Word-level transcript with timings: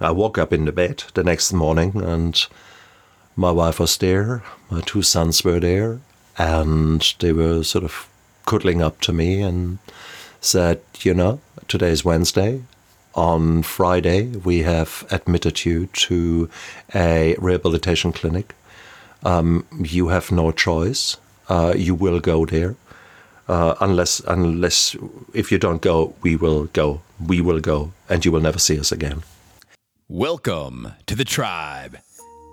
I 0.00 0.10
woke 0.10 0.38
up 0.38 0.52
in 0.52 0.64
the 0.64 0.72
bed 0.72 1.04
the 1.14 1.24
next 1.24 1.52
morning 1.52 2.02
and 2.02 2.46
my 3.36 3.50
wife 3.50 3.80
was 3.80 3.96
there, 3.98 4.42
my 4.70 4.80
two 4.80 5.02
sons 5.02 5.44
were 5.44 5.60
there, 5.60 6.00
and 6.36 7.14
they 7.20 7.32
were 7.32 7.62
sort 7.62 7.84
of 7.84 8.08
cuddling 8.46 8.82
up 8.82 9.00
to 9.02 9.12
me 9.12 9.40
and 9.40 9.78
said, 10.40 10.80
You 11.00 11.14
know, 11.14 11.40
today 11.68 11.90
is 11.90 12.04
Wednesday. 12.04 12.62
On 13.14 13.62
Friday, 13.62 14.28
we 14.28 14.62
have 14.62 15.06
admitted 15.10 15.64
you 15.64 15.86
to 15.86 16.48
a 16.94 17.34
rehabilitation 17.38 18.12
clinic. 18.12 18.54
Um, 19.22 19.66
you 19.80 20.08
have 20.08 20.30
no 20.30 20.52
choice. 20.52 21.16
Uh, 21.48 21.74
you 21.76 21.94
will 21.94 22.20
go 22.20 22.46
there. 22.46 22.76
Uh, 23.48 23.74
unless, 23.80 24.20
unless 24.20 24.96
if 25.34 25.50
you 25.50 25.58
don't 25.58 25.82
go, 25.82 26.14
we 26.22 26.36
will 26.36 26.66
go. 26.66 27.00
We 27.18 27.40
will 27.40 27.60
go, 27.60 27.92
and 28.08 28.24
you 28.24 28.30
will 28.30 28.40
never 28.40 28.58
see 28.58 28.78
us 28.78 28.92
again. 28.92 29.22
Welcome 30.12 30.92
to 31.06 31.14
the 31.14 31.24
tribe. 31.24 31.96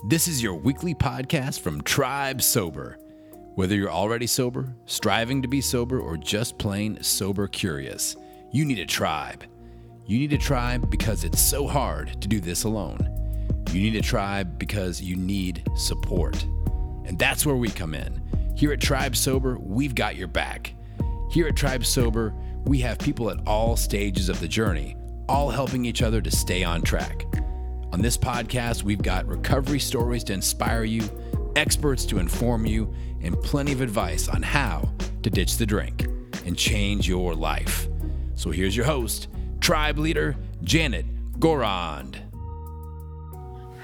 This 0.09 0.27
is 0.27 0.43
your 0.43 0.53
weekly 0.53 0.93
podcast 0.93 1.61
from 1.61 1.81
Tribe 1.81 2.39
Sober. 2.39 2.99
Whether 3.55 3.73
you're 3.73 3.89
already 3.89 4.27
sober, 4.27 4.75
striving 4.85 5.41
to 5.41 5.47
be 5.47 5.59
sober, 5.59 5.99
or 5.99 6.17
just 6.17 6.59
plain 6.59 7.01
sober 7.01 7.47
curious, 7.47 8.15
you 8.51 8.63
need 8.63 8.77
a 8.77 8.85
tribe. 8.85 9.43
You 10.05 10.19
need 10.19 10.33
a 10.33 10.37
tribe 10.37 10.91
because 10.91 11.23
it's 11.23 11.41
so 11.41 11.65
hard 11.65 12.21
to 12.21 12.27
do 12.27 12.39
this 12.39 12.65
alone. 12.65 12.99
You 13.71 13.81
need 13.81 13.95
a 13.95 14.03
tribe 14.03 14.59
because 14.59 15.01
you 15.01 15.15
need 15.15 15.67
support. 15.75 16.39
And 17.05 17.17
that's 17.17 17.43
where 17.43 17.55
we 17.55 17.69
come 17.69 17.95
in. 17.95 18.21
Here 18.55 18.71
at 18.71 18.81
Tribe 18.81 19.15
Sober, 19.15 19.57
we've 19.57 19.95
got 19.95 20.15
your 20.15 20.27
back. 20.27 20.75
Here 21.31 21.47
at 21.47 21.55
Tribe 21.55 21.85
Sober, 21.85 22.35
we 22.65 22.81
have 22.81 22.99
people 22.99 23.31
at 23.31 23.39
all 23.47 23.75
stages 23.75 24.29
of 24.29 24.39
the 24.41 24.47
journey, 24.47 24.95
all 25.27 25.49
helping 25.49 25.85
each 25.85 26.03
other 26.03 26.21
to 26.21 26.29
stay 26.29 26.63
on 26.63 26.83
track. 26.83 27.25
On 27.93 28.01
this 28.01 28.17
podcast, 28.17 28.83
we've 28.83 29.01
got 29.01 29.25
recovery 29.27 29.79
stories 29.79 30.23
to 30.25 30.33
inspire 30.33 30.83
you, 30.83 31.09
experts 31.55 32.05
to 32.07 32.19
inform 32.19 32.65
you, 32.65 32.93
and 33.21 33.41
plenty 33.41 33.71
of 33.71 33.79
advice 33.79 34.27
on 34.27 34.43
how 34.43 34.91
to 35.23 35.29
ditch 35.29 35.55
the 35.55 35.65
drink 35.65 36.05
and 36.45 36.57
change 36.57 37.07
your 37.07 37.33
life. 37.33 37.87
So 38.35 38.51
here's 38.51 38.75
your 38.75 38.85
host, 38.85 39.29
tribe 39.61 39.97
leader 39.99 40.35
Janet 40.63 41.05
Gourand. 41.39 42.21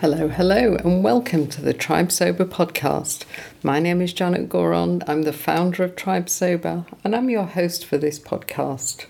Hello, 0.02 0.28
hello, 0.28 0.76
and 0.84 1.02
welcome 1.02 1.48
to 1.48 1.62
the 1.62 1.74
Tribe 1.74 2.12
Sober 2.12 2.44
podcast. 2.44 3.24
My 3.64 3.80
name 3.80 4.02
is 4.02 4.12
Janet 4.12 4.50
Gourand. 4.50 5.06
I'm 5.08 5.22
the 5.22 5.32
founder 5.32 5.82
of 5.82 5.96
Tribe 5.96 6.28
Sober, 6.28 6.86
and 7.06 7.16
I'm 7.16 7.30
your 7.30 7.46
host 7.46 7.86
for 7.86 7.98
this 7.98 8.20
podcast. 8.20 9.06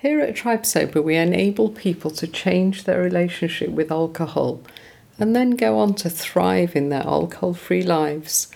Here 0.00 0.20
at 0.22 0.34
Tribe 0.34 0.64
Sober, 0.64 1.02
we 1.02 1.16
enable 1.16 1.68
people 1.68 2.10
to 2.12 2.26
change 2.26 2.84
their 2.84 3.02
relationship 3.02 3.68
with 3.68 3.92
alcohol 3.92 4.62
and 5.18 5.36
then 5.36 5.50
go 5.50 5.78
on 5.78 5.92
to 5.96 6.08
thrive 6.08 6.74
in 6.74 6.88
their 6.88 7.02
alcohol 7.02 7.52
free 7.52 7.82
lives. 7.82 8.50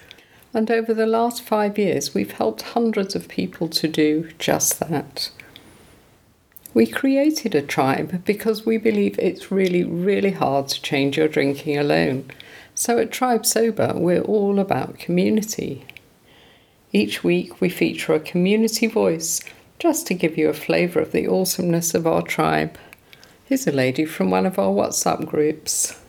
And 0.55 0.71
over 0.71 0.95
the 0.95 1.05
last 1.05 1.43
five 1.43 1.77
years, 1.77 2.15
we've 2.15 2.31
helped 2.31 2.63
hundreds 2.63 3.15
of 3.15 3.29
people 3.29 3.69
to 3.69 3.87
do 3.87 4.31
just 4.39 4.81
that. 4.81 5.31
We 6.73 6.87
created 6.87 7.55
a 7.55 7.61
tribe 7.61 8.25
because 8.25 8.65
we 8.65 8.79
believe 8.79 9.19
it's 9.19 9.53
really, 9.53 9.85
really 9.85 10.31
hard 10.31 10.69
to 10.69 10.81
change 10.81 11.19
your 11.19 11.29
drinking 11.29 11.77
alone. 11.77 12.25
So 12.75 12.99
at 12.99 13.13
Tribe 13.13 13.45
Sober, 13.45 13.93
we're 13.95 14.23
all 14.23 14.59
about 14.59 14.99
community. 14.99 15.85
Each 16.91 17.23
week, 17.23 17.61
we 17.61 17.69
feature 17.69 18.15
a 18.15 18.21
community 18.21 18.87
voice 18.87 19.43
just 19.79 20.07
to 20.07 20.15
give 20.15 20.39
you 20.39 20.49
a 20.49 20.55
flavour 20.55 21.01
of 21.01 21.13
the 21.13 21.27
awesomeness 21.27 21.95
of 21.95 22.07
our 22.07 22.23
tribe, 22.23 22.79
here's 23.45 23.67
a 23.67 23.73
lady 23.73 24.05
from 24.05 24.31
one 24.31 24.47
of 24.47 24.59
our 24.59 24.73
WhatsApp 24.73 25.27
groups. 25.27 26.01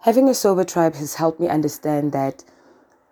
Having 0.00 0.28
a 0.28 0.34
sober 0.34 0.64
tribe 0.64 0.94
has 0.94 1.14
helped 1.14 1.40
me 1.40 1.48
understand 1.48 2.12
that, 2.12 2.44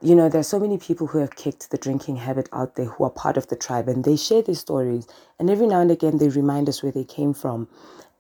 you 0.01 0.15
know, 0.15 0.29
there 0.29 0.41
are 0.41 0.45
so 0.45 0.61
many 0.61 0.79
people 0.79 1.09
who 1.09 1.19
have 1.19 1.35
kicked 1.37 1.71
the 1.71 1.79
drinking 1.79 2.17
habit 2.17 2.49
out 2.53 2.77
there 2.77 2.87
who 2.87 3.05
are 3.05 3.11
part 3.11 3.37
of 3.37 3.49
the 3.49 3.57
tribe 3.57 3.89
and 3.89 4.05
they 4.05 4.17
share 4.17 4.43
their 4.43 4.55
stories. 4.55 5.07
And 5.39 5.51
every 5.51 5.67
now 5.67 5.81
and 5.81 5.91
again, 5.91 6.19
they 6.19 6.29
remind 6.29 6.69
us 6.69 6.83
where 6.83 6.93
they 6.93 7.05
came 7.05 7.35
from. 7.35 7.69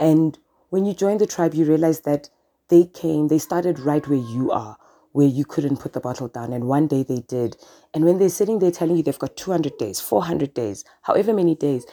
And 0.01 0.39
when 0.71 0.85
you 0.85 0.95
join 0.95 1.19
the 1.19 1.27
tribe, 1.27 1.55
you 1.55 1.65
realize 1.65 2.01
that 2.01 2.29
they 2.69 2.85
came, 2.85 3.29
they 3.29 3.39
started 3.39 3.79
right 3.79 4.06
where 4.09 4.19
you 4.19 4.51
are 4.51 4.77
where 5.16 5.27
you 5.27 5.47
couldn't 5.47 5.78
put 5.78 5.94
the 5.94 6.00
bottle 6.00 6.28
down. 6.28 6.53
And 6.53 6.65
one 6.65 6.87
day 6.87 7.03
they 7.03 7.21
did. 7.27 7.56
And 7.94 8.04
when 8.04 8.19
they're 8.19 8.28
sitting 8.28 8.59
there 8.59 8.71
telling 8.71 8.99
you 8.99 9.03
they've 9.03 9.19
got 9.19 9.34
200 9.34 9.78
days, 9.78 9.99
400 9.99 10.53
days, 10.53 10.84
however 11.00 11.32
many 11.32 11.54
days, 11.54 11.87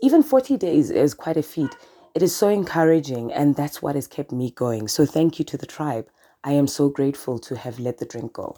even 0.00 0.22
40 0.22 0.56
days 0.56 0.90
is 0.90 1.12
quite 1.12 1.36
a 1.36 1.42
feat. 1.42 1.76
It 2.14 2.22
is 2.22 2.34
so 2.34 2.48
encouraging. 2.48 3.34
And 3.34 3.54
that's 3.54 3.82
what 3.82 3.96
has 3.96 4.06
kept 4.06 4.32
me 4.32 4.52
going. 4.52 4.88
So 4.88 5.04
thank 5.04 5.38
you 5.38 5.44
to 5.44 5.58
the 5.58 5.66
tribe. 5.66 6.08
I 6.42 6.52
am 6.52 6.66
so 6.66 6.88
grateful 6.88 7.38
to 7.40 7.54
have 7.54 7.78
let 7.78 7.98
the 7.98 8.06
drink 8.06 8.32
go. 8.32 8.56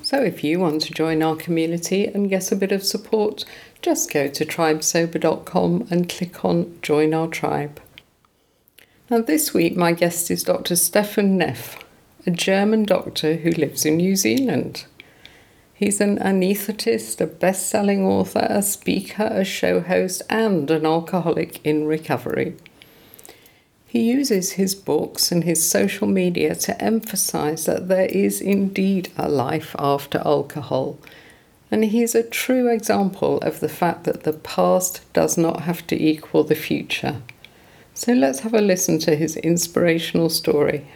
So, 0.00 0.22
if 0.22 0.42
you 0.42 0.58
want 0.58 0.80
to 0.82 0.94
join 0.94 1.22
our 1.22 1.36
community 1.36 2.06
and 2.06 2.30
get 2.30 2.50
a 2.50 2.56
bit 2.56 2.72
of 2.72 2.82
support, 2.82 3.44
just 3.82 4.10
go 4.10 4.28
to 4.28 4.46
tribesober.com 4.46 5.88
and 5.90 6.08
click 6.08 6.42
on 6.42 6.78
Join 6.80 7.12
Our 7.12 7.28
Tribe. 7.28 7.82
Now, 9.10 9.20
this 9.20 9.52
week, 9.52 9.76
my 9.76 9.92
guest 9.92 10.30
is 10.30 10.42
Dr. 10.42 10.76
Stefan 10.76 11.36
Neff 11.36 11.76
a 12.26 12.30
German 12.30 12.84
doctor 12.84 13.36
who 13.36 13.50
lives 13.50 13.84
in 13.84 13.98
New 13.98 14.16
Zealand. 14.16 14.86
He's 15.72 16.00
an 16.00 16.18
anaesthetist, 16.18 17.20
a 17.20 17.26
best 17.26 17.68
selling 17.68 18.04
author, 18.04 18.46
a 18.50 18.62
speaker, 18.62 19.28
a 19.30 19.44
show 19.44 19.80
host, 19.80 20.22
and 20.28 20.68
an 20.70 20.84
alcoholic 20.84 21.64
in 21.64 21.86
recovery. 21.86 22.56
He 23.86 24.02
uses 24.02 24.52
his 24.52 24.74
books 24.74 25.30
and 25.30 25.44
his 25.44 25.70
social 25.70 26.08
media 26.08 26.54
to 26.56 26.82
emphasize 26.82 27.64
that 27.66 27.88
there 27.88 28.06
is 28.06 28.40
indeed 28.40 29.10
a 29.16 29.28
life 29.28 29.74
after 29.78 30.18
alcohol. 30.18 30.98
And 31.70 31.84
he's 31.84 32.14
a 32.14 32.22
true 32.22 32.68
example 32.68 33.38
of 33.38 33.60
the 33.60 33.68
fact 33.68 34.04
that 34.04 34.24
the 34.24 34.32
past 34.32 35.00
does 35.12 35.38
not 35.38 35.60
have 35.60 35.86
to 35.86 36.02
equal 36.02 36.42
the 36.42 36.54
future. 36.54 37.22
So 37.94 38.12
let's 38.12 38.40
have 38.40 38.54
a 38.54 38.60
listen 38.60 38.98
to 39.00 39.16
his 39.16 39.36
inspirational 39.36 40.28
story. 40.28 40.86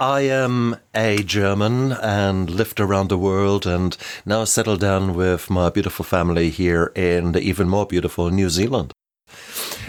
I 0.00 0.20
am 0.20 0.76
a 0.94 1.24
German 1.24 1.90
and 1.90 2.48
lived 2.48 2.78
around 2.78 3.08
the 3.08 3.18
world 3.18 3.66
and 3.66 3.96
now 4.24 4.44
settled 4.44 4.80
down 4.80 5.14
with 5.14 5.50
my 5.50 5.70
beautiful 5.70 6.04
family 6.04 6.50
here 6.50 6.92
in 6.94 7.32
the 7.32 7.40
even 7.40 7.68
more 7.68 7.84
beautiful 7.84 8.30
New 8.30 8.48
Zealand. 8.48 8.92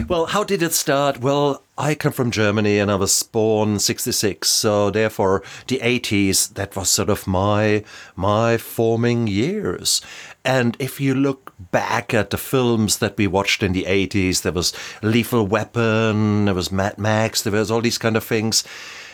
Well, 0.08 0.26
how 0.26 0.42
did 0.42 0.62
it 0.62 0.72
start? 0.72 1.20
Well, 1.20 1.62
I 1.78 1.94
come 1.94 2.12
from 2.12 2.32
Germany 2.32 2.78
and 2.78 2.90
I 2.90 2.96
was 2.96 3.22
born 3.22 3.78
66, 3.78 4.48
so 4.48 4.90
therefore 4.90 5.42
the 5.68 5.78
80s 5.78 6.54
that 6.54 6.74
was 6.74 6.90
sort 6.90 7.10
of 7.10 7.28
my 7.28 7.84
my 8.16 8.56
forming 8.56 9.28
years. 9.28 10.00
And 10.44 10.76
if 10.80 11.00
you 11.00 11.14
look 11.14 11.52
back 11.70 12.12
at 12.14 12.30
the 12.30 12.38
films 12.38 12.98
that 12.98 13.16
we 13.16 13.26
watched 13.26 13.62
in 13.62 13.72
the 13.72 13.84
80s, 13.84 14.42
there 14.42 14.52
was 14.52 14.72
Lethal 15.02 15.46
Weapon, 15.46 16.46
there 16.46 16.54
was 16.54 16.72
Mad 16.72 16.98
Max, 16.98 17.42
there 17.42 17.52
was 17.52 17.70
all 17.70 17.82
these 17.82 17.98
kind 17.98 18.16
of 18.16 18.24
things 18.24 18.64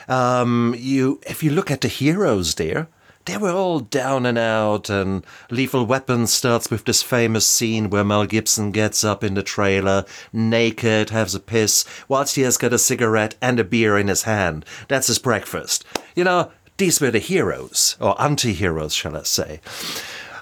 um, 0.09 0.75
you, 0.79 1.21
if 1.27 1.43
you 1.43 1.51
look 1.51 1.71
at 1.71 1.81
the 1.81 1.89
heroes 1.89 2.55
there, 2.55 2.89
they 3.27 3.37
were 3.37 3.51
all 3.51 3.81
down 3.81 4.25
and 4.25 4.39
out, 4.39 4.89
and 4.89 5.27
Lethal 5.51 5.85
Weapon 5.85 6.29
starts 6.29 6.71
with 6.71 6.85
this 6.85 7.03
famous 7.03 7.45
scene 7.45 7.91
where 7.91 8.05
Mel 8.05 8.25
Gibson 8.25 8.71
gets 8.71 9.03
up 9.03 9.25
in 9.25 9.35
the 9.35 9.43
trailer, 9.43 10.05
naked, 10.33 11.11
has 11.11 11.35
a 11.35 11.41
piss, 11.41 11.85
whilst 12.09 12.37
he 12.37 12.43
has 12.43 12.57
got 12.57 12.73
a 12.73 12.79
cigarette 12.79 13.35
and 13.43 13.59
a 13.59 13.65
beer 13.65 13.99
in 13.99 14.07
his 14.07 14.23
hand. 14.23 14.65
That's 14.87 15.09
his 15.09 15.19
breakfast. 15.19 15.85
You 16.15 16.23
know, 16.23 16.53
these 16.77 17.01
were 17.01 17.11
the 17.11 17.19
heroes, 17.19 17.97
or 18.01 18.21
anti 18.23 18.53
heroes, 18.53 18.95
shall 18.95 19.17
I 19.17 19.25
say. 19.25 19.61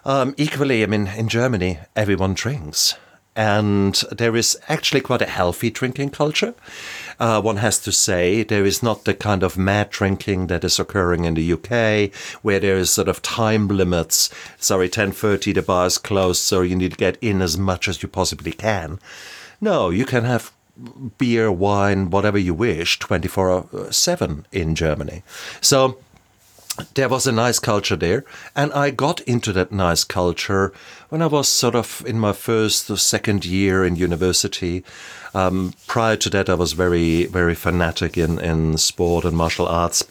Um, 0.05 0.35
equally, 0.37 0.83
I 0.83 0.87
mean, 0.87 1.07
in 1.07 1.29
Germany, 1.29 1.79
everyone 1.97 2.35
drinks. 2.35 2.97
And 3.37 3.95
there 4.13 4.37
is 4.37 4.57
actually 4.69 5.01
quite 5.01 5.23
a 5.23 5.27
healthy 5.27 5.71
drinking 5.71 6.11
culture 6.11 6.55
uh, 7.19 7.41
one 7.41 7.57
has 7.57 7.79
to 7.81 7.93
say. 7.93 8.43
There 8.43 8.65
is 8.65 8.83
not 8.83 9.05
the 9.05 9.15
kind 9.15 9.43
of 9.43 9.57
mad 9.57 9.91
drinking 9.91 10.49
that 10.49 10.65
is 10.65 10.79
occurring 10.79 11.25
in 11.25 11.35
the 11.35 11.53
UK, 11.53 12.13
where 12.43 12.61
there 12.61 12.77
is 12.77 12.91
sort 12.91 13.09
of 13.09 13.23
time 13.23 13.69
limits. 13.69 14.31
Sorry, 14.59 14.89
10.30, 14.89 15.55
the 15.55 15.63
bar 15.63 15.87
is 15.87 15.99
closed, 15.99 16.43
so 16.43 16.63
you 16.63 16.77
need 16.77 16.93
to 16.93 16.97
get 16.99 17.19
in 17.21 17.43
as 17.43 17.57
much 17.57 17.89
as 17.89 18.03
you 18.03 18.09
possibly 18.09 18.53
can. 18.53 18.99
No, 19.61 19.91
you 19.91 20.05
can 20.05 20.25
have 20.25 20.53
beer, 21.19 21.53
wine, 21.53 22.11
whatever 22.11 22.39
you 22.39 22.53
wish, 22.53 22.99
24 22.99 23.93
7 23.93 24.47
in 24.51 24.75
Germany. 24.75 25.23
So 25.61 25.99
there 26.95 27.09
was 27.09 27.27
a 27.27 27.33
nice 27.33 27.61
culture 27.61 27.95
there, 27.95 28.25
and 28.57 28.73
I 28.73 28.91
got 28.91 29.21
into 29.21 29.53
that 29.53 29.71
nice 29.71 30.03
culture 30.03 30.73
when 31.09 31.23
I 31.23 31.27
was 31.27 31.49
sort 31.49 31.75
of 31.75 32.03
in 32.07 32.19
my 32.19 32.33
first 32.33 32.91
or 32.91 32.97
second 32.97 33.45
year 33.45 33.85
in 33.85 33.97
university. 33.97 34.85
Um, 35.35 35.75
prior 35.87 36.17
to 36.17 36.31
that, 36.31 36.49
I 36.49 36.55
was 36.55 36.73
very, 36.73 37.27
very 37.27 37.55
fanatic 37.55 38.17
in, 38.17 38.39
in 38.39 38.79
sport 38.79 39.25
and 39.25 39.37
martial 39.37 39.67
arts. 39.67 40.05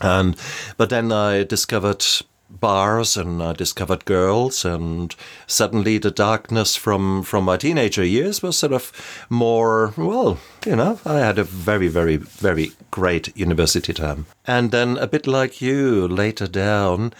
And 0.00 0.36
but 0.76 0.90
then 0.90 1.12
I 1.12 1.44
discovered 1.44 2.04
bars 2.50 3.16
and 3.16 3.42
I 3.42 3.52
discovered 3.52 4.04
girls 4.04 4.64
and 4.64 5.14
suddenly 5.46 5.98
the 5.98 6.10
darkness 6.10 6.74
from 6.74 7.22
from 7.22 7.44
my 7.44 7.56
teenager 7.56 8.04
years 8.04 8.42
was 8.42 8.58
sort 8.58 8.72
of 8.72 8.92
more 9.30 9.94
well 9.96 10.38
you 10.66 10.74
know 10.74 10.98
I 11.06 11.18
had 11.18 11.38
a 11.38 11.44
very 11.44 11.88
very 11.88 12.16
very 12.16 12.72
great 12.90 13.34
university 13.36 13.92
time 13.92 14.26
and 14.46 14.72
then 14.72 14.98
a 14.98 15.06
bit 15.06 15.26
like 15.28 15.62
you 15.62 16.08
later 16.08 16.48
down 16.48 17.12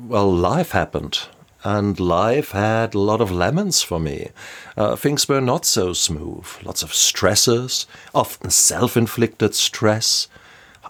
well 0.00 0.32
life 0.34 0.72
happened 0.72 1.28
and 1.64 1.98
life 1.98 2.50
had 2.50 2.94
a 2.94 2.98
lot 2.98 3.20
of 3.22 3.32
lemons 3.32 3.82
for 3.82 3.98
me. 3.98 4.28
Uh, 4.76 4.94
things 4.94 5.28
were 5.28 5.40
not 5.40 5.64
so 5.64 5.94
smooth. 5.94 6.46
Lots 6.62 6.82
of 6.82 6.92
stresses, 6.92 7.86
often 8.14 8.50
self 8.50 8.96
inflicted 8.96 9.54
stress, 9.54 10.28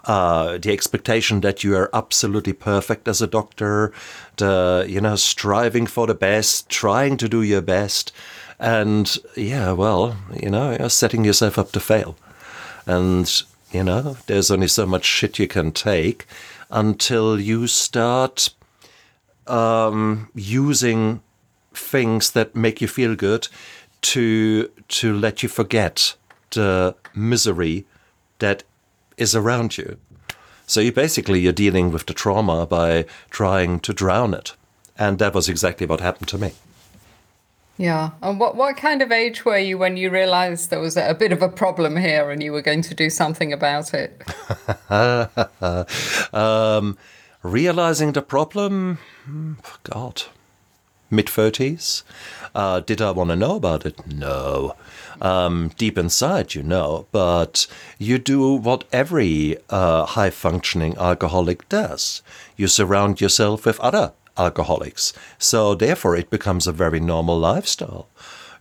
uh, 0.03 0.57
the 0.57 0.71
expectation 0.71 1.41
that 1.41 1.63
you 1.63 1.75
are 1.75 1.89
absolutely 1.93 2.53
perfect 2.53 3.07
as 3.07 3.21
a 3.21 3.27
doctor, 3.27 3.93
the 4.37 4.85
you 4.87 5.01
know 5.01 5.15
striving 5.15 5.87
for 5.87 6.07
the 6.07 6.13
best, 6.13 6.69
trying 6.69 7.17
to 7.17 7.29
do 7.29 7.41
your 7.41 7.61
best, 7.61 8.11
and 8.59 9.17
yeah, 9.35 9.71
well, 9.71 10.17
you 10.33 10.49
know, 10.49 10.75
you're 10.77 10.89
setting 10.89 11.23
yourself 11.25 11.57
up 11.57 11.71
to 11.71 11.79
fail, 11.79 12.15
and 12.85 13.43
you 13.71 13.83
know, 13.83 14.17
there's 14.27 14.51
only 14.51 14.67
so 14.67 14.85
much 14.85 15.05
shit 15.05 15.39
you 15.39 15.47
can 15.47 15.71
take 15.71 16.25
until 16.69 17.39
you 17.39 17.67
start 17.67 18.49
um, 19.47 20.29
using 20.33 21.21
things 21.73 22.31
that 22.31 22.55
make 22.55 22.81
you 22.81 22.87
feel 22.87 23.15
good 23.15 23.47
to 24.01 24.69
to 24.87 25.13
let 25.13 25.43
you 25.43 25.49
forget 25.49 26.15
the 26.51 26.95
misery 27.13 27.85
that 28.39 28.63
is 29.17 29.35
around 29.35 29.77
you. 29.77 29.97
So 30.67 30.79
you 30.79 30.91
basically 30.91 31.39
you're 31.39 31.53
dealing 31.53 31.91
with 31.91 32.05
the 32.05 32.13
trauma 32.13 32.65
by 32.65 33.05
trying 33.29 33.79
to 33.81 33.93
drown 33.93 34.33
it. 34.33 34.53
And 34.97 35.19
that 35.19 35.33
was 35.33 35.49
exactly 35.49 35.85
what 35.85 35.99
happened 35.99 36.27
to 36.29 36.37
me. 36.37 36.53
Yeah. 37.77 38.11
And 38.21 38.39
what, 38.39 38.55
what 38.55 38.77
kind 38.77 39.01
of 39.01 39.11
age 39.11 39.43
were 39.43 39.57
you 39.57 39.77
when 39.77 39.97
you 39.97 40.09
realized 40.09 40.69
there 40.69 40.79
was 40.79 40.95
a 40.95 41.13
bit 41.13 41.33
of 41.33 41.41
a 41.41 41.49
problem 41.49 41.97
here 41.97 42.31
and 42.31 42.41
you 42.41 42.53
were 42.53 42.61
going 42.61 42.81
to 42.83 42.95
do 42.95 43.09
something 43.09 43.51
about 43.51 43.93
it? 43.93 44.23
um, 46.33 46.97
realizing 47.45 48.13
the 48.13 48.21
problem, 48.21 48.99
hmm, 49.25 49.53
God, 49.83 50.23
mid 51.09 51.27
30s. 51.27 52.03
Uh, 52.53 52.79
did 52.79 53.01
I 53.01 53.11
want 53.11 53.29
to 53.29 53.35
know 53.35 53.55
about 53.55 53.85
it? 53.85 54.07
No 54.07 54.75
um, 55.21 55.71
deep 55.77 55.97
inside, 55.97 56.55
you 56.55 56.63
know, 56.63 57.07
but 57.11 57.67
you 57.97 58.17
do 58.17 58.53
what 58.55 58.85
every 58.91 59.57
uh, 59.69 60.05
high 60.05 60.29
functioning 60.29 60.97
alcoholic 60.97 61.67
does 61.69 62.21
you 62.57 62.67
surround 62.67 63.21
yourself 63.21 63.65
with 63.65 63.79
other 63.79 64.13
alcoholics. 64.37 65.13
So, 65.37 65.75
therefore, 65.75 66.15
it 66.15 66.29
becomes 66.29 66.67
a 66.67 66.71
very 66.71 66.99
normal 66.99 67.37
lifestyle. 67.37 68.07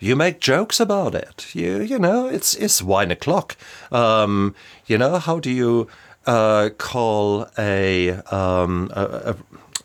You 0.00 0.16
make 0.16 0.40
jokes 0.40 0.80
about 0.80 1.14
it. 1.14 1.54
You, 1.54 1.80
you 1.80 1.98
know, 1.98 2.26
it's 2.26 2.54
it's 2.56 2.82
wine 2.82 3.10
o'clock. 3.10 3.56
Um, 3.90 4.54
you 4.86 4.98
know, 4.98 5.18
how 5.18 5.38
do 5.38 5.50
you 5.50 5.88
uh, 6.26 6.70
call 6.78 7.48
a, 7.58 8.10
um, 8.34 8.90
a, 8.94 9.36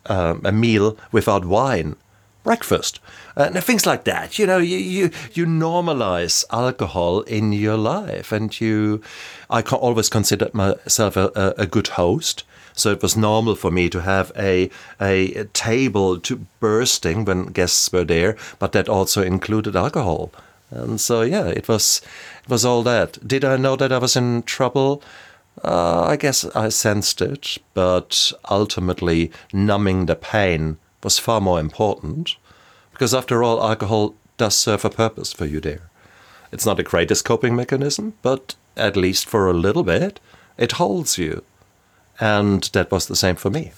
a, 0.05 0.37
a 0.43 0.51
meal 0.51 0.97
without 1.11 1.45
wine? 1.45 1.95
Breakfast 2.43 2.99
and 3.39 3.63
things 3.63 3.85
like 3.85 4.03
that. 4.03 4.37
You 4.37 4.45
know, 4.45 4.57
you, 4.57 4.77
you 4.77 5.11
you 5.33 5.45
normalize 5.45 6.43
alcohol 6.51 7.21
in 7.21 7.53
your 7.53 7.77
life, 7.77 8.31
and 8.31 8.59
you. 8.59 9.01
I 9.49 9.61
always 9.61 10.09
considered 10.09 10.53
myself 10.53 11.17
a, 11.17 11.31
a, 11.35 11.63
a 11.63 11.67
good 11.67 11.89
host. 11.89 12.43
So 12.73 12.91
it 12.91 13.01
was 13.01 13.17
normal 13.17 13.55
for 13.55 13.71
me 13.71 13.89
to 13.89 14.01
have 14.01 14.31
a, 14.37 14.69
a 15.01 15.43
table 15.53 16.17
to 16.19 16.45
bursting 16.61 17.25
when 17.25 17.47
guests 17.47 17.91
were 17.91 18.05
there, 18.05 18.37
but 18.57 18.71
that 18.71 18.87
also 18.87 19.21
included 19.21 19.75
alcohol. 19.75 20.31
And 20.71 21.01
so 21.01 21.21
yeah, 21.21 21.47
it 21.47 21.67
was 21.67 22.01
it 22.43 22.49
was 22.49 22.63
all 22.63 22.83
that. 22.83 23.27
Did 23.27 23.43
I 23.43 23.57
know 23.57 23.75
that 23.75 23.91
I 23.91 23.97
was 23.97 24.15
in 24.15 24.43
trouble? 24.43 25.01
Uh, 25.63 26.03
I 26.03 26.15
guess 26.15 26.45
I 26.55 26.69
sensed 26.69 27.21
it, 27.21 27.57
but 27.73 28.31
ultimately 28.49 29.31
numbing 29.51 30.05
the 30.05 30.15
pain 30.15 30.77
was 31.03 31.19
far 31.19 31.41
more 31.41 31.59
important. 31.59 32.35
Because 32.91 33.13
after 33.13 33.43
all, 33.43 33.61
alcohol 33.61 34.15
does 34.37 34.55
serve 34.55 34.85
a 34.85 34.89
purpose 34.89 35.33
for 35.33 35.45
you 35.45 35.59
there. 35.59 35.89
It's 36.51 36.65
not 36.65 36.77
the 36.77 36.83
greatest 36.83 37.25
coping 37.25 37.55
mechanism, 37.55 38.13
but 38.21 38.55
at 38.75 38.95
least 38.95 39.27
for 39.27 39.47
a 39.47 39.53
little 39.53 39.83
bit, 39.83 40.19
it 40.57 40.73
holds 40.73 41.17
you. 41.17 41.43
And 42.19 42.63
that 42.73 42.91
was 42.91 43.07
the 43.07 43.15
same 43.15 43.35
for 43.35 43.49
me. 43.49 43.71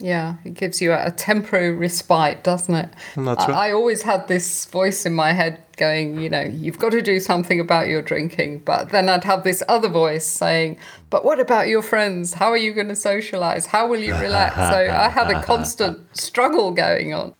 Yeah, 0.00 0.36
it 0.44 0.54
gives 0.54 0.80
you 0.80 0.92
a 0.92 1.10
temporary 1.10 1.72
respite, 1.72 2.42
doesn't 2.42 2.74
it? 2.74 2.88
That's 3.16 3.46
right. 3.46 3.50
I, 3.50 3.68
I 3.68 3.72
always 3.72 4.02
had 4.02 4.28
this 4.28 4.64
voice 4.64 5.04
in 5.04 5.14
my 5.14 5.32
head 5.32 5.62
going, 5.76 6.20
you 6.20 6.28
know, 6.28 6.42
you've 6.42 6.78
got 6.78 6.92
to 6.92 7.02
do 7.02 7.20
something 7.20 7.60
about 7.60 7.88
your 7.88 8.02
drinking. 8.02 8.60
But 8.60 8.90
then 8.90 9.08
I'd 9.08 9.24
have 9.24 9.44
this 9.44 9.62
other 9.68 9.88
voice 9.88 10.26
saying, 10.26 10.78
but 11.10 11.24
what 11.24 11.38
about 11.38 11.68
your 11.68 11.82
friends? 11.82 12.34
How 12.34 12.48
are 12.48 12.56
you 12.56 12.72
going 12.72 12.88
to 12.88 12.96
socialize? 12.96 13.66
How 13.66 13.86
will 13.86 14.00
you 14.00 14.14
relax? 14.16 14.56
so 14.56 14.90
I 14.90 15.08
had 15.08 15.30
a 15.30 15.42
constant 15.42 16.16
struggle 16.16 16.72
going 16.72 17.12
on. 17.14 17.34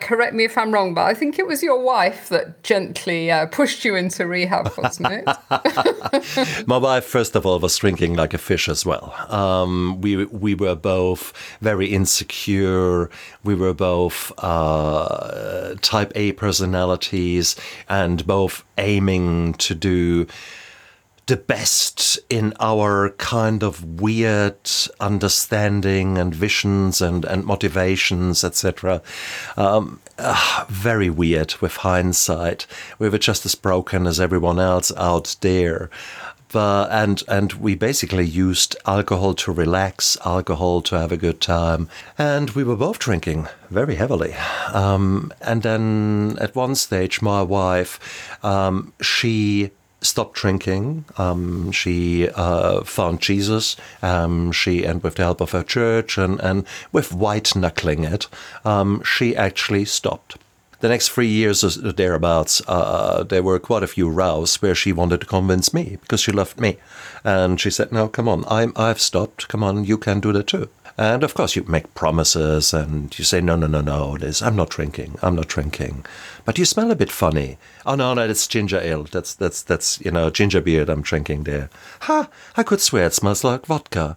Correct 0.00 0.34
me 0.34 0.44
if 0.44 0.58
I'm 0.58 0.72
wrong, 0.72 0.92
but 0.92 1.06
I 1.06 1.14
think 1.14 1.38
it 1.38 1.46
was 1.46 1.62
your 1.62 1.82
wife 1.82 2.28
that 2.28 2.62
gently 2.62 3.30
uh, 3.30 3.46
pushed 3.46 3.82
you 3.82 3.96
into 3.96 4.26
rehab, 4.26 4.70
wasn't 4.76 5.08
it? 5.10 6.66
My 6.66 6.76
wife, 6.76 7.06
first 7.06 7.34
of 7.34 7.46
all, 7.46 7.58
was 7.58 7.74
drinking 7.78 8.14
like 8.14 8.34
a 8.34 8.38
fish 8.38 8.68
as 8.68 8.84
well. 8.84 9.14
Um, 9.32 10.02
we 10.02 10.26
we 10.26 10.54
were 10.54 10.74
both 10.74 11.32
very 11.62 11.86
insecure. 11.86 13.08
We 13.42 13.54
were 13.54 13.72
both 13.72 14.32
uh, 14.36 15.76
type 15.80 16.12
A 16.14 16.32
personalities, 16.32 17.56
and 17.88 18.26
both 18.26 18.64
aiming 18.76 19.54
to 19.54 19.74
do 19.74 20.26
the 21.26 21.36
best 21.36 22.18
in 22.30 22.54
our 22.60 23.10
kind 23.18 23.64
of 23.64 24.00
weird 24.00 24.70
understanding 25.00 26.18
and 26.18 26.32
visions 26.32 27.00
and, 27.02 27.24
and 27.24 27.44
motivations, 27.44 28.44
etc. 28.44 29.02
Um, 29.56 30.00
uh, 30.18 30.64
very 30.68 31.10
weird 31.10 31.54
with 31.60 31.76
hindsight. 31.78 32.66
We 32.98 33.08
were 33.08 33.18
just 33.18 33.44
as 33.44 33.56
broken 33.56 34.06
as 34.06 34.20
everyone 34.20 34.60
else 34.60 34.92
out 34.96 35.36
there. 35.40 35.90
But, 36.52 36.92
and 36.92 37.24
and 37.26 37.52
we 37.54 37.74
basically 37.74 38.24
used 38.24 38.76
alcohol 38.86 39.34
to 39.34 39.52
relax, 39.52 40.16
alcohol 40.24 40.80
to 40.82 40.98
have 40.98 41.10
a 41.10 41.16
good 41.16 41.40
time, 41.40 41.88
and 42.16 42.50
we 42.50 42.62
were 42.62 42.76
both 42.76 43.00
drinking 43.00 43.48
very 43.68 43.96
heavily. 43.96 44.32
Um, 44.72 45.32
and 45.40 45.62
then 45.64 46.38
at 46.40 46.54
one 46.54 46.76
stage, 46.76 47.20
my 47.20 47.42
wife, 47.42 47.98
um, 48.44 48.92
she 49.02 49.72
stopped 50.00 50.34
drinking. 50.34 51.04
Um, 51.18 51.72
she 51.72 52.28
uh, 52.30 52.82
found 52.84 53.20
Jesus. 53.20 53.76
Um, 54.02 54.52
she, 54.52 54.84
and 54.84 55.02
with 55.02 55.16
the 55.16 55.24
help 55.24 55.40
of 55.40 55.52
her 55.52 55.62
church 55.62 56.18
and, 56.18 56.40
and 56.40 56.66
with 56.92 57.12
white 57.12 57.54
knuckling 57.56 58.04
it, 58.04 58.28
um, 58.64 59.02
she 59.02 59.36
actually 59.36 59.84
stopped. 59.84 60.36
The 60.80 60.88
next 60.90 61.08
three 61.08 61.28
years 61.28 61.64
or 61.64 61.92
thereabouts, 61.92 62.60
uh, 62.68 63.22
there 63.22 63.42
were 63.42 63.58
quite 63.58 63.82
a 63.82 63.86
few 63.86 64.10
rows 64.10 64.60
where 64.60 64.74
she 64.74 64.92
wanted 64.92 65.22
to 65.22 65.26
convince 65.26 65.72
me 65.72 65.96
because 66.02 66.20
she 66.20 66.32
loved 66.32 66.60
me. 66.60 66.76
And 67.24 67.58
she 67.58 67.70
said, 67.70 67.92
No, 67.92 68.08
come 68.08 68.28
on, 68.28 68.44
I'm, 68.46 68.72
I've 68.76 69.00
stopped. 69.00 69.48
Come 69.48 69.64
on, 69.64 69.84
you 69.84 69.96
can 69.96 70.20
do 70.20 70.32
that 70.32 70.48
too. 70.48 70.68
And 70.98 71.22
of 71.22 71.34
course, 71.34 71.54
you 71.54 71.62
make 71.64 71.94
promises 71.94 72.72
and 72.72 73.16
you 73.18 73.24
say, 73.24 73.42
no, 73.42 73.54
no, 73.54 73.66
no, 73.66 73.82
no, 73.82 74.16
I'm 74.40 74.56
not 74.56 74.70
drinking. 74.70 75.18
I'm 75.22 75.36
not 75.36 75.46
drinking. 75.46 76.06
But 76.46 76.58
you 76.58 76.64
smell 76.64 76.90
a 76.90 76.96
bit 76.96 77.10
funny. 77.10 77.58
Oh, 77.84 77.96
no, 77.96 78.14
no, 78.14 78.26
it's 78.26 78.46
ginger 78.46 78.80
ale. 78.80 79.04
That's, 79.04 79.34
that's, 79.34 79.62
that's, 79.62 80.00
you 80.00 80.10
know, 80.10 80.30
ginger 80.30 80.62
beer 80.62 80.86
that 80.86 80.92
I'm 80.92 81.02
drinking 81.02 81.44
there. 81.44 81.68
Ha! 82.02 82.28
I 82.56 82.62
could 82.62 82.80
swear 82.80 83.06
it 83.06 83.14
smells 83.14 83.44
like 83.44 83.66
vodka. 83.66 84.16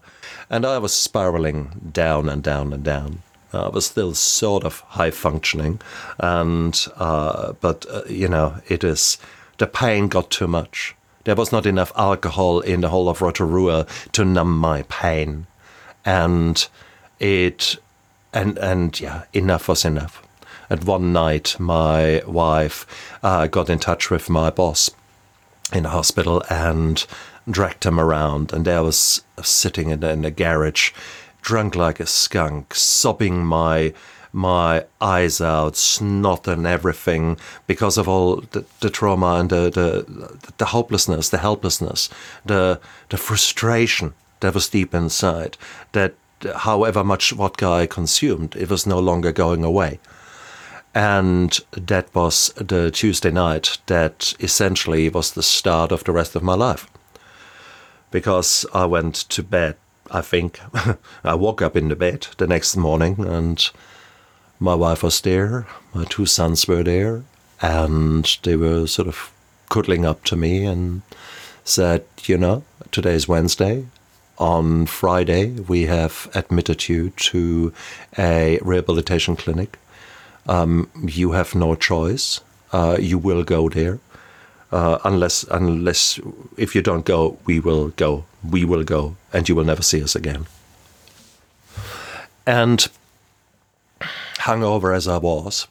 And 0.50 0.66
I 0.66 0.78
was 0.78 0.94
spiraling 0.94 1.92
down 1.92 2.30
and 2.30 2.42
down 2.42 2.72
and 2.72 2.84
down. 2.84 3.24
I 3.52 3.68
was 3.68 3.88
still 3.88 4.14
sort 4.14 4.64
of 4.64 4.80
high 4.82 5.12
functioning. 5.12 5.82
And, 6.18 6.82
uh, 6.96 7.54
but, 7.60 7.86
uh, 7.90 8.04
you 8.08 8.30
know, 8.30 8.62
it 8.70 8.86
is, 8.86 9.18
the 9.58 9.68
pain 9.68 10.08
got 10.08 10.32
too 10.32 10.48
much. 10.48 10.96
There 11.26 11.36
was 11.36 11.52
not 11.52 11.66
enough 11.66 11.92
alcohol 11.98 12.62
in 12.62 12.80
the 12.80 12.90
whole 12.90 13.10
of 13.10 13.22
Rotorua 13.22 13.86
to 14.14 14.24
numb 14.24 14.58
my 14.58 14.84
pain 14.84 15.46
and 16.10 16.68
it 17.20 17.76
and 18.34 18.58
and 18.58 19.00
yeah, 19.00 19.24
enough 19.32 19.68
was 19.68 19.86
enough. 19.86 20.24
And 20.70 20.84
one 20.84 21.14
night, 21.14 21.60
my 21.60 22.22
wife 22.28 22.86
uh, 23.24 23.48
got 23.48 23.70
in 23.70 23.80
touch 23.80 24.10
with 24.10 24.30
my 24.30 24.50
boss 24.50 24.90
in 25.74 25.84
the 25.84 25.90
hospital 25.90 26.44
and 26.50 27.06
dragged 27.50 27.84
him 27.86 28.00
around, 28.00 28.54
and 28.54 28.68
I 28.68 28.82
was 28.82 29.24
sitting 29.42 29.90
in, 29.90 30.04
in 30.04 30.22
the 30.22 30.32
garage, 30.32 30.92
drunk 31.42 31.76
like 31.76 32.00
a 32.00 32.06
skunk, 32.06 32.74
sobbing 32.74 33.46
my 33.46 33.94
my 34.32 34.86
eyes 35.02 35.42
out, 35.42 35.76
snot 35.76 36.48
and 36.48 36.66
everything 36.68 37.38
because 37.66 37.98
of 37.98 38.08
all 38.08 38.38
the, 38.52 38.64
the 38.80 38.90
trauma 38.90 39.36
and 39.40 39.50
the, 39.50 39.70
the 39.78 40.52
the 40.58 40.66
hopelessness, 40.66 41.30
the 41.30 41.40
helplessness, 41.40 42.10
the 42.46 42.80
the 43.10 43.18
frustration 43.18 44.14
that 44.40 44.54
was 44.54 44.70
deep 44.70 44.94
inside 44.94 45.58
that 45.92 46.16
however 46.56 47.04
much 47.04 47.32
vodka 47.32 47.68
I 47.68 47.86
consumed, 47.86 48.56
it 48.56 48.70
was 48.70 48.86
no 48.86 49.00
longer 49.00 49.32
going 49.32 49.64
away. 49.64 50.00
And 50.96 51.58
that 51.72 52.14
was 52.16 52.52
the 52.56 52.90
Tuesday 52.92 53.32
night 53.32 53.78
that 53.86 54.34
essentially 54.40 55.10
was 55.10 55.32
the 55.32 55.44
start 55.44 55.92
of 55.92 56.04
the 56.04 56.12
rest 56.12 56.36
of 56.36 56.44
my 56.44 56.56
life. 56.56 56.88
Because 58.12 58.66
I 58.74 58.86
went 58.86 59.16
to 59.30 59.44
bed, 59.44 59.76
I 60.10 60.22
think. 60.22 60.60
I 61.24 61.36
woke 61.36 61.62
up 61.62 61.76
in 61.76 61.90
the 61.90 61.96
bed 61.96 62.28
the 62.38 62.48
next 62.48 62.76
morning 62.76 63.20
and 63.20 63.70
my 64.60 64.76
wife 64.76 65.04
was 65.04 65.22
there, 65.22 65.68
my 65.94 66.04
two 66.06 66.26
sons 66.26 66.68
were 66.68 66.84
there, 66.84 67.24
and 67.62 68.38
they 68.44 68.56
were 68.56 68.88
sort 68.88 69.08
of 69.08 69.32
cuddling 69.70 70.06
up 70.06 70.24
to 70.26 70.36
me 70.36 70.66
and 70.66 71.02
said, 71.64 72.04
You 72.24 72.38
know, 72.38 72.64
today 72.92 73.14
is 73.14 73.28
Wednesday. 73.28 73.86
On 74.40 74.86
Friday, 74.86 75.52
we 75.68 75.86
have 75.88 76.30
admitted 76.34 76.88
you 76.88 77.10
to 77.10 77.74
a 78.18 78.60
rehabilitation 78.62 79.36
clinic 79.36 79.78
um, 80.50 80.90
you 81.06 81.34
have 81.34 81.54
no 81.54 81.76
choice. 81.76 82.42
Uh, 82.74 82.98
you 83.00 83.18
will 83.20 83.44
go 83.44 83.70
there. 83.70 84.00
Uh, 84.72 84.98
unless, 85.04 85.44
unless 85.44 86.20
if 86.58 86.76
you 86.76 86.82
don't 86.82 87.06
go, 87.06 87.38
we 87.46 87.60
will 87.60 87.90
go. 87.90 88.26
We 88.48 88.66
will 88.66 88.84
go, 88.84 89.16
and 89.32 89.48
you 89.48 89.56
will 89.56 89.64
never 89.66 89.84
see 89.84 90.04
us 90.04 90.16
again. 90.16 90.48
And 92.46 92.88
hungover 94.40 94.96
as 94.96 95.08
I 95.08 95.18
was, 95.18 95.68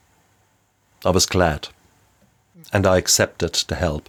I 1.04 1.10
was 1.10 1.26
glad, 1.26 1.68
and 2.72 2.86
I 2.86 2.98
accepted 2.98 3.54
the 3.66 3.76
help 3.76 4.08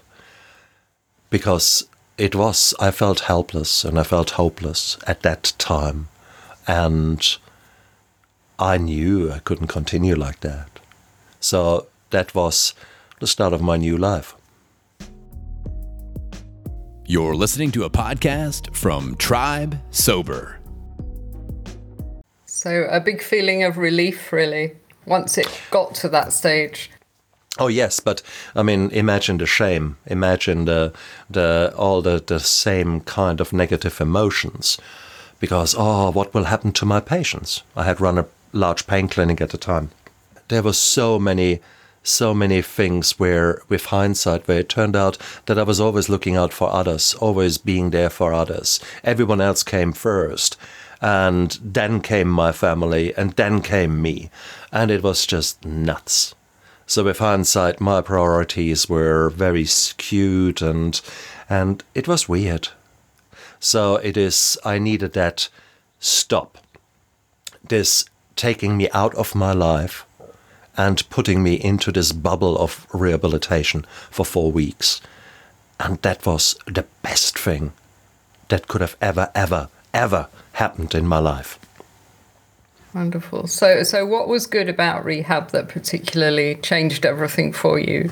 because 1.29 1.87
it 2.19 2.35
was 2.35 2.73
I 2.81 2.91
felt 2.91 3.21
helpless 3.21 3.85
and 3.85 3.97
I 3.97 4.03
felt 4.03 4.31
hopeless 4.31 4.97
at 5.07 5.21
that 5.21 5.53
time, 5.57 6.09
and 6.67 7.37
I 8.59 8.77
knew 8.77 9.31
I 9.31 9.39
couldn't 9.39 9.67
continue 9.67 10.15
like 10.15 10.41
that. 10.41 10.81
So 11.39 11.87
that 12.09 12.35
was 12.35 12.73
the 13.21 13.27
start 13.27 13.53
of 13.53 13.61
my 13.61 13.77
new 13.77 13.97
life. 13.97 14.35
You're 17.05 17.35
listening 17.35 17.71
to 17.71 17.85
a 17.85 17.89
podcast 17.89 18.75
from 18.75 19.15
Tribe 19.15 19.79
Sober. 19.89 20.59
So, 22.45 22.85
a 22.91 22.99
big 22.99 23.21
feeling 23.21 23.63
of 23.63 23.77
relief, 23.77 24.33
really, 24.33 24.75
once 25.05 25.37
it 25.37 25.47
got 25.71 25.95
to 25.95 26.09
that 26.09 26.33
stage. 26.33 26.91
Oh 27.59 27.67
yes, 27.67 27.99
but 27.99 28.21
I 28.55 28.63
mean, 28.63 28.89
imagine 28.91 29.37
the 29.37 29.45
shame. 29.45 29.97
Imagine 30.05 30.65
the 30.65 30.93
the 31.29 31.73
all 31.75 32.01
the 32.01 32.23
the 32.25 32.39
same 32.39 33.01
kind 33.01 33.41
of 33.41 33.51
negative 33.51 33.99
emotions, 33.99 34.77
because 35.41 35.75
oh, 35.77 36.09
what 36.11 36.33
will 36.33 36.45
happen 36.45 36.71
to 36.71 36.85
my 36.85 37.01
patients? 37.01 37.63
I 37.75 37.83
had 37.83 37.99
run 37.99 38.17
a 38.17 38.25
large 38.53 38.87
pain 38.87 39.09
clinic 39.09 39.41
at 39.41 39.49
the 39.49 39.57
time. 39.57 39.89
There 40.47 40.63
were 40.63 40.73
so 40.73 41.19
many, 41.19 41.59
so 42.01 42.33
many 42.33 42.61
things 42.61 43.19
where, 43.19 43.61
with 43.67 43.87
hindsight, 43.87 44.47
where 44.47 44.59
it 44.59 44.69
turned 44.69 44.95
out 44.95 45.17
that 45.45 45.59
I 45.59 45.63
was 45.63 45.81
always 45.81 46.09
looking 46.09 46.37
out 46.37 46.53
for 46.53 46.71
others, 46.71 47.13
always 47.15 47.57
being 47.57 47.89
there 47.91 48.09
for 48.09 48.33
others. 48.33 48.79
Everyone 49.03 49.41
else 49.41 49.63
came 49.63 49.91
first, 49.91 50.57
and 51.01 51.59
then 51.61 52.01
came 52.01 52.29
my 52.29 52.53
family, 52.53 53.13
and 53.15 53.33
then 53.33 53.61
came 53.61 54.01
me, 54.01 54.29
and 54.71 54.89
it 54.89 55.03
was 55.03 55.25
just 55.25 55.65
nuts. 55.65 56.33
So, 56.89 57.03
with 57.03 57.19
hindsight, 57.19 57.79
my 57.79 58.01
priorities 58.01 58.89
were 58.89 59.29
very 59.29 59.65
skewed, 59.65 60.59
and 60.59 60.99
and 61.47 61.83
it 61.93 62.07
was 62.07 62.27
weird. 62.27 62.69
So 63.59 63.97
it 63.97 64.17
is. 64.17 64.57
I 64.65 64.79
needed 64.79 65.13
that 65.13 65.49
stop. 65.99 66.57
This 67.63 68.05
taking 68.35 68.75
me 68.75 68.89
out 68.91 69.13
of 69.13 69.35
my 69.35 69.53
life 69.53 70.03
and 70.75 71.07
putting 71.11 71.43
me 71.43 71.53
into 71.53 71.91
this 71.91 72.11
bubble 72.11 72.57
of 72.57 72.87
rehabilitation 72.91 73.85
for 74.09 74.25
four 74.25 74.51
weeks. 74.51 74.99
And 75.79 76.01
that 76.01 76.25
was 76.25 76.55
the 76.65 76.87
best 77.03 77.37
thing 77.37 77.73
that 78.47 78.67
could 78.67 78.81
have 78.81 78.97
ever, 78.99 79.29
ever, 79.35 79.69
ever 79.93 80.27
happened 80.53 80.95
in 80.95 81.05
my 81.05 81.19
life. 81.19 81.59
Wonderful. 82.93 83.47
So, 83.47 83.83
so 83.83 84.05
what 84.05 84.27
was 84.27 84.47
good 84.47 84.67
about 84.67 85.05
rehab 85.05 85.51
that 85.51 85.69
particularly 85.69 86.55
changed 86.55 87.05
everything 87.05 87.53
for 87.53 87.77
you? 87.79 88.11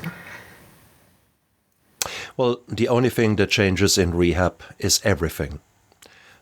Well, 2.36 2.60
the 2.68 2.88
only 2.88 3.10
thing 3.10 3.36
that 3.36 3.50
changes 3.50 3.98
in 3.98 4.14
rehab 4.14 4.62
is 4.78 5.00
everything. 5.04 5.60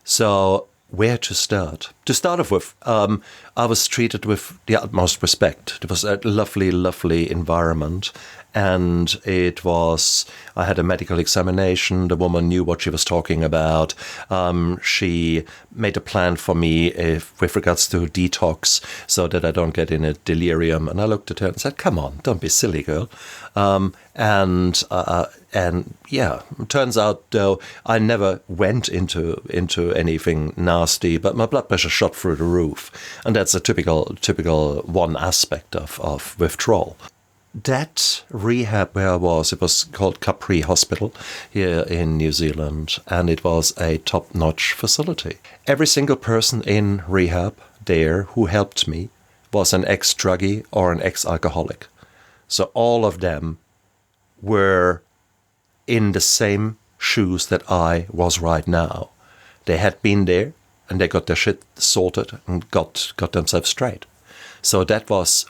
So 0.03 0.67
where 0.89 1.17
to 1.17 1.33
start. 1.33 1.91
To 2.05 2.13
start 2.13 2.39
off 2.39 2.51
with, 2.51 2.73
um, 2.83 3.21
I 3.57 3.65
was 3.65 3.87
treated 3.87 4.25
with 4.25 4.57
the 4.67 4.77
utmost 4.77 5.21
respect. 5.21 5.79
It 5.81 5.89
was 5.89 6.03
a 6.03 6.19
lovely, 6.23 6.71
lovely 6.71 7.29
environment. 7.29 8.11
And 8.55 9.15
it 9.25 9.63
was, 9.63 10.25
I 10.55 10.65
had 10.65 10.79
a 10.79 10.83
medical 10.83 11.19
examination. 11.19 12.07
The 12.07 12.15
woman 12.15 12.47
knew 12.47 12.63
what 12.63 12.81
she 12.81 12.89
was 12.89 13.03
talking 13.03 13.43
about. 13.43 13.93
Um, 14.31 14.79
she 14.81 15.43
made 15.71 15.97
a 15.97 16.01
plan 16.01 16.37
for 16.37 16.55
me 16.55 16.87
if, 16.87 17.39
with 17.41 17.55
regards 17.55 17.87
to 17.89 18.07
detox 18.07 18.81
so 19.05 19.27
that 19.27 19.45
I 19.45 19.51
don't 19.51 19.75
get 19.75 19.91
in 19.91 20.05
a 20.05 20.13
delirium. 20.13 20.87
And 20.87 21.01
I 21.01 21.05
looked 21.05 21.29
at 21.29 21.39
her 21.39 21.47
and 21.47 21.59
said, 21.59 21.77
Come 21.77 21.99
on, 21.99 22.21
don't 22.23 22.41
be 22.41 22.49
silly, 22.49 22.81
girl. 22.81 23.09
Um, 23.55 23.93
and 24.15 24.81
uh, 24.89 25.25
and 25.53 25.95
yeah, 26.09 26.41
turns 26.67 26.97
out 26.97 27.29
though 27.31 27.59
I 27.85 27.99
never 27.99 28.41
went 28.47 28.89
into 28.89 29.41
into 29.49 29.93
anything 29.93 30.53
nasty, 30.57 31.17
but 31.17 31.35
my 31.35 31.45
blood 31.45 31.69
pressure 31.69 31.89
shot 31.89 32.15
through 32.15 32.35
the 32.35 32.43
roof, 32.43 32.91
and 33.25 33.35
that's 33.35 33.55
a 33.55 33.59
typical 33.59 34.15
typical 34.21 34.81
one 34.81 35.15
aspect 35.17 35.75
of, 35.75 35.99
of 36.01 36.37
withdrawal. 36.39 36.97
That 37.63 38.23
rehab 38.29 38.89
where 38.93 39.11
I 39.11 39.15
was, 39.15 39.51
it 39.51 39.61
was 39.61 39.85
called 39.85 40.19
Capri 40.19 40.61
Hospital 40.61 41.11
here 41.49 41.85
in 41.89 42.17
New 42.17 42.31
Zealand, 42.31 42.97
and 43.07 43.29
it 43.29 43.43
was 43.43 43.73
a 43.79 43.97
top 43.99 44.35
notch 44.35 44.73
facility. 44.73 45.37
Every 45.65 45.87
single 45.87 46.17
person 46.17 46.61
in 46.63 47.03
rehab 47.07 47.57
there 47.85 48.23
who 48.23 48.45
helped 48.45 48.87
me 48.87 49.09
was 49.51 49.73
an 49.73 49.85
ex 49.87 50.13
druggie 50.13 50.65
or 50.71 50.91
an 50.91 51.01
ex 51.01 51.25
alcoholic. 51.25 51.87
So 52.47 52.69
all 52.73 53.05
of 53.05 53.21
them 53.21 53.57
were 54.41 55.01
in 55.87 56.11
the 56.11 56.21
same 56.21 56.77
shoes 56.97 57.47
that 57.47 57.63
I 57.71 58.05
was 58.11 58.39
right 58.39 58.67
now. 58.67 59.09
They 59.65 59.77
had 59.77 60.01
been 60.01 60.25
there 60.25 60.53
and 60.89 61.01
they 61.01 61.07
got 61.07 61.25
their 61.25 61.35
shit 61.35 61.63
sorted 61.75 62.39
and 62.47 62.69
got 62.71 63.13
got 63.17 63.31
themselves 63.31 63.69
straight. 63.69 64.05
So 64.61 64.83
that 64.83 65.09
was 65.09 65.45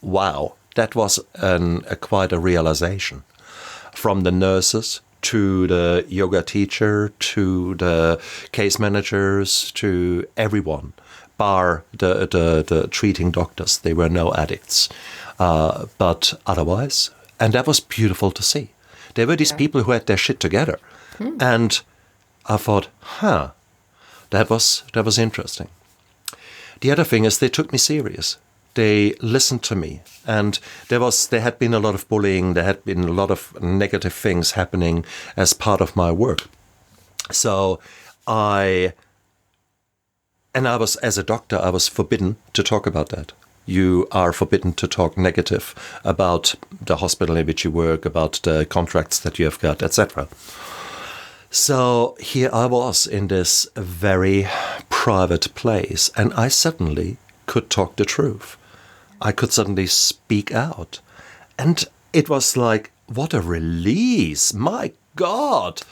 wow. 0.00 0.54
That 0.76 0.94
was 0.94 1.18
an, 1.34 1.82
a 1.90 1.96
quite 1.96 2.32
a 2.32 2.38
realization 2.38 3.24
from 3.92 4.22
the 4.22 4.30
nurses 4.30 5.00
to 5.22 5.66
the 5.66 6.04
yoga 6.08 6.42
teacher 6.42 7.12
to 7.18 7.74
the 7.74 8.20
case 8.52 8.78
managers 8.78 9.70
to 9.72 10.26
everyone 10.36 10.92
bar 11.36 11.84
the, 11.92 12.26
the, 12.26 12.64
the 12.66 12.88
treating 12.88 13.30
doctors 13.30 13.78
they 13.78 13.92
were 13.92 14.08
no 14.08 14.32
addicts 14.34 14.88
uh, 15.38 15.86
but 15.98 16.34
otherwise 16.46 17.10
and 17.38 17.52
that 17.52 17.66
was 17.66 17.80
beautiful 17.80 18.30
to 18.30 18.42
see 18.42 18.70
there 19.14 19.26
were 19.26 19.36
these 19.36 19.52
people 19.52 19.82
who 19.82 19.92
had 19.92 20.06
their 20.06 20.16
shit 20.16 20.40
together. 20.40 20.78
Hmm. 21.18 21.36
And 21.40 21.80
I 22.46 22.56
thought, 22.56 22.88
huh, 23.00 23.50
that 24.30 24.50
was 24.50 24.82
that 24.92 25.04
was 25.04 25.18
interesting. 25.18 25.68
The 26.80 26.90
other 26.90 27.04
thing 27.04 27.24
is 27.24 27.38
they 27.38 27.48
took 27.48 27.72
me 27.72 27.78
serious. 27.78 28.38
They 28.74 29.14
listened 29.20 29.62
to 29.64 29.74
me, 29.74 30.00
and 30.26 30.58
there 30.88 31.00
was 31.00 31.28
there 31.28 31.40
had 31.40 31.58
been 31.58 31.74
a 31.74 31.80
lot 31.80 31.94
of 31.94 32.08
bullying. 32.08 32.54
There 32.54 32.64
had 32.64 32.84
been 32.84 33.04
a 33.04 33.12
lot 33.12 33.30
of 33.30 33.60
negative 33.60 34.14
things 34.14 34.52
happening 34.52 35.04
as 35.36 35.52
part 35.52 35.80
of 35.80 35.96
my 35.96 36.12
work. 36.12 36.48
So 37.30 37.80
I 38.26 38.92
and 40.54 40.68
I 40.68 40.76
was 40.76 40.96
as 40.96 41.18
a 41.18 41.22
doctor, 41.22 41.58
I 41.58 41.70
was 41.70 41.88
forbidden 41.88 42.36
to 42.52 42.62
talk 42.62 42.86
about 42.86 43.08
that 43.08 43.32
you 43.70 44.08
are 44.12 44.32
forbidden 44.32 44.72
to 44.74 44.88
talk 44.88 45.16
negative 45.16 45.74
about 46.04 46.54
the 46.84 46.96
hospital 46.96 47.36
in 47.36 47.46
which 47.46 47.64
you 47.64 47.70
work, 47.70 48.04
about 48.04 48.40
the 48.42 48.66
contracts 48.66 49.20
that 49.20 49.38
you 49.38 49.44
have 49.44 49.60
got, 49.60 49.82
etc. 49.82 50.28
So 51.50 52.16
here 52.20 52.50
I 52.52 52.66
was 52.66 53.06
in 53.06 53.28
this 53.28 53.68
very 53.74 54.46
private 54.88 55.54
place, 55.54 56.10
and 56.16 56.32
I 56.34 56.48
suddenly 56.48 57.16
could 57.46 57.70
talk 57.70 57.96
the 57.96 58.04
truth. 58.04 58.56
I 59.20 59.32
could 59.32 59.52
suddenly 59.52 59.86
speak 59.86 60.52
out. 60.52 61.00
And 61.58 61.84
it 62.12 62.28
was 62.28 62.56
like, 62.56 62.92
what 63.06 63.34
a 63.34 63.40
release! 63.40 64.54
My 64.54 64.92
God! 65.16 65.82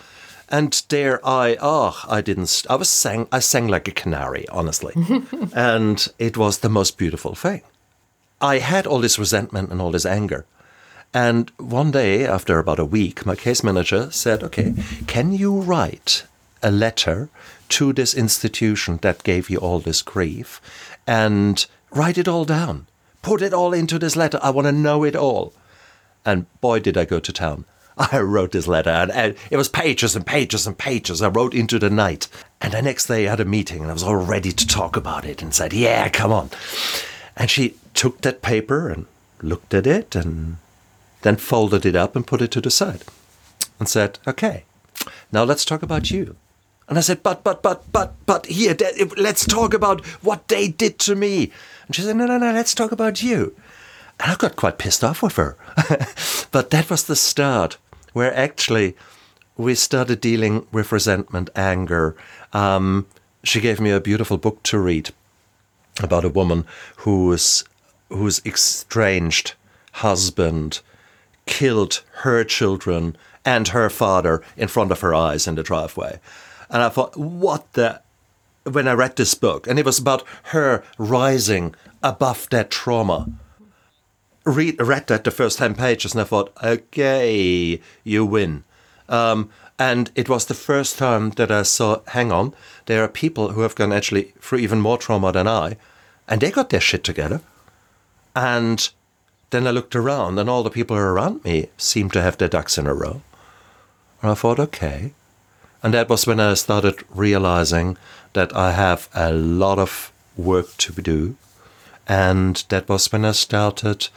And 0.50 0.83
there 0.88 1.21
I, 1.26 1.57
oh, 1.61 2.02
I 2.09 2.21
didn't, 2.21 2.64
I 2.71 2.76
was 2.76 2.88
sang, 2.88 3.28
I 3.31 3.38
sang 3.38 3.69
like 3.69 3.87
a 3.87 3.93
canary, 3.93 4.49
honestly. 4.49 4.95
and 5.55 6.09
it 6.19 6.37
was 6.37 6.59
the 6.59 6.71
most 6.71 6.97
beautiful 6.97 7.35
thing. 7.35 7.62
I 8.40 8.59
had 8.59 8.87
all 8.87 9.00
this 9.00 9.19
resentment 9.19 9.71
and 9.71 9.81
all 9.81 9.90
this 9.90 10.07
anger. 10.07 10.47
And 11.12 11.50
one 11.59 11.90
day, 11.90 12.26
after 12.26 12.59
about 12.59 12.78
a 12.78 12.85
week, 12.85 13.26
my 13.26 13.35
case 13.35 13.62
manager 13.62 14.11
said, 14.11 14.43
Okay, 14.43 14.75
can 15.07 15.33
you 15.33 15.61
write 15.61 16.25
a 16.62 16.71
letter 16.71 17.28
to 17.69 17.93
this 17.93 18.14
institution 18.14 18.99
that 19.02 19.23
gave 19.23 19.50
you 19.50 19.59
all 19.59 19.78
this 19.78 20.02
grief 20.02 20.61
and 21.07 21.67
write 21.90 22.19
it 22.19 22.28
all 22.28 22.45
down. 22.45 22.87
Put 23.23 23.43
it 23.43 23.52
all 23.52 23.73
into 23.73 23.99
this 23.99 24.17
letter. 24.17 24.38
I 24.43 24.50
want 24.50 24.67
to 24.67 24.73
know 24.73 25.05
it 25.05 25.17
all. 25.17 25.52
And 26.25 26.47
boy, 26.61 26.81
did 26.81 26.97
I 26.97 27.05
go 27.05 27.21
to 27.21 27.33
town. 27.33 27.64
I 28.12 28.21
wrote 28.21 28.52
this 28.52 28.69
letter, 28.69 28.90
and, 28.90 29.11
and, 29.11 29.37
it 29.50 29.57
was 29.57 29.69
pages 29.69 30.14
and 30.14 30.25
pages 30.25 30.67
and 30.67 30.78
pages. 30.78 31.21
I 31.21 31.28
wrote 31.28 31.52
into 31.52 31.78
the 31.78 31.90
night. 31.90 32.28
And 32.61 32.73
the 32.73 32.83
next 32.83 33.07
day 33.07 33.26
I 33.26 33.31
had 33.31 33.40
a 33.40 33.45
meeting, 33.45 33.83
and 33.83 33.90
I 33.90 33.93
was 33.93 34.02
all 34.05 34.17
ready 34.17 34.52
to 34.52 34.67
talk 34.67 34.97
about 34.97 35.25
it 35.25 35.43
and 35.43 35.52
said, 35.52 35.73
Yeah, 35.73 36.09
come 36.09 36.33
on. 36.33 36.50
And 37.37 37.50
she 37.50 37.75
took 37.95 38.21
that 38.21 38.43
paper 38.43 38.88
and 38.88 39.07
looked 39.43 39.75
at 39.75 39.87
it 39.87 40.14
and 40.14 40.59
then 41.23 41.37
folded 41.37 41.85
it 41.85 41.97
up 41.97 42.14
and 42.14 42.26
put 42.26 42.43
it 42.43 42.50
to 42.52 42.61
the 42.61 42.71
side 42.71 43.02
and 43.81 43.88
said, 43.88 44.19
Okay, 44.26 44.64
now 45.33 45.43
let's 45.43 45.64
talk 45.64 45.83
about 45.83 46.11
you. 46.11 46.37
And 46.88 46.99
I 46.99 47.00
said, 47.00 47.23
But, 47.25 47.43
but, 47.43 47.62
but, 47.62 47.90
but, 47.93 48.14
but, 48.26 48.47
here, 48.47 48.76
let's 49.17 49.45
talk 49.45 49.75
about 49.75 50.07
what 50.23 50.47
they 50.47 50.69
did 50.69 51.00
to 51.00 51.17
me. 51.17 51.50
And 51.87 51.97
she 51.97 52.02
said, 52.02 52.17
No, 52.17 52.26
no, 52.26 52.38
no, 52.38 52.52
let's 52.52 52.75
talk 52.75 52.93
about 52.93 53.23
you. 53.23 53.57
And 54.21 54.33
I 54.33 54.37
got 54.37 54.57
quite 54.57 54.78
pissed 54.78 55.02
off 55.02 55.23
with 55.23 55.37
her. 55.37 55.57
but 56.52 56.71
that 56.71 56.90
was 56.90 57.05
the 57.05 57.17
start 57.17 57.76
where 58.12 58.35
actually 58.35 58.97
we 59.57 59.75
started 59.75 60.21
dealing 60.21 60.67
with 60.73 60.93
resentment, 60.93 61.50
anger. 61.57 62.17
Um, 62.53 63.07
she 63.45 63.61
gave 63.61 63.81
me 63.81 63.91
a 63.91 64.00
beautiful 64.00 64.38
book 64.38 64.62
to 64.65 64.79
read 64.79 65.11
about 66.00 66.25
a 66.25 66.29
woman 66.29 66.65
whose 66.99 67.65
whose 68.09 68.41
estranged 68.47 69.55
husband 69.93 70.81
killed 71.45 72.03
her 72.23 72.45
children 72.45 73.17
and 73.45 73.69
her 73.69 73.91
father 73.91 74.43
in 74.57 74.69
front 74.69 74.93
of 74.93 75.00
her 75.00 75.15
eyes 75.15 75.47
in 75.47 75.57
the 75.57 75.62
driveway. 75.62 76.21
And 76.71 76.83
I 76.83 76.88
thought, 76.88 77.17
what 77.17 77.73
the 77.73 78.00
when 78.65 78.87
I 78.87 78.93
read 78.93 79.17
this 79.17 79.35
book, 79.35 79.67
and 79.67 79.79
it 79.79 79.87
was 79.87 79.99
about 79.99 80.23
her 80.45 80.85
rising 80.99 81.75
above 82.03 82.49
that 82.50 82.71
trauma 82.71 83.29
read, 84.49 84.81
read 84.81 85.07
that 85.09 85.25
the 85.25 85.31
first 85.31 85.59
10 85.59 85.75
pages 85.75 86.12
and 86.12 86.21
I 86.21 86.25
thought, 86.25 86.52
okay, 86.62 87.81
you 88.05 88.25
win. 88.25 88.64
Um, 89.09 89.50
and 89.78 90.11
it 90.14 90.28
was 90.28 90.47
the 90.47 90.55
first 90.55 90.99
time 90.99 91.31
that 91.31 91.50
I 91.50 91.62
saw, 91.62 92.00
hang 92.09 92.33
on, 92.33 92.55
there 92.87 93.05
are 93.05 93.09
people 93.09 93.50
who 93.52 93.61
have 93.61 93.76
gone 93.76 93.93
actually 93.93 94.33
through 94.40 94.59
even 94.59 94.81
more 94.81 94.99
trauma 94.99 95.31
than 95.31 95.47
I, 95.47 95.76
and 96.26 96.40
they 96.40 96.50
got 96.50 96.71
their 96.71 96.81
shit 96.81 97.05
together. 97.05 97.40
And 98.35 98.88
then 99.50 99.67
I 99.67 99.71
looked 99.71 99.95
around, 99.95 100.38
and 100.38 100.50
all 100.50 100.62
the 100.62 100.71
people 100.71 100.97
around 100.97 101.45
me 101.45 101.69
seemed 101.76 102.12
to 102.14 102.23
have 102.23 102.38
their 102.38 102.49
ducks 102.49 102.76
in 102.76 102.87
a 102.87 102.95
row. 102.95 103.23
And 104.21 104.33
I 104.33 104.35
thought, 104.35 104.59
okay. 104.59 105.12
And 105.83 105.95
that 105.95 106.09
was 106.09 106.26
when 106.26 106.40
I 106.40 106.55
started 106.55 107.05
realizing 107.09 107.97
that 108.33 108.55
I 108.55 108.73
have 108.73 109.09
a 109.14 109.33
lot 109.33 109.78
of 109.78 110.12
work 110.37 110.76
to 110.78 110.93
do. 111.00 111.37
And 112.09 112.64
that 112.69 112.88
was 112.88 113.12
when 113.12 113.25
I 113.25 113.33
started 113.33 114.09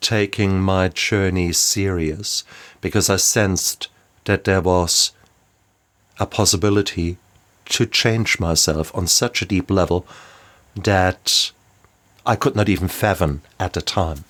taking 0.00 0.60
my 0.60 0.88
journey 0.88 1.52
serious 1.52 2.44
because 2.80 3.10
I 3.10 3.16
sensed 3.16 3.88
that 4.24 4.44
there 4.44 4.60
was 4.60 5.12
a 6.18 6.26
possibility 6.26 7.18
to 7.66 7.86
change 7.86 8.40
myself 8.40 8.94
on 8.94 9.06
such 9.06 9.42
a 9.42 9.46
deep 9.46 9.70
level 9.70 10.06
that 10.74 11.52
I 12.26 12.36
could 12.36 12.56
not 12.56 12.68
even 12.68 12.88
fathom 12.88 13.42
at 13.58 13.72
the 13.72 13.80
time. 13.80 14.24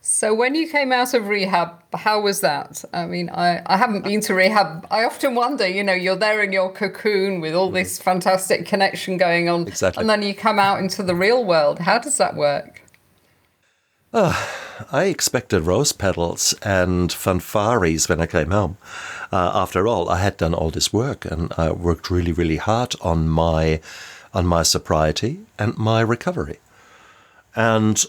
So 0.00 0.32
when 0.32 0.54
you 0.54 0.66
came 0.68 0.90
out 0.90 1.12
of 1.12 1.28
rehab, 1.28 1.82
how 1.92 2.22
was 2.22 2.40
that? 2.40 2.82
I 2.94 3.04
mean, 3.04 3.28
I, 3.28 3.60
I 3.66 3.76
haven't 3.76 4.04
been 4.04 4.22
to 4.22 4.34
rehab. 4.34 4.86
I 4.90 5.04
often 5.04 5.34
wonder, 5.34 5.68
you 5.68 5.84
know, 5.84 5.92
you're 5.92 6.16
there 6.16 6.42
in 6.42 6.50
your 6.50 6.72
cocoon 6.72 7.42
with 7.42 7.54
all 7.54 7.66
mm-hmm. 7.66 7.74
this 7.74 7.98
fantastic 8.00 8.64
connection 8.64 9.18
going 9.18 9.50
on. 9.50 9.68
Exactly. 9.68 10.00
And 10.00 10.08
then 10.08 10.22
you 10.22 10.34
come 10.34 10.58
out 10.58 10.80
into 10.80 11.02
the 11.02 11.14
real 11.14 11.44
world. 11.44 11.80
How 11.80 11.98
does 11.98 12.16
that 12.16 12.36
work? 12.36 12.82
Oh, 14.14 14.48
I 14.90 15.04
expected 15.04 15.66
rose 15.66 15.92
petals 15.92 16.54
and 16.62 17.10
fanfares 17.10 18.08
when 18.08 18.22
I 18.22 18.26
came 18.26 18.50
home. 18.50 18.78
Uh, 19.30 19.50
after 19.54 19.86
all, 19.86 20.08
I 20.08 20.20
had 20.20 20.38
done 20.38 20.54
all 20.54 20.70
this 20.70 20.94
work 20.94 21.26
and 21.26 21.52
I 21.58 21.72
worked 21.72 22.10
really, 22.10 22.32
really 22.32 22.56
hard 22.56 22.94
on 23.02 23.28
my 23.28 23.80
on 24.32 24.46
my 24.46 24.62
sobriety 24.62 25.40
and 25.58 25.76
my 25.76 26.00
recovery. 26.00 26.58
And 27.54 28.02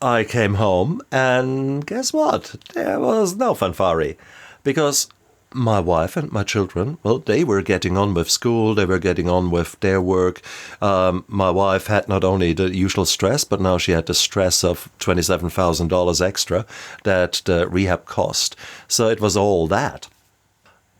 I 0.00 0.24
came 0.24 0.54
home 0.54 1.02
and 1.12 1.84
guess 1.84 2.12
what? 2.12 2.56
There 2.72 2.98
was 2.98 3.36
no 3.36 3.54
fanfare 3.54 4.14
because 4.62 5.08
my 5.54 5.78
wife 5.78 6.16
and 6.16 6.30
my 6.32 6.42
children, 6.42 6.98
well, 7.02 7.18
they 7.18 7.44
were 7.44 7.62
getting 7.62 7.96
on 7.96 8.12
with 8.12 8.30
school, 8.30 8.74
they 8.74 8.84
were 8.84 8.98
getting 8.98 9.28
on 9.28 9.50
with 9.50 9.78
their 9.80 10.00
work. 10.00 10.40
Um, 10.82 11.24
my 11.28 11.50
wife 11.50 11.86
had 11.86 12.08
not 12.08 12.24
only 12.24 12.52
the 12.52 12.74
usual 12.74 13.04
stress, 13.04 13.44
but 13.44 13.60
now 13.60 13.78
she 13.78 13.92
had 13.92 14.06
the 14.06 14.14
stress 14.14 14.64
of 14.64 14.90
$27,000 14.98 16.20
extra 16.20 16.66
that 17.04 17.40
the 17.44 17.68
rehab 17.68 18.04
cost. 18.04 18.56
So 18.88 19.08
it 19.08 19.20
was 19.20 19.36
all 19.36 19.66
that. 19.68 20.08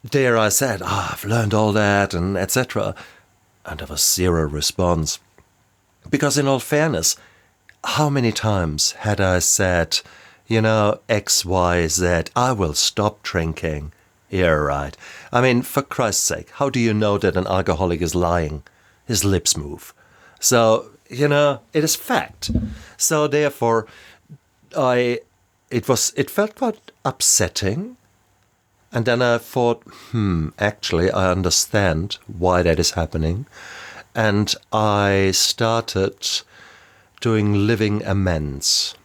There 0.02 0.38
I 0.38 0.50
said, 0.50 0.82
oh, 0.82 1.10
I've 1.12 1.24
learned 1.24 1.54
all 1.54 1.72
that, 1.72 2.12
and 2.12 2.36
etc. 2.36 2.94
And 3.64 3.80
there 3.80 3.86
was 3.86 4.04
zero 4.04 4.46
response. 4.46 5.18
Because, 6.10 6.36
in 6.36 6.46
all 6.46 6.60
fairness, 6.60 7.16
how 7.82 8.10
many 8.10 8.30
times 8.30 8.92
had 8.92 9.20
I 9.20 9.38
said, 9.38 10.00
you 10.46 10.60
know, 10.60 11.00
X, 11.08 11.44
Y, 11.44 11.86
Z, 11.86 12.24
I 12.36 12.52
will 12.52 12.74
stop 12.74 13.22
drinking? 13.22 13.92
Yeah, 14.34 14.46
right. 14.48 14.96
I 15.30 15.40
mean, 15.40 15.62
for 15.62 15.80
Christ's 15.80 16.24
sake, 16.24 16.50
how 16.54 16.68
do 16.68 16.80
you 16.80 16.92
know 16.92 17.18
that 17.18 17.36
an 17.36 17.46
alcoholic 17.46 18.02
is 18.02 18.16
lying? 18.16 18.64
His 19.06 19.24
lips 19.24 19.56
move. 19.56 19.94
So, 20.40 20.90
you 21.08 21.28
know, 21.28 21.60
it 21.72 21.84
is 21.84 21.94
fact. 21.94 22.50
So 22.96 23.28
therefore, 23.28 23.86
I 24.76 25.20
it 25.70 25.88
was 25.88 26.12
it 26.16 26.32
felt 26.32 26.56
quite 26.56 26.90
upsetting. 27.04 27.96
And 28.90 29.04
then 29.04 29.22
I 29.22 29.38
thought, 29.38 29.84
hmm, 30.10 30.48
actually 30.58 31.12
I 31.12 31.30
understand 31.30 32.18
why 32.26 32.62
that 32.64 32.80
is 32.80 32.92
happening. 32.92 33.46
And 34.16 34.52
I 34.72 35.30
started 35.30 36.42
doing 37.20 37.68
living 37.68 38.02
amends. 38.04 38.96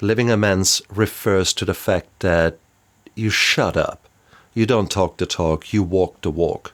Living 0.00 0.28
amends 0.28 0.82
refers 0.92 1.52
to 1.52 1.64
the 1.64 1.74
fact 1.74 2.08
that 2.18 2.58
you 3.14 3.30
shut 3.30 3.76
up 3.76 3.99
you 4.54 4.66
don't 4.66 4.90
talk 4.90 5.16
the 5.16 5.26
talk, 5.26 5.72
you 5.72 5.82
walk 5.82 6.20
the 6.22 6.30
walk. 6.30 6.72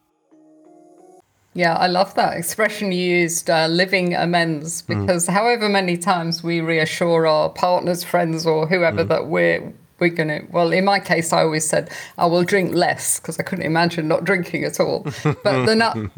Yeah, 1.52 1.74
I 1.74 1.88
love 1.88 2.14
that 2.14 2.36
expression 2.36 2.92
you 2.92 3.22
used, 3.22 3.50
uh, 3.50 3.66
living 3.66 4.14
amends, 4.14 4.82
because 4.82 5.26
however 5.26 5.68
many 5.68 5.96
times 5.96 6.44
we 6.44 6.60
reassure 6.60 7.26
our 7.26 7.50
partners, 7.50 8.04
friends, 8.04 8.46
or 8.46 8.68
whoever 8.68 9.02
that 9.02 9.26
we're 9.26 9.72
we're 10.00 10.10
gonna. 10.10 10.40
Well, 10.50 10.72
in 10.72 10.84
my 10.84 11.00
case, 11.00 11.32
I 11.32 11.42
always 11.42 11.66
said 11.68 11.90
I 12.18 12.26
will 12.26 12.44
drink 12.44 12.74
less 12.74 13.20
because 13.20 13.38
I 13.38 13.42
couldn't 13.42 13.66
imagine 13.66 14.08
not 14.08 14.24
drinking 14.24 14.64
at 14.64 14.80
all. 14.80 15.06
But 15.44 15.66
then 15.66 15.82
I, 15.82 16.08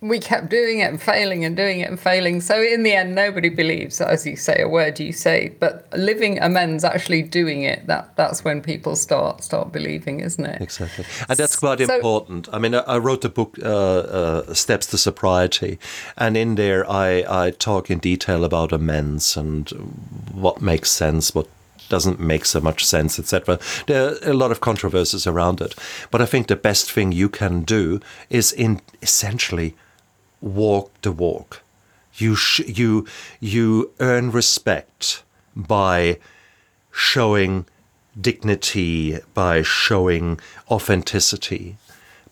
we 0.00 0.18
kept 0.18 0.48
doing 0.50 0.80
it 0.80 0.90
and 0.90 1.00
failing 1.00 1.44
and 1.44 1.56
doing 1.56 1.78
it 1.78 1.88
and 1.88 1.98
failing. 1.98 2.40
So 2.40 2.60
in 2.60 2.82
the 2.82 2.92
end, 2.92 3.14
nobody 3.14 3.48
believes, 3.48 4.00
as 4.00 4.26
you 4.26 4.34
say, 4.34 4.60
a 4.60 4.68
word 4.68 4.98
you 4.98 5.12
say. 5.12 5.52
But 5.60 5.86
living 5.96 6.40
amends, 6.40 6.82
actually 6.82 7.22
doing 7.22 7.62
it, 7.62 7.86
that 7.86 8.16
that's 8.16 8.42
when 8.44 8.62
people 8.62 8.96
start 8.96 9.44
start 9.44 9.70
believing, 9.70 10.18
isn't 10.20 10.44
it? 10.44 10.60
Exactly. 10.60 11.04
And 11.28 11.38
that's 11.38 11.54
quite 11.54 11.78
So- 11.86 11.94
important. 11.94 12.48
I 12.52 12.58
mean, 12.58 12.74
I, 12.74 12.80
I 12.80 12.98
wrote 12.98 13.20
the 13.20 13.28
book 13.28 13.56
uh, 13.62 13.68
uh, 13.68 14.54
Steps 14.54 14.86
to 14.88 14.98
Sobriety, 14.98 15.78
and 16.16 16.36
in 16.36 16.56
there 16.56 16.84
I, 16.90 17.24
I 17.46 17.50
talk 17.52 17.88
in 17.90 18.00
detail 18.00 18.42
about 18.44 18.72
amends 18.72 19.36
and 19.36 19.70
what 20.32 20.60
makes 20.60 20.90
sense, 20.90 21.32
what 21.32 21.46
doesn't 21.92 22.18
make 22.18 22.46
so 22.46 22.58
much 22.58 22.86
sense, 22.86 23.18
etc. 23.18 23.58
There 23.86 24.02
are 24.06 24.30
a 24.30 24.32
lot 24.32 24.50
of 24.50 24.62
controversies 24.62 25.26
around 25.26 25.60
it. 25.60 25.74
But 26.10 26.22
I 26.22 26.26
think 26.26 26.46
the 26.46 26.56
best 26.56 26.90
thing 26.90 27.12
you 27.12 27.28
can 27.28 27.64
do 27.64 28.00
is 28.30 28.50
in 28.50 28.80
essentially 29.02 29.74
walk 30.40 30.90
the 31.02 31.12
walk. 31.12 31.60
You 32.14 32.34
sh- 32.34 32.70
you 32.80 33.06
you 33.40 33.90
earn 34.00 34.30
respect 34.30 35.22
by 35.54 36.18
showing 36.90 37.66
dignity, 38.18 39.18
by 39.34 39.60
showing 39.60 40.40
authenticity, 40.70 41.76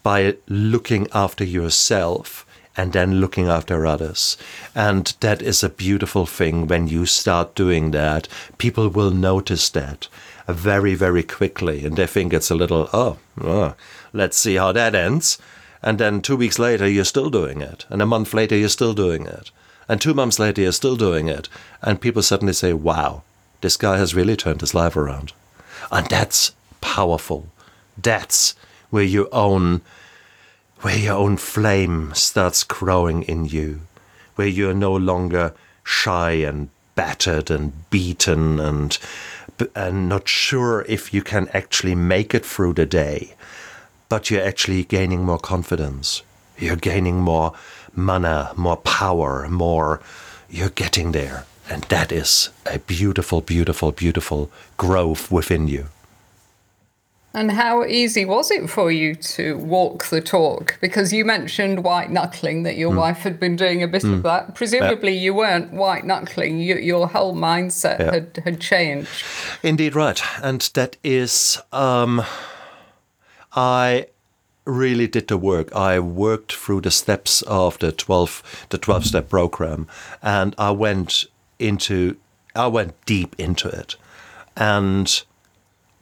by 0.02 0.36
looking 0.48 1.06
after 1.12 1.44
yourself 1.44 2.46
and 2.76 2.92
then 2.92 3.20
looking 3.20 3.48
after 3.48 3.86
others. 3.86 4.36
And 4.74 5.14
that 5.20 5.42
is 5.42 5.62
a 5.62 5.68
beautiful 5.68 6.26
thing 6.26 6.66
when 6.66 6.88
you 6.88 7.06
start 7.06 7.54
doing 7.54 7.90
that. 7.90 8.28
People 8.58 8.88
will 8.88 9.10
notice 9.10 9.68
that 9.70 10.08
very, 10.48 10.94
very 10.94 11.22
quickly 11.22 11.84
and 11.84 11.96
they 11.96 12.06
think 12.06 12.32
it's 12.32 12.50
a 12.50 12.54
little, 12.54 12.88
oh, 12.92 13.18
oh, 13.40 13.74
let's 14.12 14.36
see 14.36 14.56
how 14.56 14.72
that 14.72 14.94
ends. 14.94 15.38
And 15.82 15.98
then 15.98 16.20
two 16.20 16.36
weeks 16.36 16.58
later, 16.58 16.88
you're 16.88 17.04
still 17.04 17.30
doing 17.30 17.60
it. 17.62 17.86
And 17.88 18.02
a 18.02 18.06
month 18.06 18.34
later, 18.34 18.56
you're 18.56 18.68
still 18.68 18.92
doing 18.92 19.26
it. 19.26 19.50
And 19.88 20.00
two 20.00 20.14
months 20.14 20.38
later, 20.38 20.62
you're 20.62 20.72
still 20.72 20.96
doing 20.96 21.28
it. 21.28 21.48
And 21.82 22.00
people 22.00 22.22
suddenly 22.22 22.52
say, 22.52 22.72
wow, 22.72 23.22
this 23.60 23.76
guy 23.76 23.96
has 23.96 24.14
really 24.14 24.36
turned 24.36 24.60
his 24.60 24.74
life 24.74 24.96
around. 24.96 25.32
And 25.90 26.06
that's 26.06 26.52
powerful. 26.80 27.48
That's 27.96 28.54
where 28.90 29.02
you 29.02 29.28
own 29.32 29.80
where 30.80 30.96
your 30.96 31.16
own 31.16 31.36
flame 31.36 32.12
starts 32.14 32.64
growing 32.64 33.22
in 33.22 33.44
you, 33.44 33.80
where 34.36 34.46
you're 34.46 34.74
no 34.74 34.94
longer 34.94 35.52
shy 35.84 36.32
and 36.32 36.70
battered 36.94 37.50
and 37.50 37.72
beaten 37.90 38.58
and 38.58 38.98
and 39.74 40.08
not 40.08 40.26
sure 40.26 40.86
if 40.88 41.12
you 41.12 41.22
can 41.22 41.46
actually 41.52 41.94
make 41.94 42.34
it 42.34 42.46
through 42.46 42.72
the 42.72 42.86
day, 42.86 43.34
but 44.08 44.30
you're 44.30 44.42
actually 44.42 44.84
gaining 44.84 45.22
more 45.22 45.38
confidence. 45.38 46.22
You're 46.56 46.76
gaining 46.76 47.20
more 47.20 47.52
mana, 47.94 48.52
more 48.56 48.78
power, 48.78 49.46
more. 49.50 50.00
You're 50.48 50.70
getting 50.70 51.12
there. 51.12 51.44
And 51.68 51.82
that 51.84 52.10
is 52.10 52.48
a 52.66 52.78
beautiful, 52.78 53.42
beautiful, 53.42 53.92
beautiful 53.92 54.50
growth 54.76 55.30
within 55.30 55.68
you. 55.68 55.86
And 57.32 57.52
how 57.52 57.84
easy 57.84 58.24
was 58.24 58.50
it 58.50 58.68
for 58.68 58.90
you 58.90 59.14
to 59.14 59.56
walk 59.58 60.06
the 60.06 60.20
talk? 60.20 60.78
Because 60.80 61.12
you 61.12 61.24
mentioned 61.24 61.84
white 61.84 62.10
knuckling, 62.10 62.64
that 62.64 62.76
your 62.76 62.92
wife 62.92 63.18
had 63.18 63.38
been 63.38 63.54
doing 63.54 63.84
a 63.84 63.88
bit 63.88 64.02
of 64.02 64.24
that. 64.24 64.56
Presumably, 64.56 65.16
you 65.16 65.32
weren't 65.32 65.72
white 65.72 66.04
knuckling, 66.04 66.58
you, 66.58 66.74
your 66.76 67.06
whole 67.06 67.34
mindset 67.36 68.00
Yeah. 68.00 68.12
had, 68.12 68.42
had 68.44 68.60
changed. 68.60 69.22
Indeed, 69.62 69.94
right. 69.94 70.20
And 70.42 70.60
that 70.74 70.96
is, 71.04 71.60
um, 71.72 72.24
I 73.52 74.06
really 74.64 75.06
did 75.06 75.28
the 75.28 75.38
work. 75.38 75.74
I 75.74 76.00
worked 76.00 76.52
through 76.54 76.80
the 76.80 76.90
steps 76.90 77.42
of 77.42 77.78
the 77.78 77.92
12, 77.92 78.66
the 78.70 78.78
12 78.78 79.06
step 79.06 79.28
program 79.28 79.86
and 80.20 80.54
I 80.58 80.72
went 80.72 81.24
into, 81.60 82.16
I 82.56 82.66
went 82.66 82.94
deep 83.06 83.36
into 83.38 83.68
it. 83.68 83.94
And 84.56 85.22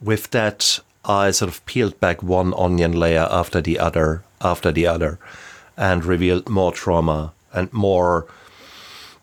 with 0.01 0.31
that, 0.31 0.79
I 1.09 1.31
sort 1.31 1.49
of 1.49 1.65
peeled 1.65 1.99
back 1.99 2.21
one 2.21 2.53
onion 2.53 2.91
layer 2.91 3.27
after 3.31 3.61
the 3.61 3.79
other, 3.79 4.23
after 4.41 4.71
the 4.71 4.85
other, 4.85 5.17
and 5.75 6.05
revealed 6.05 6.47
more 6.47 6.71
trauma 6.71 7.33
and 7.51 7.73
more 7.73 8.27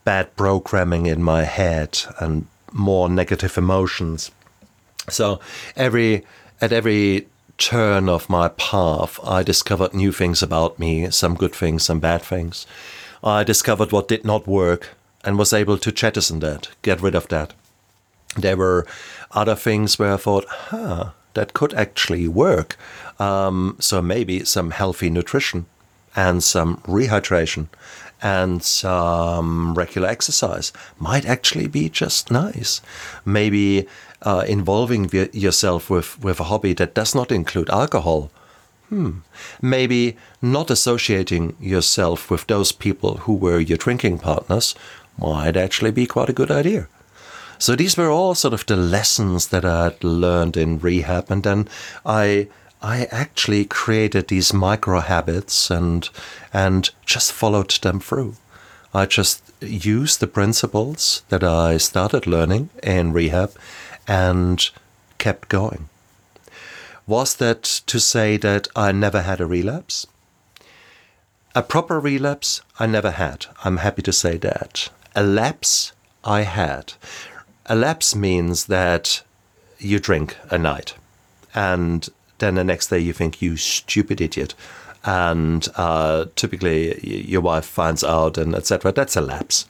bad 0.05 0.35
programming 0.37 1.07
in 1.07 1.23
my 1.23 1.45
head 1.45 2.01
and 2.19 2.49
more 2.73 3.09
negative 3.09 3.57
emotions. 3.57 4.33
So 5.09 5.39
every 5.77 6.27
at 6.61 6.73
every 6.73 7.29
turn 7.57 8.09
of 8.09 8.29
my 8.29 8.49
path, 8.49 9.21
I 9.23 9.45
discovered 9.45 9.95
new 9.95 10.11
things 10.11 10.43
about 10.43 10.81
me, 10.81 11.11
some 11.11 11.37
good 11.37 11.55
things, 11.55 11.85
some 11.85 12.01
bad 12.01 12.23
things. 12.23 12.67
I 13.23 13.45
discovered 13.45 13.93
what 13.93 14.09
did 14.09 14.25
not 14.25 14.49
work 14.49 14.97
and 15.25 15.39
was 15.39 15.53
able 15.53 15.79
to 15.79 15.93
jettison 15.93 16.41
that, 16.41 16.69
get 16.83 17.01
rid 17.01 17.15
of 17.15 17.29
that. 17.29 17.53
There 18.37 18.57
were 18.57 18.87
other 19.31 19.55
things 19.55 19.99
where 19.99 20.15
I 20.15 20.17
thought, 20.17 20.47
huh, 20.49 21.11
that 21.37 21.53
could 21.53 21.73
actually 21.75 22.27
work. 22.27 22.77
Um, 23.21 23.77
so 23.79 24.03
maybe 24.03 24.45
some 24.45 24.73
healthy 24.73 25.09
nutrition 25.09 25.67
and 26.17 26.43
some 26.43 26.79
rehydration 26.79 27.69
and 28.23 28.63
some 28.63 29.75
regular 29.75 30.09
exercise 30.09 30.73
might 30.99 31.27
actually 31.27 31.69
be 31.69 31.89
just 31.89 32.31
nice. 32.31 32.81
Maybe 33.25 33.87
uh, 34.23 34.45
involving 34.49 35.11
yourself 35.33 35.91
with, 35.91 36.19
with 36.23 36.41
a 36.41 36.45
hobby 36.45 36.73
that 36.75 36.95
does 36.95 37.15
not 37.15 37.31
include 37.31 37.71
alcohol. 37.71 38.31
Hmm. 38.89 39.19
Maybe 39.61 40.17
not 40.41 40.71
associating 40.71 41.57
yourself 41.61 42.31
with 42.31 42.47
those 42.47 42.73
people 42.73 43.19
who 43.19 43.35
were 43.35 43.61
your 43.61 43.79
drinking 43.79 44.19
partners 44.19 44.75
might 45.19 45.57
actually 45.57 45.91
be 45.91 46.07
quite 46.07 46.31
a 46.31 46.39
good 46.41 46.51
idea. 46.51 46.89
So 47.59 47.75
these 47.75 47.97
were 47.97 48.11
all 48.11 48.35
sort 48.35 48.55
of 48.55 48.67
the 48.67 48.77
lessons 48.77 49.49
that 49.49 49.65
I 49.65 49.85
had 49.85 50.05
learned 50.05 50.57
in 50.57 50.79
rehab, 50.79 51.31
and 51.31 51.43
then 51.43 51.69
I 52.05 52.49
I 52.83 53.07
actually 53.11 53.65
created 53.65 54.29
these 54.29 54.53
micro 54.53 55.01
habits 55.01 55.71
and 55.71 56.09
and 56.53 56.91
just 57.05 57.33
followed 57.33 57.71
them 57.71 58.01
through. 58.01 58.37
I 58.95 59.07
just 59.07 59.43
used 59.61 60.21
the 60.21 60.27
principles 60.27 61.23
that 61.29 61.43
I 61.43 61.79
started 61.79 62.27
learning 62.27 62.71
in 62.83 63.13
rehab 63.13 63.53
and 64.07 64.71
kept 65.19 65.49
going. 65.49 65.89
Was 67.07 67.37
that 67.37 67.63
to 67.87 68.01
say 68.01 68.37
that 68.37 68.69
I 68.75 68.93
never 68.93 69.23
had 69.23 69.41
a 69.41 69.47
relapse? 69.47 70.07
A 71.55 71.63
proper 71.63 71.99
relapse, 72.01 72.61
I 72.79 72.87
never 72.87 73.13
had. 73.13 73.47
I'm 73.65 73.79
happy 73.79 74.03
to 74.03 74.13
say 74.13 74.37
that. 74.39 74.91
A 75.15 75.23
lapse, 75.23 75.93
I 76.25 76.43
had. 76.43 76.95
A 77.67 77.75
lapse 77.77 78.15
means 78.15 78.67
that 78.67 79.23
you 79.79 79.99
drink 79.99 80.37
a 80.51 80.59
night 80.59 80.95
and 81.55 82.09
then 82.39 82.57
the 82.57 82.65
next 82.65 82.89
day 82.89 82.99
you 82.99 83.13
think, 83.13 83.41
you 83.41 83.57
stupid 83.57 84.21
idiot. 84.21 84.55
And 85.05 85.67
uh, 85.77 86.27
typically 86.37 87.01
your 87.27 87.41
wife 87.41 87.65
finds 87.65 88.05
out 88.05 88.37
and 88.37 88.55
etc. 88.55 88.93
That's 88.93 89.17
a 89.17 89.21
lapse. 89.21 89.67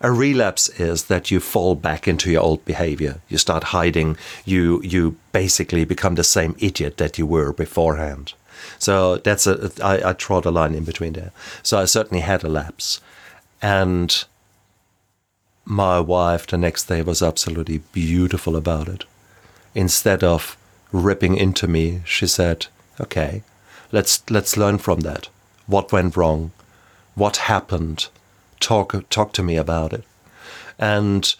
A 0.00 0.10
relapse 0.10 0.68
is 0.80 1.04
that 1.04 1.30
you 1.30 1.40
fall 1.40 1.74
back 1.74 2.08
into 2.08 2.30
your 2.30 2.42
old 2.42 2.64
behavior. 2.64 3.20
You 3.28 3.36
start 3.36 3.64
hiding. 3.64 4.16
You 4.46 4.80
you 4.82 5.16
basically 5.32 5.84
become 5.84 6.14
the 6.14 6.24
same 6.24 6.56
idiot 6.58 6.96
that 6.96 7.18
you 7.18 7.26
were 7.26 7.52
beforehand. 7.52 8.32
So 8.78 9.16
that's 9.18 9.46
a 9.46 9.70
I, 9.82 10.10
I 10.10 10.12
draw 10.14 10.40
the 10.40 10.52
line 10.52 10.74
in 10.74 10.84
between 10.84 11.12
there. 11.12 11.32
So 11.62 11.78
I 11.78 11.84
certainly 11.84 12.22
had 12.22 12.44
a 12.44 12.48
lapse, 12.48 13.00
and 13.60 14.24
my 15.70 16.00
wife 16.00 16.48
the 16.48 16.58
next 16.58 16.86
day 16.86 17.00
was 17.00 17.22
absolutely 17.22 17.78
beautiful 17.92 18.56
about 18.56 18.88
it. 18.88 19.04
Instead 19.72 20.24
of 20.24 20.56
ripping 20.90 21.36
into 21.36 21.68
me, 21.68 22.02
she 22.04 22.26
said, 22.26 22.66
"Okay, 23.00 23.44
let's 23.92 24.24
let's 24.28 24.56
learn 24.56 24.78
from 24.78 25.00
that. 25.00 25.28
What 25.68 25.92
went 25.92 26.16
wrong? 26.16 26.50
What 27.14 27.36
happened? 27.48 28.08
Talk 28.58 29.08
talk 29.10 29.32
to 29.34 29.44
me 29.44 29.56
about 29.56 29.92
it." 29.92 30.04
And 30.76 31.32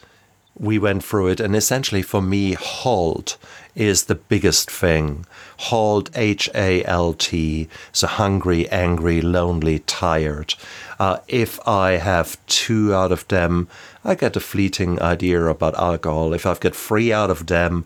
we 0.59 0.77
went 0.77 1.03
through 1.03 1.27
it, 1.27 1.39
and 1.39 1.55
essentially 1.55 2.01
for 2.01 2.21
me, 2.21 2.53
halt 2.53 3.37
is 3.73 4.03
the 4.03 4.15
biggest 4.15 4.69
thing. 4.69 5.25
Halt, 5.57 6.09
H 6.13 6.49
A 6.53 6.83
L 6.83 7.13
T, 7.13 7.69
so 7.91 8.05
hungry, 8.05 8.69
angry, 8.69 9.21
lonely, 9.21 9.79
tired. 9.79 10.55
Uh, 10.99 11.19
if 11.27 11.59
I 11.67 11.91
have 11.91 12.37
two 12.47 12.93
out 12.93 13.11
of 13.11 13.27
them, 13.29 13.67
I 14.03 14.15
get 14.15 14.35
a 14.35 14.41
fleeting 14.41 15.01
idea 15.01 15.45
about 15.45 15.79
alcohol. 15.79 16.33
If 16.33 16.45
I've 16.45 16.59
got 16.59 16.75
three 16.75 17.13
out 17.13 17.29
of 17.29 17.47
them, 17.47 17.85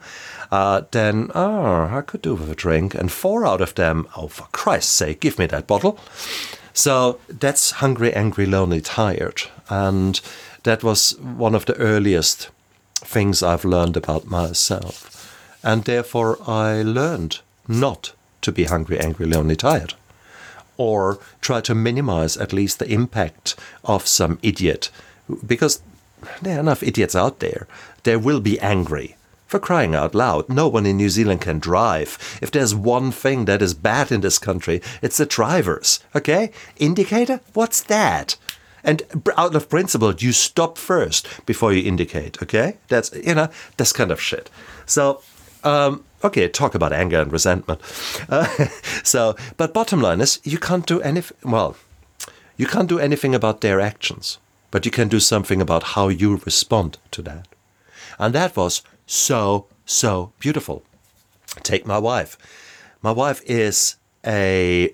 uh, 0.51 0.82
then 0.91 1.30
oh, 1.36 1.88
I 1.91 2.01
could 2.01 2.23
do 2.23 2.34
with 2.34 2.49
a 2.49 2.56
drink. 2.56 2.95
And 2.95 3.12
four 3.12 3.45
out 3.45 3.62
of 3.62 3.75
them, 3.75 4.08
oh, 4.17 4.28
for 4.28 4.47
Christ's 4.51 4.91
sake, 4.91 5.19
give 5.21 5.38
me 5.38 5.45
that 5.47 5.67
bottle. 5.67 5.99
So 6.73 7.19
that's 7.30 7.71
hungry, 7.71 8.12
angry, 8.13 8.47
lonely, 8.47 8.82
tired. 8.82 9.43
And 9.69 10.19
that 10.63 10.84
was 10.84 11.17
one 11.19 11.56
of 11.56 11.65
the 11.65 11.78
earliest 11.78 12.49
things 13.06 13.44
I've 13.44 13.65
learned 13.65 13.96
about 13.96 14.28
myself. 14.28 15.12
And 15.63 15.84
therefore, 15.84 16.38
I 16.48 16.82
learned 16.82 17.39
not 17.68 18.13
to 18.41 18.52
be 18.52 18.65
hungry, 18.65 19.00
angry, 19.00 19.26
lonely, 19.26 19.56
tired. 19.56 19.94
Or 20.78 21.20
try 21.41 21.62
to 21.62 21.74
minimize 21.74 22.38
at 22.38 22.54
least 22.54 22.80
the 22.80 22.91
impact 22.91 23.56
of 23.84 24.08
some 24.08 24.39
idiot. 24.41 24.91
Because 25.46 25.82
there 26.41 26.58
are 26.58 26.60
enough 26.60 26.84
idiots 26.84 27.15
out 27.15 27.39
there. 27.39 27.68
There 28.04 28.20
will 28.20 28.41
be 28.41 28.60
angry. 28.60 29.15
For 29.48 29.60
crying 29.60 29.96
out 29.96 30.15
loud, 30.15 30.50
no 30.50 30.68
one 30.68 30.86
in 30.86 30.98
New 30.98 31.10
Zealand 31.10 31.41
can 31.41 31.60
drive. 31.60 32.39
If 32.41 32.52
there's 32.52 32.76
one 32.76 33.12
thing 33.12 33.46
that 33.46 33.62
is 33.62 33.74
bad 33.74 34.12
in 34.12 34.22
this 34.22 34.39
country, 34.39 34.82
it's 35.02 35.18
the 35.18 35.26
drivers. 35.26 36.00
Okay? 36.15 36.52
Indicator? 36.78 37.39
What's 37.54 37.82
that? 37.84 38.38
And 38.86 39.04
out 39.36 39.56
of 39.56 39.67
principle, 39.67 40.13
you 40.13 40.32
stop 40.32 40.78
first 40.78 41.28
before 41.45 41.74
you 41.74 41.84
indicate. 41.84 42.41
Okay? 42.41 42.78
That's, 42.88 43.12
you 43.13 43.36
know, 43.36 43.50
that's 43.78 43.91
kind 43.91 44.12
of 44.12 44.21
shit. 44.21 44.50
So, 44.86 45.21
um, 45.63 46.06
okay, 46.24 46.48
talk 46.48 46.76
about 46.76 46.93
anger 46.93 47.19
and 47.19 47.32
resentment. 47.32 47.82
Uh, 48.30 48.45
so, 49.04 49.36
but 49.58 49.74
bottom 49.74 50.02
line 50.02 50.21
is, 50.21 50.39
you 50.43 50.60
can't 50.60 50.86
do 50.86 51.02
anything. 51.02 51.38
Well, 51.43 51.76
you 52.58 52.67
can't 52.67 52.88
do 52.88 53.00
anything 53.00 53.36
about 53.36 53.62
their 53.62 53.82
actions, 53.82 54.38
but 54.71 54.86
you 54.86 54.91
can 54.91 55.08
do 55.08 55.19
something 55.19 55.62
about 55.62 55.84
how 55.95 56.08
you 56.08 56.38
respond 56.45 57.00
to 57.12 57.21
that. 57.24 57.48
And 58.19 58.34
that 58.36 58.56
was 58.56 58.84
so, 59.08 59.65
so 59.86 60.32
beautiful. 60.39 60.84
Take 61.63 61.86
my 61.86 61.98
wife. 61.98 62.38
My 63.02 63.12
wife 63.12 63.41
is 63.45 63.98
a 64.26 64.93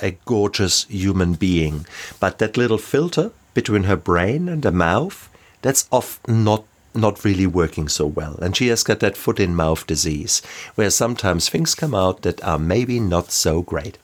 a 0.00 0.16
gorgeous 0.24 0.84
human 0.84 1.34
being, 1.34 1.86
but 2.20 2.38
that 2.38 2.56
little 2.56 2.78
filter 2.78 3.30
between 3.54 3.84
her 3.84 3.96
brain 3.96 4.48
and 4.48 4.64
her 4.64 4.72
mouth, 4.72 5.28
that's 5.62 5.88
off 5.90 6.20
not 6.28 6.64
not 6.94 7.24
really 7.24 7.46
working 7.46 7.88
so 7.88 8.06
well. 8.06 8.36
And 8.40 8.56
she 8.56 8.68
has 8.68 8.82
got 8.82 9.00
that 9.00 9.18
foot 9.18 9.38
in 9.38 9.54
mouth 9.54 9.86
disease, 9.86 10.40
where 10.76 10.88
sometimes 10.90 11.48
things 11.48 11.74
come 11.74 11.94
out 11.94 12.22
that 12.22 12.42
are 12.42 12.58
maybe 12.58 12.98
not 12.98 13.30
so 13.30 13.60
great. 13.60 13.98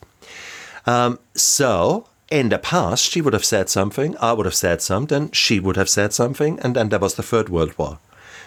Um, 0.87 1.19
so 1.35 2.07
in 2.31 2.49
the 2.49 2.59
past, 2.59 3.11
she 3.11 3.21
would 3.21 3.33
have 3.33 3.45
said 3.45 3.69
something, 3.69 4.17
I 4.19 4.33
would 4.33 4.47
have 4.47 4.55
said 4.55 4.83
something, 4.83 5.31
she 5.33 5.61
would 5.61 5.77
have 5.77 5.89
said 5.89 6.13
something, 6.13 6.59
and 6.61 6.77
then 6.77 6.89
there 6.89 6.99
was 6.99 7.15
the 7.15 7.23
Third 7.23 7.49
World 7.49 7.77
War. 7.79 7.99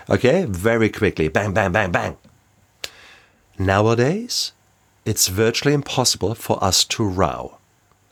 Okay, 0.09 0.45
very 0.45 0.89
quickly, 0.89 1.27
bang, 1.27 1.53
bang, 1.53 1.71
bang, 1.71 1.91
bang. 1.91 2.17
Nowadays, 3.57 4.51
it's 5.05 5.27
virtually 5.27 5.73
impossible 5.73 6.33
for 6.35 6.61
us 6.63 6.83
to 6.83 7.07
row. 7.07 7.57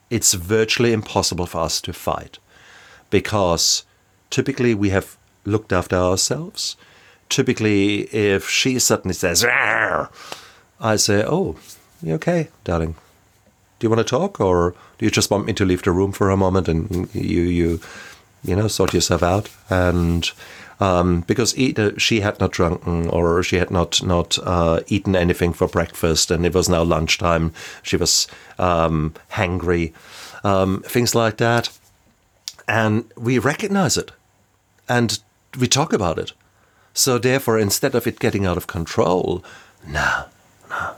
It's 0.10 0.34
virtually 0.34 0.94
impossible 0.94 1.48
for 1.48 1.62
us 1.62 1.82
to 1.82 1.94
fight 1.94 2.38
because 3.10 3.84
typically 4.30 4.76
we 4.76 4.90
have 4.90 5.18
looked 5.44 5.74
after 5.74 5.96
ourselves. 5.96 6.78
Typically, 7.30 8.02
if 8.14 8.48
she 8.48 8.78
suddenly 8.78 9.14
says, 9.14 9.44
Rawr! 9.44 10.10
I 10.80 10.98
say, 10.98 11.24
Oh, 11.26 11.56
you 12.02 12.14
okay, 12.16 12.50
darling? 12.64 12.96
Do 13.80 13.86
you 13.86 13.90
want 13.90 14.06
to 14.06 14.10
talk 14.10 14.40
or 14.40 14.76
do 14.98 15.06
you 15.06 15.12
just 15.12 15.32
want 15.32 15.48
me 15.48 15.54
to 15.54 15.66
leave 15.66 15.82
the 15.82 15.92
room 15.92 16.12
for 16.12 16.30
a 16.30 16.38
moment 16.38 16.68
and 16.68 17.14
you, 17.14 17.42
you, 17.42 17.82
you 18.44 18.56
know, 18.56 18.68
sort 18.68 18.94
yourself 18.94 19.24
out? 19.24 19.50
And 19.70 20.30
um, 20.80 21.22
because 21.22 21.58
either 21.58 21.98
she 22.00 22.22
had 22.22 22.40
not 22.40 22.52
drunken 22.52 23.10
or 23.10 23.44
she 23.44 23.58
had 23.58 23.72
not 23.72 24.04
not 24.04 24.38
uh, 24.44 24.82
eaten 24.88 25.16
anything 25.16 25.54
for 25.54 25.68
breakfast, 25.68 26.32
and 26.32 26.46
it 26.46 26.54
was 26.54 26.70
now 26.70 26.84
lunchtime. 26.84 27.54
She 27.82 27.98
was 27.98 28.28
um, 28.58 29.14
hangry, 29.32 29.94
um, 30.44 30.82
things 30.86 31.16
like 31.16 31.38
that, 31.38 31.70
and 32.68 33.06
we 33.16 33.40
recognize 33.40 33.98
it, 33.98 34.12
and 34.88 35.20
we 35.60 35.68
talk 35.68 35.94
about 35.94 36.20
it. 36.20 36.34
So 36.94 37.18
therefore, 37.18 37.58
instead 37.58 37.96
of 37.96 38.06
it 38.06 38.20
getting 38.20 38.46
out 38.46 38.58
of 38.58 38.68
control, 38.68 39.44
no, 39.88 40.26
no. 40.70 40.96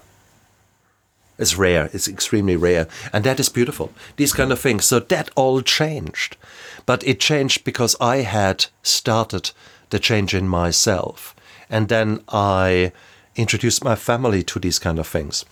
It's 1.38 1.58
rare. 1.58 1.90
It's 1.94 2.08
extremely 2.08 2.56
rare. 2.56 2.88
And 3.12 3.24
that 3.26 3.40
is 3.40 3.50
beautiful. 3.50 3.92
These 4.16 4.34
kind 4.34 4.52
of 4.52 4.60
things. 4.60 4.86
So 4.86 5.00
that 5.00 5.30
all 5.36 5.62
changed. 5.62 6.38
But 6.86 7.06
it 7.06 7.20
changed 7.20 7.64
because 7.64 7.96
I 8.00 8.18
had 8.18 8.68
started 8.84 9.52
the 9.90 10.00
change 10.00 10.34
in 10.34 10.48
myself. 10.48 11.36
And 11.70 11.90
then 11.90 12.22
I 12.30 12.92
introduced 13.36 13.84
my 13.84 13.96
family 13.96 14.44
to 14.44 14.60
these 14.60 14.80
kind 14.80 15.00
of 15.00 15.08
things. 15.08 15.46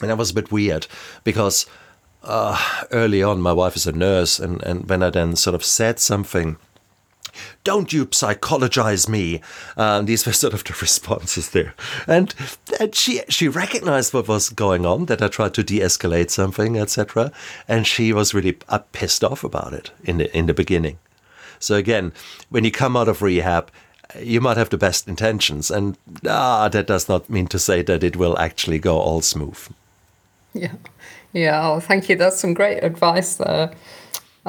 And 0.00 0.10
that 0.10 0.18
was 0.18 0.30
a 0.30 0.34
bit 0.34 0.52
weird 0.52 0.86
because 1.24 1.66
uh, 2.22 2.84
early 2.90 3.22
on, 3.22 3.40
my 3.40 3.52
wife 3.52 3.76
is 3.76 3.86
a 3.86 3.92
nurse. 3.92 4.38
And, 4.38 4.62
and 4.62 4.88
when 4.88 5.02
I 5.02 5.10
then 5.10 5.36
sort 5.36 5.54
of 5.54 5.64
said 5.64 5.98
something, 5.98 6.56
don't 7.64 7.92
you 7.92 8.06
psychologize 8.06 9.08
me. 9.08 9.40
Um, 9.76 10.06
these 10.06 10.26
were 10.26 10.32
sort 10.44 10.54
of 10.54 10.64
the 10.64 10.74
responses 10.80 11.50
there. 11.50 11.74
And, 12.06 12.34
and 12.78 12.94
she 12.94 13.22
she 13.28 13.48
recognized 13.48 14.14
what 14.14 14.28
was 14.28 14.48
going 14.48 14.86
on, 14.86 15.06
that 15.06 15.22
I 15.22 15.28
tried 15.28 15.54
to 15.54 15.62
de-escalate 15.62 16.30
something, 16.30 16.78
etc. 16.78 17.32
And 17.68 17.86
she 17.86 18.12
was 18.12 18.34
really 18.34 18.58
uh, 18.68 18.78
pissed 18.92 19.24
off 19.24 19.44
about 19.44 19.72
it 19.72 19.90
in 20.04 20.18
the, 20.18 20.36
in 20.36 20.46
the 20.46 20.54
beginning. 20.54 20.98
So 21.58 21.74
again, 21.74 22.12
when 22.48 22.64
you 22.64 22.70
come 22.70 22.96
out 22.96 23.08
of 23.08 23.22
rehab, 23.22 23.70
you 24.18 24.40
might 24.40 24.56
have 24.56 24.70
the 24.70 24.78
best 24.78 25.06
intentions, 25.06 25.70
and 25.70 25.96
ah, 26.26 26.68
that 26.68 26.86
does 26.86 27.08
not 27.08 27.30
mean 27.30 27.46
to 27.48 27.58
say 27.58 27.82
that 27.82 28.02
it 28.02 28.16
will 28.16 28.36
actually 28.38 28.78
go 28.78 28.98
all 28.98 29.20
smooth. 29.20 29.58
Yeah, 30.52 30.72
yeah. 31.32 31.68
Oh, 31.68 31.80
thank 31.80 32.08
you. 32.08 32.16
That's 32.16 32.40
some 32.40 32.54
great 32.54 32.82
advice 32.82 33.36
there. 33.36 33.72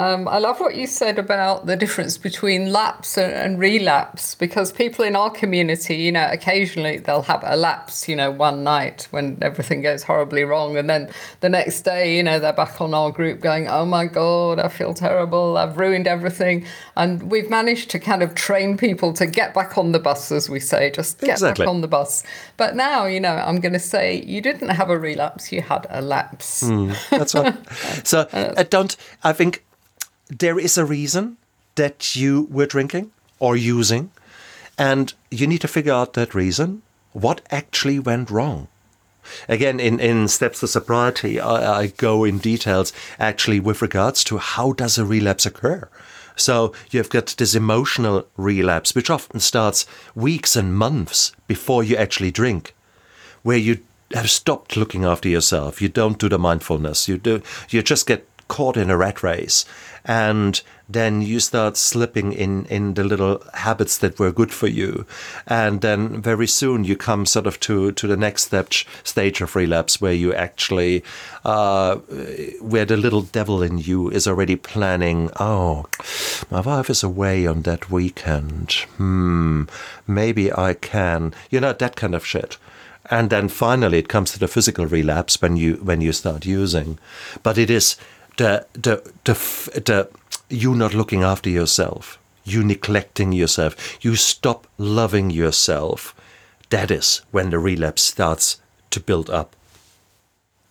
Um, 0.02 0.28
I 0.28 0.40
love 0.40 0.60
what 0.60 0.74
you 0.76 0.88
said 0.88 1.20
about 1.20 1.68
the 1.68 1.76
difference 1.76 2.18
between 2.18 2.74
lapse 2.74 3.20
and, 3.20 3.32
and, 3.32 3.60
relapse 3.60 4.34
because 4.34 4.72
people 4.72 5.06
in 5.06 5.16
our 5.16 5.30
community, 5.30 5.96
you 5.98 6.12
know, 6.12 6.28
occasionally 6.32 6.98
they'll 6.98 7.22
have 7.22 7.44
a 7.46 7.56
lapse, 7.56 8.10
you 8.10 8.16
know, 8.16 8.32
one 8.32 8.64
night 8.64 9.08
when 9.12 9.38
everything 9.44 9.84
goes 9.84 10.02
horribly 10.02 10.44
wrong. 10.44 10.76
And 10.76 10.90
then 10.90 11.12
the 11.42 11.50
next 11.50 11.84
day, 11.84 12.18
you 12.18 12.24
know, 12.24 12.40
they're 12.40 12.52
back 12.52 12.82
on 12.82 12.96
our 12.96 13.12
group 13.12 13.42
going, 13.42 13.68
oh 13.68 13.86
my 13.86 14.08
God, 14.08 14.58
I 14.58 14.70
feel 14.70 14.96
terrible. 14.96 15.56
I've 15.56 15.78
ruined 15.78 16.08
everything. 16.08 16.66
And 16.96 17.30
we've 17.30 17.52
managed 17.52 17.92
to 17.92 18.00
kind 18.00 18.24
of 18.24 18.34
train 18.34 18.78
people 18.78 19.14
to 19.14 19.28
get 19.28 19.54
back 19.54 19.78
on 19.78 19.92
the 19.92 20.00
bus, 20.00 20.32
as 20.32 20.50
we 20.50 20.60
say, 20.60 20.90
just 20.90 21.20
get 21.20 21.34
exactly. 21.34 21.64
back 21.64 21.70
on 21.70 21.82
the 21.82 21.88
bus. 21.88 22.24
But 22.58 22.76
now, 22.76 23.06
you 23.06 23.20
know, 23.20 23.36
I'm 23.36 23.60
going 23.60 23.74
to 23.74 23.80
say 23.80 24.24
you 24.24 24.42
didn't 24.42 24.70
have 24.70 24.90
a 24.90 24.98
relapse, 24.98 25.52
you 25.52 25.62
had 25.62 25.86
a 25.92 26.02
lapse. 26.02 26.64
Mm, 26.64 26.98
that's 27.12 27.36
right. 27.36 27.56
so 28.08 28.22
uh, 28.32 28.64
don't, 28.64 28.98
I 29.24 29.34
think 29.34 29.64
there 30.40 30.58
is 30.58 30.78
a 30.78 30.86
reason 30.86 31.38
that 31.76 32.16
you 32.16 32.48
were 32.50 32.66
drinking 32.66 33.12
or 33.40 33.56
using, 33.58 34.12
and 34.78 35.14
you 35.30 35.46
need 35.46 35.62
to 35.62 35.68
figure 35.68 35.94
out 35.94 36.14
that 36.14 36.34
reason. 36.34 36.82
What 37.12 37.42
actually 37.52 38.00
went 38.00 38.32
wrong? 38.32 38.68
Again, 39.48 39.80
in, 39.80 40.00
in 40.00 40.28
Steps 40.28 40.62
to 40.62 40.68
Sobriety, 40.68 41.40
I, 41.40 41.82
I 41.82 41.88
go 41.88 42.24
in 42.24 42.40
details 42.40 42.92
actually 43.20 43.60
with 43.60 43.82
regards 43.82 44.24
to 44.26 44.38
how 44.38 44.72
does 44.72 44.98
a 44.98 45.06
relapse 45.06 45.46
occur. 45.46 45.88
So 46.36 46.74
you've 46.90 47.10
got 47.10 47.36
this 47.38 47.54
emotional 47.54 48.26
relapse, 48.38 48.96
which 48.96 49.10
often 49.10 49.40
starts 49.40 49.86
weeks 50.16 50.56
and 50.56 50.74
months 50.74 51.34
before 51.46 51.84
you 51.84 51.98
actually 51.98 52.32
drink, 52.32 52.74
where 53.44 53.58
you 53.58 53.80
have 54.14 54.30
stopped 54.30 54.76
looking 54.76 55.06
after 55.06 55.30
yourself. 55.30 55.82
You 55.82 55.90
don't 55.90 56.18
do 56.18 56.30
the 56.30 56.40
mindfulness. 56.40 57.08
You 57.08 57.18
do. 57.18 57.42
You 57.70 57.84
just 57.84 58.08
get 58.08 58.26
caught 58.56 58.78
in 58.78 58.90
a 58.90 58.98
rat 58.98 59.24
race 59.24 59.66
and 60.04 60.62
then 60.90 61.22
you 61.22 61.40
start 61.40 61.78
slipping 61.78 62.34
in 62.34 62.66
in 62.66 62.96
the 62.96 63.04
little 63.04 63.42
habits 63.54 63.98
that 64.00 64.20
were 64.20 64.32
good 64.32 64.52
for 64.52 64.68
you. 64.68 65.06
And 65.48 65.82
then 65.82 66.22
very 66.22 66.48
soon 66.48 66.84
you 66.84 66.96
come 66.98 67.26
sort 67.26 67.48
of 67.48 67.60
to 67.62 67.92
to 67.94 68.08
the 68.08 68.18
next 68.18 68.46
step 68.46 68.74
stage 69.04 69.42
of 69.42 69.56
relapse 69.56 70.02
where 70.02 70.14
you 70.14 70.34
actually 70.34 71.04
uh, 71.46 71.96
where 72.60 72.86
the 72.86 72.98
little 72.98 73.22
devil 73.22 73.64
in 73.64 73.78
you 73.78 74.10
is 74.10 74.28
already 74.28 74.56
planning 74.56 75.30
oh 75.40 75.86
my 76.50 76.62
wife 76.62 76.90
is 76.90 77.04
away 77.04 77.48
on 77.48 77.62
that 77.62 77.90
weekend. 77.90 78.72
Hmm 78.98 79.64
maybe 80.08 80.52
i 80.52 80.74
can 80.74 81.34
you 81.50 81.60
know 81.60 81.74
that 81.74 81.96
kind 81.96 82.16
of 82.16 82.26
shit. 82.26 82.58
And 83.10 83.30
then 83.30 83.50
finally 83.50 83.98
it 83.98 84.08
comes 84.08 84.32
to 84.32 84.40
the 84.40 84.48
physical 84.48 84.86
relapse 84.86 85.42
when 85.42 85.58
you 85.58 85.76
when 85.76 86.02
you 86.02 86.12
start 86.12 86.46
using. 86.46 87.00
But 87.44 87.58
it 87.58 87.70
is 87.70 87.98
the 88.38 88.66
the 88.74 89.12
the, 89.24 89.34
the 89.86 90.10
you 90.50 90.76
not 90.76 90.94
looking 90.94 91.24
after 91.24 91.50
yourself 91.50 92.20
you 92.44 92.64
neglecting 92.64 93.32
yourself, 93.32 93.98
you 94.02 94.16
stop 94.16 94.68
loving 94.78 95.30
yourself, 95.30 96.16
that 96.70 96.92
is 96.92 97.22
when 97.32 97.50
the 97.50 97.60
relapse 97.60 98.04
starts 98.04 98.62
to 98.92 99.00
build 99.00 99.30
up. 99.30 99.56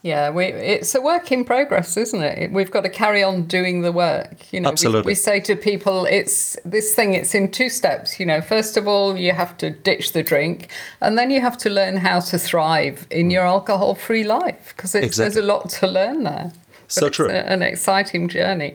Yeah, 0.02 0.30
we, 0.30 0.46
it's 0.46 0.94
a 0.94 1.00
work 1.02 1.30
in 1.30 1.44
progress, 1.44 1.94
isn't 1.98 2.22
it? 2.22 2.52
We've 2.52 2.70
got 2.70 2.84
to 2.84 2.88
carry 2.88 3.22
on 3.22 3.42
doing 3.42 3.82
the 3.82 3.92
work. 3.92 4.50
You 4.50 4.60
know, 4.60 4.70
Absolutely. 4.70 5.02
We, 5.02 5.10
we 5.10 5.14
say 5.14 5.40
to 5.40 5.54
people, 5.54 6.06
it's 6.06 6.56
this 6.64 6.94
thing. 6.94 7.12
It's 7.12 7.34
in 7.34 7.50
two 7.50 7.68
steps. 7.68 8.18
You 8.18 8.24
know, 8.24 8.40
first 8.40 8.78
of 8.78 8.88
all, 8.88 9.18
you 9.18 9.32
have 9.32 9.58
to 9.58 9.68
ditch 9.68 10.14
the 10.14 10.22
drink, 10.22 10.70
and 11.02 11.18
then 11.18 11.30
you 11.30 11.42
have 11.42 11.58
to 11.58 11.70
learn 11.70 11.98
how 11.98 12.20
to 12.20 12.38
thrive 12.38 13.06
in 13.10 13.28
mm. 13.28 13.32
your 13.32 13.44
alcohol-free 13.44 14.24
life 14.24 14.72
because 14.74 14.94
Exactly. 14.94 15.22
there's 15.22 15.36
a 15.36 15.46
lot 15.46 15.68
to 15.68 15.86
learn 15.86 16.24
there. 16.24 16.52
But 16.90 17.00
So 17.00 17.06
it's 17.06 17.16
true. 17.16 17.28
a- 17.28 17.32
an 17.32 17.62
exciting 17.62 18.28
journey. 18.28 18.74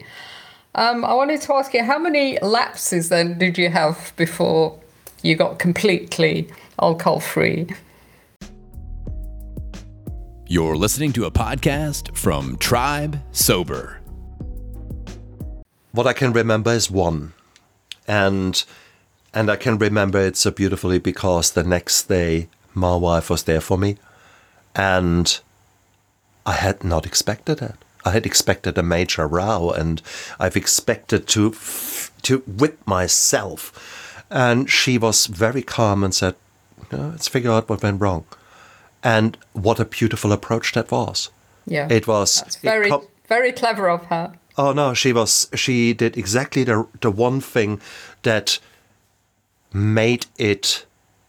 Um, 0.74 1.04
I 1.04 1.14
wanted 1.14 1.42
to 1.42 1.54
ask 1.54 1.74
you, 1.74 1.84
how 1.84 2.00
many 2.00 2.40
lapses 2.42 3.10
then 3.10 3.38
did 3.38 3.58
you 3.58 3.70
have 3.70 4.14
before 4.16 4.80
you 5.22 5.36
got 5.36 5.60
completely 5.60 6.50
alcohol-free? 6.82 7.68
You're 10.48 10.78
listening 10.78 11.12
to 11.14 11.26
a 11.26 11.32
podcast 11.32 12.16
from 12.16 12.56
Tribe 12.58 13.20
Sober. 13.32 14.00
What 15.92 16.08
I 16.08 16.14
can 16.14 16.32
remember 16.32 16.72
is 16.72 16.90
one, 16.90 17.34
and 18.08 18.64
and 19.34 19.50
I 19.50 19.58
can 19.58 19.78
remember 19.78 20.20
it 20.20 20.38
so 20.38 20.52
beautifully 20.52 21.00
because 21.00 21.52
the 21.52 21.64
next 21.64 22.08
day 22.08 22.48
my 22.74 22.96
wife 22.96 23.30
was 23.30 23.44
there 23.44 23.62
for 23.62 23.78
me, 23.78 23.98
and 24.76 25.40
I 26.46 26.54
had 26.54 26.84
not 26.84 27.06
expected 27.06 27.62
it. 27.62 27.76
I 28.06 28.12
had 28.12 28.26
expected 28.26 28.78
a 28.78 28.84
major 28.84 29.28
row, 29.28 29.72
and 29.72 30.02
I've 30.40 30.56
expected 30.56 31.28
to 31.30 31.54
to 32.22 32.38
whip 32.48 32.78
myself, 32.86 34.24
and 34.30 34.70
she 34.70 34.98
was 34.98 35.26
very 35.26 35.64
calm 35.64 36.04
and 36.04 36.14
said, 36.14 36.36
no, 36.92 37.10
"Let's 37.10 37.28
figure 37.28 37.52
out 37.52 37.68
what 37.68 37.84
went 37.84 38.02
wrong," 38.02 38.26
and 39.04 39.38
what 39.54 39.80
a 39.80 39.86
beautiful 39.86 40.32
approach 40.32 40.74
that 40.74 40.92
was. 40.92 41.30
Yeah, 41.68 41.88
It 41.90 42.06
was 42.08 42.42
That's 42.42 42.56
it 42.58 42.62
very, 42.62 42.90
com- 42.90 43.08
very 43.28 43.52
clever 43.52 43.90
of 43.90 44.06
her. 44.06 44.34
Oh 44.58 44.72
no, 44.72 44.94
she 44.94 45.12
was 45.12 45.50
she 45.56 45.94
did 45.94 46.16
exactly 46.18 46.64
the 46.64 46.88
the 47.02 47.12
one 47.12 47.42
thing 47.42 47.82
that 48.22 48.60
made 49.74 50.28
it 50.38 50.86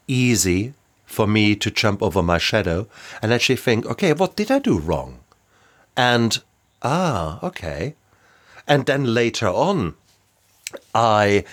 easy 0.07 0.75
for 1.07 1.27
me 1.27 1.57
to 1.57 1.71
jump 1.71 2.03
over 2.03 2.23
my 2.23 2.39
shadow 2.39 2.87
and 3.23 3.33
actually 3.33 3.57
think, 3.57 3.87
okay, 3.87 4.13
what 4.13 4.37
did 4.37 4.51
I 4.51 4.59
do 4.59 4.79
wrong? 4.79 5.21
And 5.97 6.43
ah, 6.87 7.39
okay. 7.43 7.95
And 8.67 8.87
then 8.87 9.15
later 9.15 9.49
on 9.49 9.95
I 10.95 11.45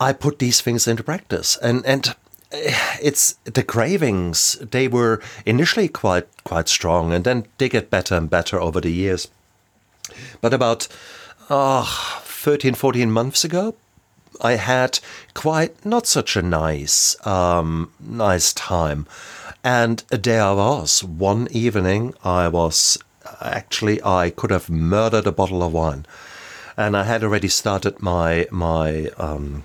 I 0.00 0.12
put 0.12 0.38
these 0.38 0.60
things 0.60 0.88
into 0.88 1.02
practice 1.02 1.58
and 1.62 1.84
and 1.86 2.14
eh, 2.52 2.74
it's 3.02 3.34
the 3.44 3.62
cravings 3.62 4.58
they 4.60 4.88
were 4.88 5.20
initially 5.46 5.88
quite 5.88 6.28
quite 6.44 6.68
strong 6.68 7.12
and 7.12 7.24
then 7.24 7.46
they 7.58 7.68
get 7.68 7.90
better 7.90 8.16
and 8.16 8.30
better 8.30 8.60
over 8.60 8.80
the 8.80 8.92
years 8.92 9.28
but 10.40 10.54
about 10.54 10.88
oh, 11.50 12.22
13, 12.24 12.74
14 12.74 13.10
months 13.10 13.44
ago, 13.44 13.74
I 14.40 14.52
had 14.52 14.98
quite 15.34 15.84
not 15.84 16.06
such 16.06 16.36
a 16.36 16.42
nice, 16.42 17.14
um, 17.26 17.92
nice 18.00 18.52
time. 18.52 19.06
And 19.62 20.02
there 20.10 20.42
I 20.42 20.52
was. 20.52 21.04
One 21.04 21.46
evening, 21.52 22.14
I 22.24 22.48
was 22.48 22.98
actually, 23.40 24.02
I 24.02 24.30
could 24.30 24.50
have 24.50 24.70
murdered 24.70 25.26
a 25.26 25.32
bottle 25.32 25.62
of 25.62 25.72
wine. 25.72 26.06
And 26.76 26.96
I 26.96 27.04
had 27.04 27.22
already 27.22 27.48
started 27.48 28.00
my, 28.00 28.46
my, 28.50 29.08
um, 29.18 29.64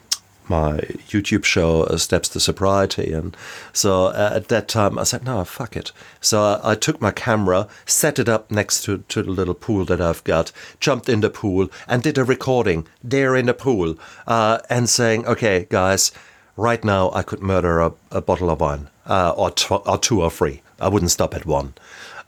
my 0.50 0.80
YouTube 1.10 1.44
show, 1.44 1.84
uh, 1.84 1.98
Steps 1.98 2.30
to 2.30 2.40
Sobriety. 2.40 3.14
And 3.14 3.36
so 3.74 4.08
uh, 4.08 4.32
at 4.36 4.50
that 4.50 4.68
time, 4.68 5.00
I 5.00 5.04
said, 5.04 5.24
no, 5.24 5.44
fuck 5.44 5.78
it. 5.78 5.92
So 6.22 6.42
I, 6.42 6.72
I 6.72 6.76
took 6.76 7.02
my 7.02 7.12
camera, 7.12 7.68
set 7.86 8.20
it 8.20 8.30
up 8.30 8.52
next 8.52 8.84
to, 8.84 9.00
to 9.10 9.24
the 9.24 9.32
little 9.32 9.54
pool 9.54 9.86
that 9.86 10.02
I've 10.02 10.24
got, 10.24 10.52
jumped 10.80 11.10
in 11.10 11.22
the 11.22 11.30
pool, 11.30 11.70
and 11.88 12.04
did 12.04 12.18
a 12.18 12.24
recording 12.24 12.88
there 13.04 13.36
in 13.36 13.46
the 13.46 13.54
pool 13.54 13.98
uh, 14.26 14.60
and 14.70 14.90
saying, 14.90 15.26
okay, 15.26 15.68
guys, 15.70 16.12
right 16.56 16.84
now 16.84 17.12
I 17.14 17.24
could 17.24 17.42
murder 17.42 17.80
a, 17.80 17.94
a 18.12 18.22
bottle 18.22 18.50
of 18.50 18.60
wine, 18.60 18.90
uh, 19.06 19.34
or, 19.36 19.52
tw- 19.52 19.88
or 19.88 19.98
two 19.98 20.22
or 20.22 20.32
three. 20.32 20.62
I 20.80 20.90
wouldn't 20.90 21.12
stop 21.12 21.34
at 21.34 21.46
one. 21.46 21.74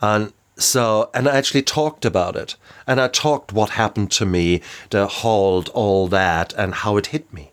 And 0.02 0.32
so, 0.60 1.10
and 1.14 1.28
I 1.28 1.36
actually 1.36 1.64
talked 1.64 2.06
about 2.06 2.36
it. 2.36 2.56
And 2.86 3.02
I 3.02 3.08
talked 3.08 3.54
what 3.54 3.72
happened 3.72 4.12
to 4.12 4.26
me, 4.26 4.62
the 4.90 5.08
hold, 5.08 5.70
all 5.70 6.08
that, 6.10 6.54
and 6.54 6.76
how 6.76 6.98
it 6.98 7.08
hit 7.08 7.32
me 7.34 7.52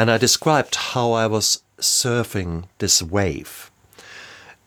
and 0.00 0.10
I 0.10 0.18
described 0.18 0.74
how 0.74 1.12
I 1.12 1.26
was 1.26 1.62
surfing 1.78 2.64
this 2.78 3.02
wave. 3.02 3.70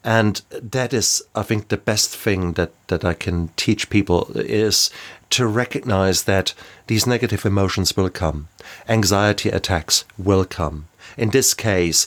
And 0.04 0.42
that 0.52 0.94
is, 0.94 1.24
I 1.34 1.44
think, 1.44 1.70
the 1.70 1.78
best 1.78 2.16
thing 2.16 2.54
that, 2.54 2.72
that 2.88 3.06
I 3.06 3.14
can 3.14 3.50
teach 3.56 3.90
people 3.90 4.30
is 4.36 4.90
to 5.30 5.48
recognize 5.48 6.26
that 6.26 6.54
these 6.88 7.08
negative 7.08 7.46
emotions 7.46 7.96
will 7.96 8.10
come. 8.10 8.50
Anxiety 8.90 9.50
attacks 9.50 10.04
will 10.18 10.44
come. 10.44 10.88
In 11.18 11.30
this 11.30 11.54
case, 11.54 12.06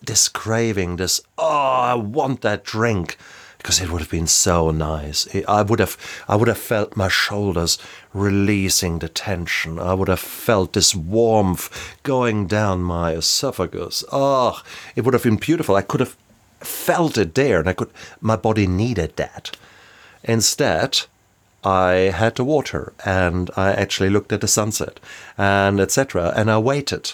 this 0.00 0.28
craving, 0.28 0.96
this, 0.96 1.20
oh, 1.36 1.44
I 1.44 1.94
want 1.94 2.42
that 2.42 2.64
drink 2.64 3.18
because 3.62 3.80
it 3.80 3.90
would 3.90 4.00
have 4.00 4.10
been 4.10 4.26
so 4.26 4.72
nice. 4.72 5.28
I 5.46 5.62
would 5.62 5.78
have, 5.78 5.96
I 6.28 6.34
would 6.34 6.48
have 6.48 6.58
felt 6.58 6.96
my 6.96 7.06
shoulders 7.06 7.78
releasing 8.12 8.98
the 8.98 9.08
tension. 9.08 9.78
I 9.78 9.94
would 9.94 10.08
have 10.08 10.18
felt 10.18 10.72
this 10.72 10.96
warmth 10.96 11.70
going 12.02 12.48
down 12.48 12.82
my 12.82 13.12
esophagus. 13.12 14.02
Oh, 14.10 14.60
it 14.96 15.02
would 15.02 15.14
have 15.14 15.22
been 15.22 15.36
beautiful. 15.36 15.76
I 15.76 15.82
could 15.82 16.00
have 16.00 16.16
felt 16.58 17.16
it 17.16 17.36
there, 17.36 17.60
and 17.60 17.68
I 17.68 17.72
could. 17.72 17.90
My 18.20 18.34
body 18.34 18.66
needed 18.66 19.16
that. 19.16 19.56
Instead, 20.24 21.02
I 21.62 21.92
had 22.14 22.34
the 22.34 22.44
water, 22.44 22.92
and 23.04 23.48
I 23.56 23.72
actually 23.72 24.10
looked 24.10 24.32
at 24.32 24.40
the 24.40 24.48
sunset, 24.48 24.98
and 25.38 25.78
etc. 25.78 26.32
And 26.34 26.50
I 26.50 26.58
waited, 26.58 27.12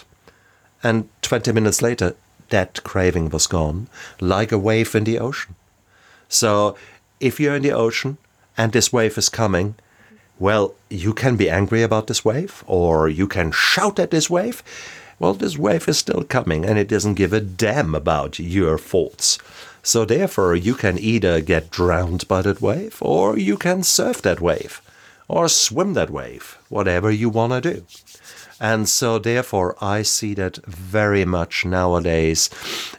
and 0.81 1.09
twenty 1.21 1.51
minutes 1.51 1.83
later, 1.83 2.15
that 2.49 2.83
craving 2.83 3.29
was 3.29 3.45
gone, 3.45 3.87
like 4.19 4.51
a 4.51 4.57
wave 4.57 4.95
in 4.95 5.03
the 5.03 5.19
ocean. 5.19 5.55
So 6.29 6.75
if 7.19 7.39
you're 7.39 7.55
in 7.55 7.63
the 7.63 7.71
ocean 7.71 8.17
and 8.57 8.71
this 8.71 8.93
wave 8.93 9.17
is 9.17 9.27
coming, 9.27 9.75
well, 10.37 10.73
you 10.89 11.13
can 11.13 11.35
be 11.35 11.49
angry 11.49 11.81
about 11.81 12.07
this 12.07 12.23
wave 12.23 12.63
or 12.65 13.09
you 13.09 13.27
can 13.27 13.51
shout 13.51 13.99
at 13.99 14.11
this 14.11 14.29
wave. 14.29 14.63
Well, 15.19 15.33
this 15.33 15.57
wave 15.57 15.89
is 15.89 15.97
still 15.97 16.23
coming 16.23 16.63
and 16.63 16.79
it 16.79 16.87
doesn't 16.87 17.15
give 17.15 17.33
a 17.33 17.41
damn 17.41 17.93
about 17.93 18.39
your 18.39 18.77
faults. 18.77 19.37
So 19.83 20.05
therefore, 20.05 20.55
you 20.55 20.75
can 20.75 20.97
either 20.97 21.41
get 21.41 21.71
drowned 21.71 22.27
by 22.27 22.41
that 22.43 22.61
wave 22.61 22.97
or 23.01 23.37
you 23.37 23.57
can 23.57 23.83
surf 23.83 24.21
that 24.21 24.39
wave 24.39 24.81
or 25.27 25.49
swim 25.49 25.93
that 25.93 26.09
wave, 26.09 26.57
whatever 26.69 27.11
you 27.11 27.29
want 27.29 27.53
to 27.53 27.73
do. 27.73 27.85
And 28.61 28.87
so 28.87 29.19
therefore, 29.19 29.75
I 29.81 30.01
see 30.03 30.33
that 30.35 30.57
very 30.65 31.25
much 31.25 31.65
nowadays 31.65 32.49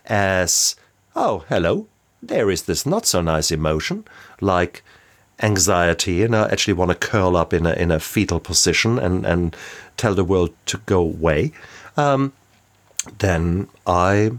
as, 0.07 0.77
oh, 1.15 1.45
hello, 1.49 1.87
there 2.23 2.51
is 2.51 2.63
this 2.63 2.85
not 2.85 3.07
so 3.07 3.21
nice 3.21 3.51
emotion 3.51 4.05
like 4.41 4.83
anxiety 5.43 6.23
and 6.23 6.37
I 6.37 6.49
actually 6.51 6.75
want 6.75 6.91
to 6.91 6.95
curl 6.95 7.37
up 7.37 7.53
in 7.53 7.67
a 7.67 7.73
in 7.73 7.91
a 7.91 8.01
fetal 8.01 8.41
position 8.41 8.99
and 8.99 9.25
and 9.25 9.57
tell 9.97 10.15
the 10.15 10.25
world 10.25 10.51
to 10.67 10.79
go 10.79 11.01
away. 11.01 11.53
Um, 11.97 12.33
then 13.19 13.69
I 13.87 14.33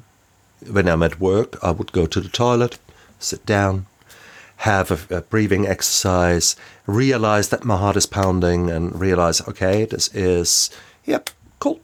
when 0.70 0.88
I'm 0.88 1.04
at 1.04 1.20
work 1.20 1.58
I 1.64 1.72
would 1.72 1.92
go 1.92 2.06
to 2.06 2.22
the 2.22 2.30
toilet 2.30 2.78
sit 3.20 3.46
down 3.46 3.88
have 4.58 4.92
a, 4.92 5.18
a 5.18 5.22
breathing 5.22 5.66
exercise 5.66 6.56
realize 6.86 7.50
that 7.50 7.66
my 7.66 7.78
heart 7.78 7.98
is 7.98 8.06
pounding 8.06 8.70
and 8.70 9.00
realize 9.00 9.42
okay 9.48 9.86
this 9.86 10.08
is 10.14 10.70
yep 11.06 11.32
cool. 11.60 11.80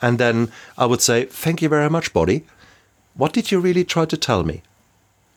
And 0.00 0.18
then 0.18 0.50
I 0.78 0.86
would 0.86 1.02
say 1.02 1.26
thank 1.26 1.60
you 1.60 1.68
very 1.68 1.90
much 1.90 2.14
body 2.14 2.44
what 3.14 3.34
did 3.34 3.50
you 3.50 3.60
really 3.60 3.84
try 3.84 4.06
to 4.06 4.16
tell 4.16 4.44
me 4.44 4.62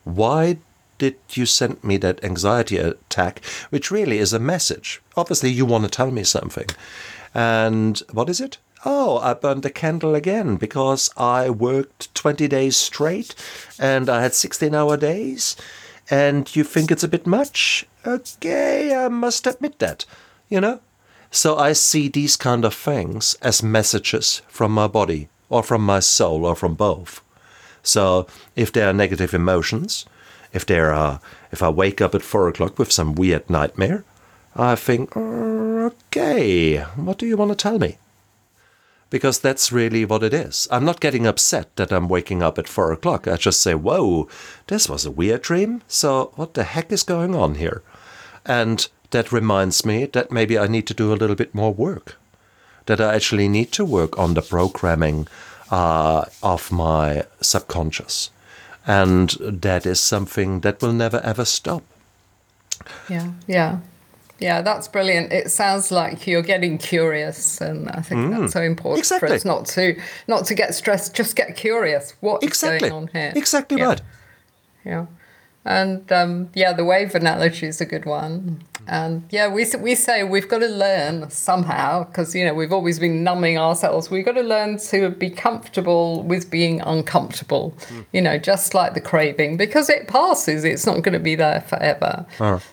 why 0.03 0.57
did 0.97 1.15
you 1.31 1.45
send 1.45 1.83
me 1.83 1.97
that 1.97 2.23
anxiety 2.23 2.77
attack, 2.77 3.43
which 3.69 3.91
really 3.91 4.17
is 4.19 4.33
a 4.33 4.39
message? 4.39 5.01
Obviously, 5.15 5.49
you 5.49 5.65
want 5.65 5.85
to 5.85 5.89
tell 5.89 6.11
me 6.11 6.23
something. 6.23 6.67
And 7.33 7.99
what 8.11 8.29
is 8.29 8.41
it? 8.41 8.57
Oh, 8.85 9.17
I 9.17 9.33
burned 9.33 9.63
the 9.63 9.69
candle 9.69 10.15
again 10.15 10.55
because 10.55 11.09
I 11.17 11.49
worked 11.49 12.13
20 12.15 12.47
days 12.47 12.77
straight 12.77 13.35
and 13.77 14.09
I 14.09 14.21
had 14.21 14.33
16 14.33 14.73
hour 14.73 14.95
days. 14.95 15.55
And 16.09 16.53
you 16.55 16.63
think 16.63 16.91
it's 16.91 17.03
a 17.03 17.09
bit 17.09 17.27
much? 17.27 17.85
Okay, 18.05 18.95
I 18.95 19.09
must 19.09 19.45
admit 19.45 19.79
that, 19.79 20.05
you 20.49 20.61
know? 20.61 20.79
So 21.29 21.57
I 21.57 21.73
see 21.73 22.07
these 22.07 22.35
kind 22.35 22.65
of 22.65 22.73
things 22.73 23.35
as 23.41 23.61
messages 23.61 24.41
from 24.47 24.71
my 24.71 24.87
body 24.87 25.29
or 25.49 25.61
from 25.61 25.85
my 25.85 25.99
soul 25.99 26.45
or 26.45 26.55
from 26.55 26.73
both. 26.73 27.21
So 27.83 28.27
if 28.55 28.71
there 28.71 28.89
are 28.89 28.93
negative 28.93 29.33
emotions, 29.33 30.05
if 30.53 30.65
there 30.65 30.93
are, 30.93 31.19
if 31.51 31.61
I 31.61 31.69
wake 31.69 32.01
up 32.01 32.15
at 32.15 32.21
four 32.21 32.47
o'clock 32.47 32.79
with 32.79 32.91
some 32.91 33.15
weird 33.15 33.49
nightmare, 33.49 34.03
I 34.55 34.75
think, 34.75 35.15
"Uh, 35.15 35.91
okay, 35.91 36.77
what 36.95 37.17
do 37.17 37.25
you 37.25 37.37
want 37.37 37.51
to 37.51 37.55
tell 37.55 37.79
me? 37.79 37.97
because 39.09 39.39
that's 39.39 39.71
really 39.71 40.05
what 40.05 40.23
it 40.23 40.33
is. 40.33 40.67
I'm 40.71 40.85
not 40.85 40.99
getting 40.99 41.25
upset 41.25 41.75
that 41.75 41.91
I'm 41.91 42.07
waking 42.07 42.43
up 42.43 42.57
at 42.57 42.67
four 42.67 42.91
o'clock. 42.91 43.27
I 43.27 43.37
just 43.37 43.61
say, 43.61 43.73
whoa, 43.73 44.27
this 44.67 44.87
was 44.87 45.05
a 45.05 45.11
weird 45.11 45.41
dream. 45.41 45.81
So, 45.87 46.31
what 46.35 46.53
the 46.53 46.63
heck 46.63 46.91
is 46.91 47.03
going 47.03 47.35
on 47.35 47.55
here? 47.55 47.81
And 48.45 48.87
that 49.11 49.31
reminds 49.31 49.85
me 49.85 50.05
that 50.05 50.31
maybe 50.31 50.57
I 50.57 50.67
need 50.67 50.87
to 50.87 50.93
do 50.93 51.11
a 51.11 51.15
little 51.15 51.35
bit 51.35 51.55
more 51.55 51.73
work, 51.73 52.17
that 52.85 53.01
I 53.01 53.15
actually 53.15 53.47
need 53.47 53.71
to 53.73 53.85
work 53.85 54.17
on 54.17 54.33
the 54.33 54.41
programming 54.41 55.27
uh, 55.71 56.25
of 56.43 56.71
my 56.71 57.23
subconscious. 57.41 58.31
And 58.87 59.29
that 59.41 59.85
is 59.85 59.99
something 59.99 60.61
that 60.61 60.81
will 60.81 60.93
never 60.93 61.19
ever 61.23 61.45
stop. 61.45 61.83
Yeah, 63.09 63.31
yeah. 63.47 63.79
Yeah, 64.39 64.61
that's 64.61 64.87
brilliant. 64.87 65.33
It 65.33 65.51
sounds 65.51 65.91
like 65.91 66.25
you're 66.25 66.41
getting 66.41 66.77
curious, 66.77 67.59
and 67.59 67.89
I 67.89 68.01
think 68.01 68.31
that's 68.31 68.53
so 68.53 68.61
important 68.61 68.99
Exactly. 68.99 69.27
for 69.27 69.35
us 69.35 69.43
not 69.43 69.65
to 69.75 69.99
not 70.27 70.45
to 70.45 70.55
get 70.55 70.73
stressed. 70.73 71.13
Just 71.13 71.35
get 71.35 71.57
curious. 71.57 72.13
What's 72.21 72.45
Exactly. 72.45 72.89
going 72.89 73.03
on 73.03 73.09
here? 73.11 73.33
Exactly 73.35 73.77
Yeah. 73.79 73.85
right. 73.87 74.01
Yeah, 74.85 75.05
and 75.69 76.11
um, 76.11 76.49
yeah, 76.55 76.73
the 76.73 76.83
wave 76.83 77.13
analogy 77.13 77.67
is 77.67 77.79
a 77.79 77.85
good 77.85 78.05
one. 78.05 78.63
And 78.87 79.23
yeah, 79.29 79.47
we 79.47 79.67
we 79.79 79.93
say 79.93 80.23
we've 80.23 80.49
got 80.49 80.59
to 80.59 80.67
learn 80.67 81.29
somehow 81.29 82.05
because 82.05 82.33
you 82.33 82.43
know 82.43 82.55
we've 82.55 82.73
always 82.73 82.97
been 82.97 83.23
numbing 83.23 83.59
ourselves. 83.59 84.09
We've 84.09 84.25
got 84.25 84.31
to 84.31 84.41
learn 84.41 84.79
to 84.89 85.11
be 85.11 85.29
comfortable 85.29 86.23
with 86.23 86.49
being 86.49 86.81
uncomfortable. 86.81 87.75
You 88.13 88.21
know, 88.23 88.39
just 88.39 88.73
like 88.73 88.95
the 88.95 89.01
craving, 89.01 89.57
because 89.57 89.89
it 89.91 90.07
passes. 90.07 90.63
It's 90.63 90.87
not 90.87 91.03
going 91.03 91.13
to 91.13 91.19
be 91.19 91.35
there 91.35 91.61
forever. 91.61 92.25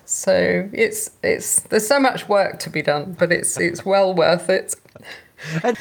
So 0.06 0.66
it's 0.72 1.10
it's 1.22 1.60
there's 1.68 1.86
so 1.86 2.00
much 2.00 2.30
work 2.30 2.58
to 2.60 2.70
be 2.70 2.80
done, 2.80 3.14
but 3.18 3.30
it's 3.30 3.58
it's 3.60 3.84
well 3.84 4.14
worth 4.14 4.48
it. 4.48 4.74
And- 5.62 5.76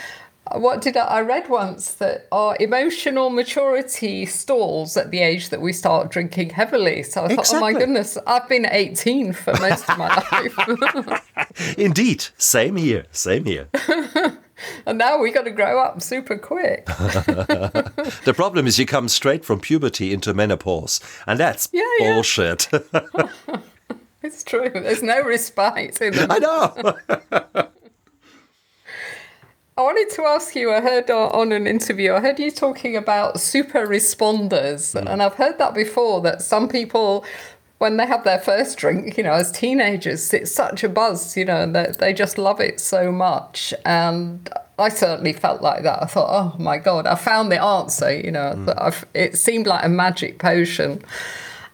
What 0.54 0.82
did 0.82 0.96
I, 0.96 1.06
I 1.06 1.22
read 1.22 1.50
once 1.50 1.94
that 1.94 2.28
our 2.32 2.56
emotional 2.60 3.30
maturity 3.30 4.26
stalls 4.26 4.96
at 4.96 5.10
the 5.12 5.20
age 5.20 5.50
that 5.50 5.60
we 5.62 5.74
start 5.74 6.12
drinking 6.12 6.52
heavily. 6.52 7.02
So 7.04 7.26
I 7.26 7.36
thought, 7.36 7.50
oh 7.54 7.60
my 7.60 7.74
goodness, 7.74 8.18
I've 8.28 8.48
been 8.48 8.68
18 8.70 9.34
for 9.34 9.54
most 9.60 9.90
of 9.90 9.98
my 9.98 10.08
life, 10.32 11.78
Indeed. 11.78 12.26
Same 12.38 12.76
here. 12.76 13.06
Same 13.12 13.46
here. 13.46 13.70
and 14.86 14.98
now 14.98 15.18
we 15.20 15.32
got 15.32 15.46
to 15.46 15.52
grow 15.52 15.80
up 15.82 16.02
super 16.02 16.38
quick. 16.38 16.86
The 18.26 18.34
problem 18.36 18.68
is 18.68 18.78
you 18.80 18.86
come 18.86 19.08
straight 19.10 19.44
from 19.46 19.60
puberty 19.60 20.14
into 20.14 20.34
menopause, 20.34 21.00
and 21.28 21.40
that's 21.40 21.70
Yeah, 21.72 21.84
yeah. 22.00 22.14
bullshit. 22.14 22.68
It's 24.24 24.44
true. 24.44 24.70
There's 24.74 25.04
no 25.04 25.22
respite 25.24 26.02
in 26.02 26.14
them. 26.14 26.32
I 26.32 26.40
know. 26.40 27.68
I 29.78 29.82
wanted 29.82 30.10
to 30.12 30.24
ask 30.24 30.56
you. 30.56 30.72
I 30.72 30.80
heard 30.80 31.10
on 31.12 31.52
an 31.52 31.68
interview. 31.68 32.14
I 32.14 32.22
heard 32.22 32.40
you 32.40 32.50
talking 32.50 32.96
about 32.96 33.42
super 33.42 33.86
responders, 33.86 34.98
hmm. 34.98 35.06
and 35.06 35.22
I've 35.22 35.34
heard 35.34 35.58
that 35.58 35.74
before. 35.74 36.22
That 36.22 36.42
some 36.42 36.70
people, 36.70 37.26
when 37.80 37.98
they 37.98 38.06
have 38.06 38.24
their 38.24 38.40
first 38.40 38.78
drink, 38.78 39.18
you 39.18 39.24
know, 39.26 39.34
as 39.34 39.52
teenagers, 39.52 40.34
it's 40.34 40.54
such 40.54 40.86
a 40.86 40.90
buzz, 40.90 41.36
you 41.36 41.44
know, 41.44 41.62
and 41.62 41.76
they, 41.76 41.92
they 42.00 42.14
just 42.14 42.38
love 42.38 42.62
it 42.62 42.80
so 42.80 43.12
much. 43.12 43.74
And 43.84 44.50
I 44.80 44.88
certainly 44.88 45.34
felt 45.34 45.62
like 45.62 45.84
that. 45.84 46.02
I 46.02 46.06
thought, 46.06 46.30
oh 46.30 46.58
my 46.58 46.78
god, 46.78 47.06
I 47.06 47.16
found 47.16 47.52
the 47.52 47.62
answer. 47.62 48.18
You 48.18 48.32
know, 48.32 48.54
hmm. 48.54 48.70
I've, 48.78 49.06
it 49.14 49.38
seemed 49.38 49.68
like 49.68 49.84
a 49.84 49.90
magic 49.90 50.40
potion. 50.40 51.04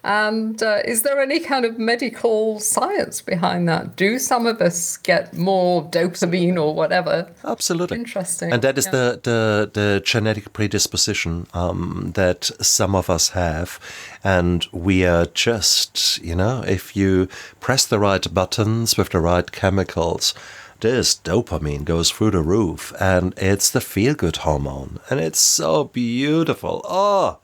And 0.04 0.60
uh, 0.62 0.80
is 0.84 1.02
there 1.02 1.20
any 1.20 1.38
kind 1.38 1.64
of 1.64 1.78
medical 1.78 2.58
science 2.58 3.22
behind 3.22 3.68
that? 3.68 3.94
Do 3.94 4.18
some 4.18 4.46
of 4.46 4.60
us 4.60 4.96
get 4.96 5.36
more 5.36 5.84
dopamine 5.84 6.56
or 6.60 6.74
whatever? 6.74 7.30
Absolutely. 7.44 7.98
Interesting. 7.98 8.52
And 8.52 8.62
that 8.62 8.78
is 8.78 8.86
Yeah. 8.86 8.90
the, 8.90 9.20
the, 9.22 9.70
the 9.72 10.02
genetic 10.04 10.52
predisposition 10.52 11.46
um, 11.54 12.10
that 12.14 12.50
some 12.60 12.96
of 12.96 13.08
us 13.08 13.30
have. 13.30 13.78
And 14.24 14.66
we 14.72 15.06
are 15.06 15.26
just, 15.26 16.18
you 16.18 16.34
know, 16.34 16.64
if 16.66 16.96
you 16.96 17.28
press 17.60 17.86
the 17.86 18.00
right 18.00 18.26
buttons 18.34 18.96
with 18.96 19.10
the 19.10 19.20
right 19.20 19.52
chemicals, 19.52 20.34
this 20.80 21.14
dopamine 21.14 21.84
goes 21.84 22.10
through 22.10 22.32
the 22.32 22.42
roof. 22.42 22.92
And 22.98 23.34
it's 23.36 23.70
the 23.70 23.80
feel 23.80 24.14
good 24.14 24.38
hormone. 24.38 24.98
And 25.10 25.20
it's 25.20 25.40
so 25.40 25.84
beautiful. 25.84 26.80
Oh. 26.88 27.38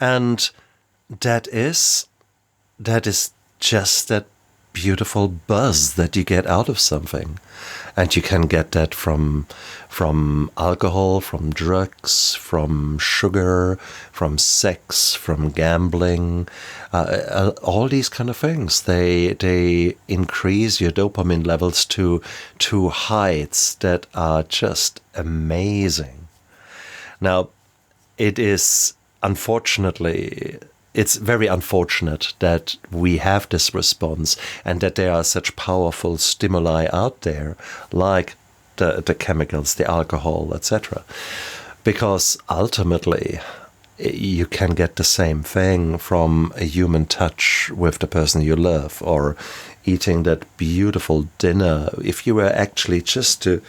And 0.00 0.50
that 1.20 1.46
is 1.48 2.06
that 2.78 3.06
is 3.06 3.32
just 3.60 4.08
that 4.08 4.26
beautiful 4.72 5.28
buzz 5.28 5.94
that 5.94 6.16
you 6.16 6.24
get 6.24 6.46
out 6.46 6.68
of 6.68 6.78
something. 6.78 7.38
And 7.94 8.14
you 8.16 8.22
can 8.22 8.42
get 8.42 8.72
that 8.72 8.94
from 8.94 9.46
from 9.88 10.50
alcohol 10.56 11.20
from 11.20 11.50
drugs 11.50 12.34
from 12.34 12.98
sugar 12.98 13.76
from 14.10 14.38
sex 14.38 15.14
from 15.14 15.50
gambling 15.50 16.48
uh, 16.94 16.96
uh, 16.96 17.52
all 17.62 17.88
these 17.88 18.08
kind 18.08 18.30
of 18.30 18.36
things. 18.36 18.82
They 18.82 19.34
they 19.34 19.96
increase 20.08 20.80
your 20.80 20.92
dopamine 20.92 21.46
levels 21.46 21.84
to 21.86 22.22
to 22.60 22.88
heights 22.88 23.74
that 23.76 24.06
are 24.14 24.42
just 24.44 25.02
amazing. 25.14 26.28
Now 27.20 27.50
it 28.16 28.38
is 28.38 28.94
unfortunately 29.22 30.58
it's 30.94 31.16
very 31.16 31.46
unfortunate 31.46 32.34
that 32.38 32.76
we 32.90 33.18
have 33.18 33.48
this 33.48 33.74
response 33.74 34.36
and 34.64 34.80
that 34.80 34.94
there 34.94 35.12
are 35.12 35.24
such 35.24 35.56
powerful 35.56 36.18
stimuli 36.18 36.86
out 36.92 37.22
there 37.22 37.56
like 37.92 38.36
the, 38.76 39.02
the 39.04 39.14
chemicals 39.14 39.74
the 39.74 39.90
alcohol 39.90 40.52
etc 40.54 41.04
because 41.84 42.38
ultimately 42.48 43.40
you 43.98 44.46
can 44.46 44.70
get 44.70 44.96
the 44.96 45.04
same 45.04 45.42
thing 45.42 45.98
from 45.98 46.52
a 46.56 46.64
human 46.64 47.06
touch 47.06 47.70
with 47.70 47.98
the 47.98 48.06
person 48.06 48.40
you 48.40 48.56
love 48.56 49.02
or 49.04 49.36
eating 49.84 50.22
that 50.22 50.44
beautiful 50.56 51.28
dinner. 51.38 51.90
If 52.02 52.26
you 52.26 52.34
were 52.34 52.52
actually 52.52 53.02
just 53.02 53.42
to 53.42 53.62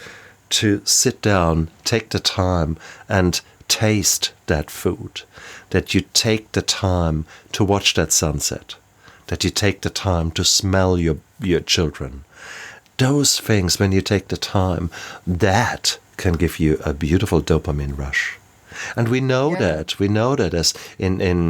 to 0.50 0.82
sit 0.84 1.20
down 1.22 1.68
take 1.84 2.10
the 2.10 2.20
time 2.20 2.76
and 3.08 3.40
taste 3.66 4.32
that 4.46 4.70
food 4.70 5.22
that 5.74 5.92
you 5.94 6.02
take 6.26 6.44
the 6.52 6.62
time 6.62 7.16
to 7.56 7.64
watch 7.72 7.94
that 7.94 8.12
sunset 8.12 8.76
that 9.26 9.42
you 9.44 9.50
take 9.50 9.80
the 9.80 9.90
time 10.08 10.30
to 10.30 10.44
smell 10.44 10.92
your 11.06 11.16
your 11.50 11.60
children 11.74 12.12
those 12.98 13.40
things 13.48 13.78
when 13.80 13.92
you 13.96 14.00
take 14.00 14.28
the 14.28 14.36
time 14.60 14.88
that 15.26 15.98
can 16.16 16.34
give 16.42 16.60
you 16.64 16.72
a 16.84 16.94
beautiful 17.06 17.40
dopamine 17.42 17.96
rush 18.04 18.38
and 18.96 19.08
we 19.08 19.20
know 19.32 19.50
Yeah. 19.52 19.58
that 19.66 19.98
we 19.98 20.08
know 20.08 20.36
that 20.36 20.54
as 20.54 20.74
in 20.98 21.20
in 21.20 21.40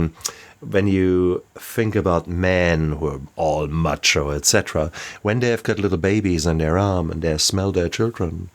when 0.74 0.86
you 0.96 1.42
think 1.74 1.94
about 1.94 2.26
men 2.50 2.78
who 2.98 3.06
are 3.14 3.20
all 3.36 3.66
macho 3.66 4.24
etc 4.30 4.90
when 5.26 5.40
they've 5.40 5.68
got 5.68 5.78
little 5.84 5.98
babies 6.10 6.46
on 6.46 6.58
their 6.58 6.78
arm 6.78 7.10
and 7.10 7.20
they 7.20 7.36
smell 7.38 7.72
their 7.72 7.90
children 7.98 8.48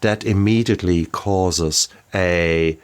that 0.00 0.24
immediately 0.24 1.00
causes 1.26 1.88
a 2.14 2.78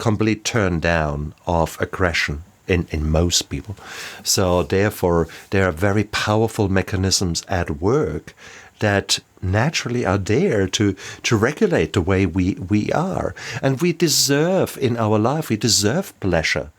complete 0.00 0.44
turn 0.44 0.80
down 0.80 1.34
of 1.46 1.76
aggression 1.80 2.42
in, 2.66 2.86
in 2.90 3.10
most 3.10 3.48
people. 3.48 3.76
So 4.22 4.62
therefore, 4.62 5.28
there 5.50 5.68
are 5.68 5.72
very 5.72 6.04
powerful 6.04 6.68
mechanisms 6.68 7.44
at 7.48 7.80
work 7.80 8.34
that 8.78 9.18
naturally 9.42 10.04
are 10.04 10.18
there 10.18 10.66
to, 10.66 10.96
to 11.22 11.36
regulate 11.36 11.92
the 11.92 12.00
way 12.00 12.26
we, 12.26 12.54
we 12.54 12.90
are. 12.92 13.34
And 13.62 13.80
we 13.80 13.92
deserve 13.92 14.78
in 14.80 14.96
our 14.96 15.18
life, 15.18 15.48
we 15.48 15.56
deserve 15.56 16.18
pleasure. 16.20 16.70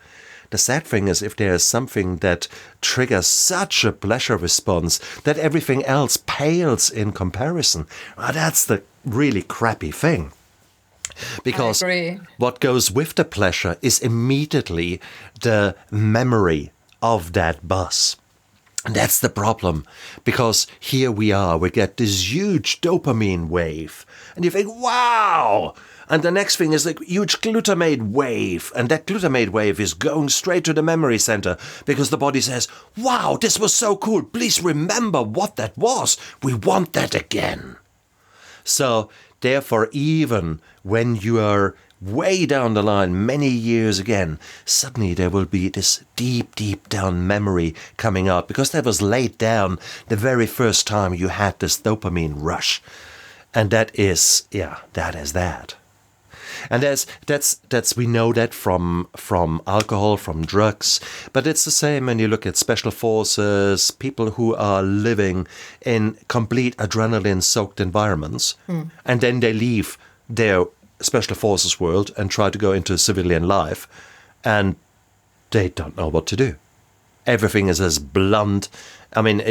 The 0.49 0.57
sad 0.57 0.84
thing 0.84 1.07
is, 1.07 1.22
if 1.22 1.36
there 1.36 1.53
is 1.53 1.63
something 1.63 2.17
that 2.17 2.47
triggers 2.82 3.28
such 3.28 3.86
a 3.86 3.93
pleasure 3.93 4.36
response 4.36 4.99
that 5.24 5.38
everything 5.38 5.86
else 5.86 6.17
pales 6.28 6.91
in 6.91 7.13
comparison, 7.13 7.88
well, 8.17 8.34
that's 8.34 8.65
the 8.65 8.84
really 9.05 9.43
crappy 9.43 9.91
thing. 9.91 10.34
Because 11.43 11.84
what 12.38 12.59
goes 12.59 12.91
with 12.91 13.15
the 13.15 13.26
pleasure 13.26 13.78
is 13.82 13.99
immediately 13.99 15.01
the 15.41 15.76
memory 15.89 16.72
of 17.01 17.34
that 17.34 17.67
buzz. 17.67 18.17
And 18.84 18.95
that's 18.95 19.19
the 19.19 19.30
problem. 19.30 19.86
Because 20.24 20.65
here 20.80 21.11
we 21.11 21.32
are, 21.32 21.57
we 21.57 21.69
get 21.69 21.97
this 21.97 22.34
huge 22.34 22.82
dopamine 22.82 23.47
wave. 23.47 24.05
And 24.36 24.43
you 24.43 24.49
think, 24.49 24.69
wow! 24.76 25.76
And 26.09 26.24
the 26.24 26.32
next 26.32 26.57
thing 26.57 26.74
is 26.74 26.86
a 26.86 26.95
huge 27.05 27.39
glutamate 27.41 28.11
wave. 28.11 28.72
And 28.76 28.89
that 28.89 29.05
glutamate 29.05 29.49
wave 29.49 29.80
is 29.80 29.93
going 29.93 30.30
straight 30.30 30.65
to 30.65 30.74
the 30.74 30.82
memory 30.82 31.19
center 31.19 31.57
because 31.86 32.09
the 32.09 32.17
body 32.17 32.41
says, 32.41 32.67
wow, 32.97 33.38
this 33.39 33.59
was 33.59 33.74
so 33.74 33.95
cool. 33.95 34.24
Please 34.24 34.61
remember 34.61 35.22
what 35.22 35.55
that 35.57 35.78
was. 35.78 36.17
We 36.41 36.53
want 36.53 36.93
that 36.93 37.13
again. 37.13 37.78
So, 38.63 39.09
therefore, 39.42 39.89
even 39.92 40.62
when 40.84 41.16
you 41.16 41.39
are 41.39 41.76
way 42.02 42.46
down 42.46 42.74
the 42.74 42.82
line, 42.82 43.26
many 43.26 43.50
years 43.50 44.00
again, 44.00 44.39
suddenly 44.66 45.14
there 45.14 45.30
will 45.30 45.46
be 45.46 45.70
this 45.70 46.04
deep, 46.16 46.56
deep 46.56 46.89
down 46.89 47.28
memory 47.28 47.76
coming 47.98 48.28
out 48.28 48.48
because 48.48 48.72
that 48.72 48.86
was 48.86 49.02
laid 49.02 49.38
down 49.38 49.78
the 50.08 50.16
very 50.16 50.48
first 50.48 50.88
time 50.88 51.14
you 51.14 51.28
had 51.28 51.60
this 51.60 51.80
dopamine 51.80 52.34
rush. 52.38 52.82
And 53.54 53.70
that 53.70 53.92
is, 53.94 54.48
yeah, 54.50 54.80
that 54.94 55.14
is 55.14 55.34
that. 55.34 55.76
And 56.70 56.84
there's 56.84 57.06
that's 57.26 57.56
that's 57.70 57.97
we 57.97 58.08
know 58.08 58.34
that 58.34 58.54
from 58.54 59.08
from 59.16 59.62
alcohol, 59.66 60.18
from 60.18 60.45
drugs, 60.45 60.99
but 61.34 61.47
it's 61.47 61.64
the 61.64 61.72
same 61.72 62.06
when 62.06 62.20
you 62.20 62.28
look 62.28 62.45
at 62.45 62.58
special 62.58 62.91
forces, 62.91 63.91
people 63.91 64.32
who 64.32 64.56
are 64.56 64.84
living 64.84 65.47
in 65.86 66.18
complete 66.28 66.76
adrenaline-soaked 66.78 67.80
environments, 67.80 68.56
hmm. 68.68 68.84
and 69.06 69.22
then 69.22 69.39
they 69.39 69.54
leave 69.54 69.97
their 70.30 70.66
special 70.99 71.36
forces 71.36 71.80
world 71.80 72.12
and 72.18 72.30
try 72.30 72.49
to 72.49 72.58
go 72.58 72.72
into 72.72 72.97
civilian 72.97 73.47
life, 73.47 73.88
and 74.43 74.76
they 75.52 75.70
don't 75.70 75.97
know 75.97 76.08
what 76.08 76.28
to 76.28 76.36
do. 76.36 76.56
Everything 77.26 77.68
is 77.70 77.82
as 77.82 77.99
blunt. 77.99 78.70
I 79.14 79.22
mean, 79.22 79.41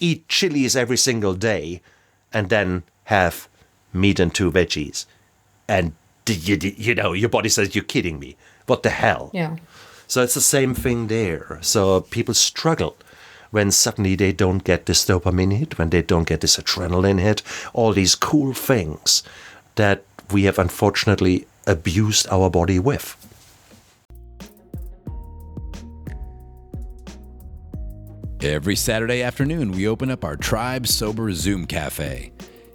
eat 0.00 0.28
chilies 0.28 0.76
every 0.76 0.96
single 0.96 1.34
day, 1.34 1.80
and 2.32 2.48
then 2.48 2.82
have 3.04 3.48
meat 3.92 4.20
and 4.20 4.34
two 4.34 4.50
veggies, 4.50 5.06
and 5.68 5.92
you, 6.26 6.58
you 6.76 6.94
know 6.94 7.12
your 7.12 7.28
body 7.28 7.48
says 7.48 7.74
you're 7.74 7.84
kidding 7.84 8.18
me. 8.18 8.36
What 8.66 8.82
the 8.82 8.90
hell? 8.90 9.30
Yeah. 9.32 9.56
So 10.06 10.22
it's 10.22 10.34
the 10.34 10.40
same 10.40 10.74
thing 10.74 11.06
there. 11.06 11.58
So 11.62 12.02
people 12.02 12.34
struggle 12.34 12.96
when 13.50 13.70
suddenly 13.70 14.14
they 14.14 14.32
don't 14.32 14.64
get 14.64 14.86
this 14.86 15.04
dopamine 15.04 15.56
hit, 15.56 15.78
when 15.78 15.90
they 15.90 16.02
don't 16.02 16.26
get 16.26 16.40
this 16.40 16.56
adrenaline 16.56 17.20
hit, 17.20 17.42
all 17.72 17.92
these 17.92 18.14
cool 18.14 18.52
things 18.54 19.22
that 19.74 20.04
we 20.30 20.44
have 20.44 20.58
unfortunately 20.58 21.46
abused 21.66 22.26
our 22.28 22.50
body 22.50 22.78
with. 22.78 23.16
Every 28.42 28.74
Saturday 28.74 29.22
afternoon, 29.22 29.70
we 29.70 29.86
open 29.86 30.10
up 30.10 30.24
our 30.24 30.36
Tribe 30.36 30.88
Sober 30.88 31.32
Zoom 31.32 31.64
Cafe. 31.66 32.32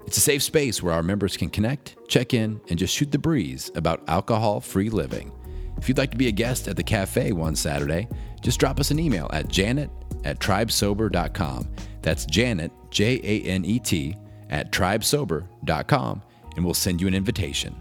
It's 0.07 0.15
a 0.15 0.21
safe 0.21 0.41
space 0.41 0.81
where 0.81 0.93
our 0.93 1.03
members 1.03 1.35
can 1.35 1.49
connect, 1.49 1.97
check 2.07 2.33
in, 2.33 2.61
and 2.69 2.79
just 2.79 2.95
shoot 2.95 3.11
the 3.11 3.19
breeze 3.19 3.69
about 3.75 4.07
alcohol 4.07 4.61
free 4.61 4.89
living. 4.89 5.33
If 5.77 5.89
you'd 5.89 5.97
like 5.97 6.11
to 6.11 6.17
be 6.17 6.29
a 6.29 6.31
guest 6.31 6.69
at 6.69 6.77
the 6.77 6.83
cafe 6.83 7.33
one 7.33 7.57
Saturday, 7.57 8.07
just 8.41 8.57
drop 8.57 8.79
us 8.79 8.89
an 8.89 8.99
email 8.99 9.29
at 9.33 9.49
janet 9.49 9.89
at 10.23 10.39
tribesober.com. 10.39 11.67
That's 12.01 12.25
Janet, 12.25 12.71
J 12.89 13.19
A 13.21 13.49
N 13.49 13.65
E 13.65 13.79
T, 13.79 14.15
at 14.49 14.71
tribesober.com, 14.71 16.21
and 16.55 16.63
we'll 16.63 16.73
send 16.73 17.01
you 17.01 17.07
an 17.07 17.13
invitation. 17.13 17.75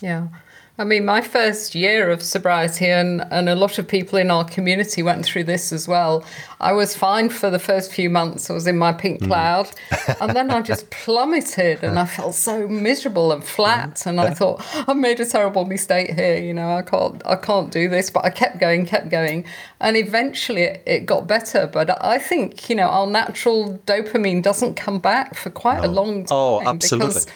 Yeah. 0.00 0.28
I 0.76 0.82
mean, 0.82 1.04
my 1.04 1.20
first 1.20 1.76
year 1.76 2.10
of 2.10 2.20
sobriety, 2.20 2.86
and, 2.86 3.24
and 3.30 3.48
a 3.48 3.54
lot 3.54 3.78
of 3.78 3.86
people 3.86 4.18
in 4.18 4.28
our 4.28 4.44
community 4.44 5.04
went 5.04 5.24
through 5.24 5.44
this 5.44 5.72
as 5.72 5.86
well. 5.86 6.24
I 6.60 6.72
was 6.72 6.96
fine 6.96 7.28
for 7.28 7.48
the 7.48 7.60
first 7.60 7.92
few 7.92 8.10
months. 8.10 8.50
I 8.50 8.54
was 8.54 8.66
in 8.66 8.76
my 8.76 8.92
pink 8.92 9.20
mm. 9.20 9.28
cloud. 9.28 9.70
and 10.20 10.34
then 10.34 10.50
I 10.50 10.62
just 10.62 10.90
plummeted 10.90 11.84
and 11.84 11.96
I 11.96 12.06
felt 12.06 12.34
so 12.34 12.66
miserable 12.66 13.30
and 13.30 13.44
flat. 13.44 14.04
And 14.04 14.20
I 14.20 14.34
thought, 14.34 14.64
I've 14.88 14.96
made 14.96 15.20
a 15.20 15.26
terrible 15.26 15.64
mistake 15.64 16.14
here. 16.14 16.38
You 16.38 16.52
know, 16.52 16.72
I 16.72 16.82
can't, 16.82 17.22
I 17.24 17.36
can't 17.36 17.70
do 17.70 17.88
this. 17.88 18.10
But 18.10 18.24
I 18.24 18.30
kept 18.30 18.58
going, 18.58 18.84
kept 18.84 19.10
going. 19.10 19.44
And 19.80 19.96
eventually 19.96 20.62
it, 20.62 20.82
it 20.86 21.06
got 21.06 21.28
better. 21.28 21.68
But 21.68 22.02
I 22.02 22.18
think, 22.18 22.68
you 22.68 22.74
know, 22.74 22.88
our 22.88 23.06
natural 23.06 23.78
dopamine 23.86 24.42
doesn't 24.42 24.74
come 24.74 24.98
back 24.98 25.36
for 25.36 25.50
quite 25.50 25.84
a 25.84 25.88
long 25.88 26.26
oh, 26.32 26.58
time. 26.58 26.66
Oh, 26.66 26.70
absolutely. 26.70 27.08
Because 27.10 27.26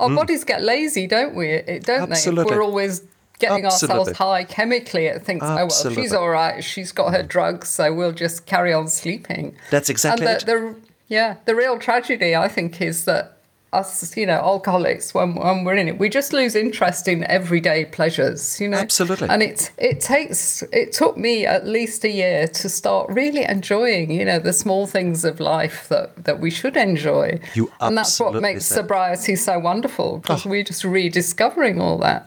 our 0.00 0.08
mm. 0.08 0.16
bodies 0.16 0.44
get 0.44 0.62
lazy, 0.62 1.06
don't 1.06 1.34
we? 1.34 1.48
It 1.48 1.84
don't 1.84 2.08
they? 2.08 2.16
Absolutely. 2.16 2.52
If 2.52 2.56
we're 2.56 2.64
always 2.64 3.04
getting 3.38 3.64
Absolutely. 3.64 3.98
ourselves 3.98 4.18
high 4.18 4.44
chemically, 4.44 5.06
it 5.06 5.22
thinks, 5.22 5.44
oh 5.44 5.54
well, 5.54 5.94
she's 5.94 6.12
all 6.12 6.28
right. 6.28 6.64
She's 6.64 6.92
got 6.92 7.12
her 7.12 7.22
mm. 7.22 7.28
drugs, 7.28 7.68
so 7.68 7.92
we'll 7.92 8.12
just 8.12 8.46
carry 8.46 8.72
on 8.72 8.88
sleeping. 8.88 9.56
That's 9.70 9.90
exactly 9.90 10.26
and 10.26 10.36
it. 10.36 10.46
the, 10.46 10.52
the 10.52 10.74
yeah, 11.08 11.36
the 11.44 11.54
real 11.54 11.78
tragedy, 11.78 12.34
I 12.34 12.48
think, 12.48 12.80
is 12.80 13.04
that 13.04 13.39
us, 13.72 14.16
you 14.16 14.26
know, 14.26 14.38
alcoholics, 14.38 15.14
when 15.14 15.34
when 15.34 15.64
we're 15.64 15.76
in 15.76 15.88
it, 15.88 15.98
we 15.98 16.08
just 16.08 16.32
lose 16.32 16.56
interest 16.56 17.06
in 17.06 17.24
everyday 17.24 17.84
pleasures, 17.84 18.60
you 18.60 18.68
know. 18.68 18.78
Absolutely. 18.78 19.28
And 19.28 19.42
it 19.42 19.70
it 19.78 20.00
takes 20.00 20.62
it 20.72 20.92
took 20.92 21.16
me 21.16 21.46
at 21.46 21.66
least 21.66 22.04
a 22.04 22.10
year 22.10 22.48
to 22.48 22.68
start 22.68 23.08
really 23.10 23.44
enjoying, 23.44 24.10
you 24.10 24.24
know, 24.24 24.38
the 24.38 24.52
small 24.52 24.86
things 24.86 25.24
of 25.24 25.38
life 25.38 25.88
that 25.88 26.24
that 26.24 26.40
we 26.40 26.50
should 26.50 26.76
enjoy. 26.76 27.38
You 27.54 27.72
and 27.80 27.96
that's 27.96 28.18
what 28.18 28.40
makes 28.42 28.66
said 28.66 28.76
sobriety 28.76 29.36
so 29.36 29.58
wonderful 29.58 30.18
because 30.18 30.44
we're 30.44 30.64
just 30.64 30.84
rediscovering 30.84 31.80
all 31.80 31.98
that. 31.98 32.26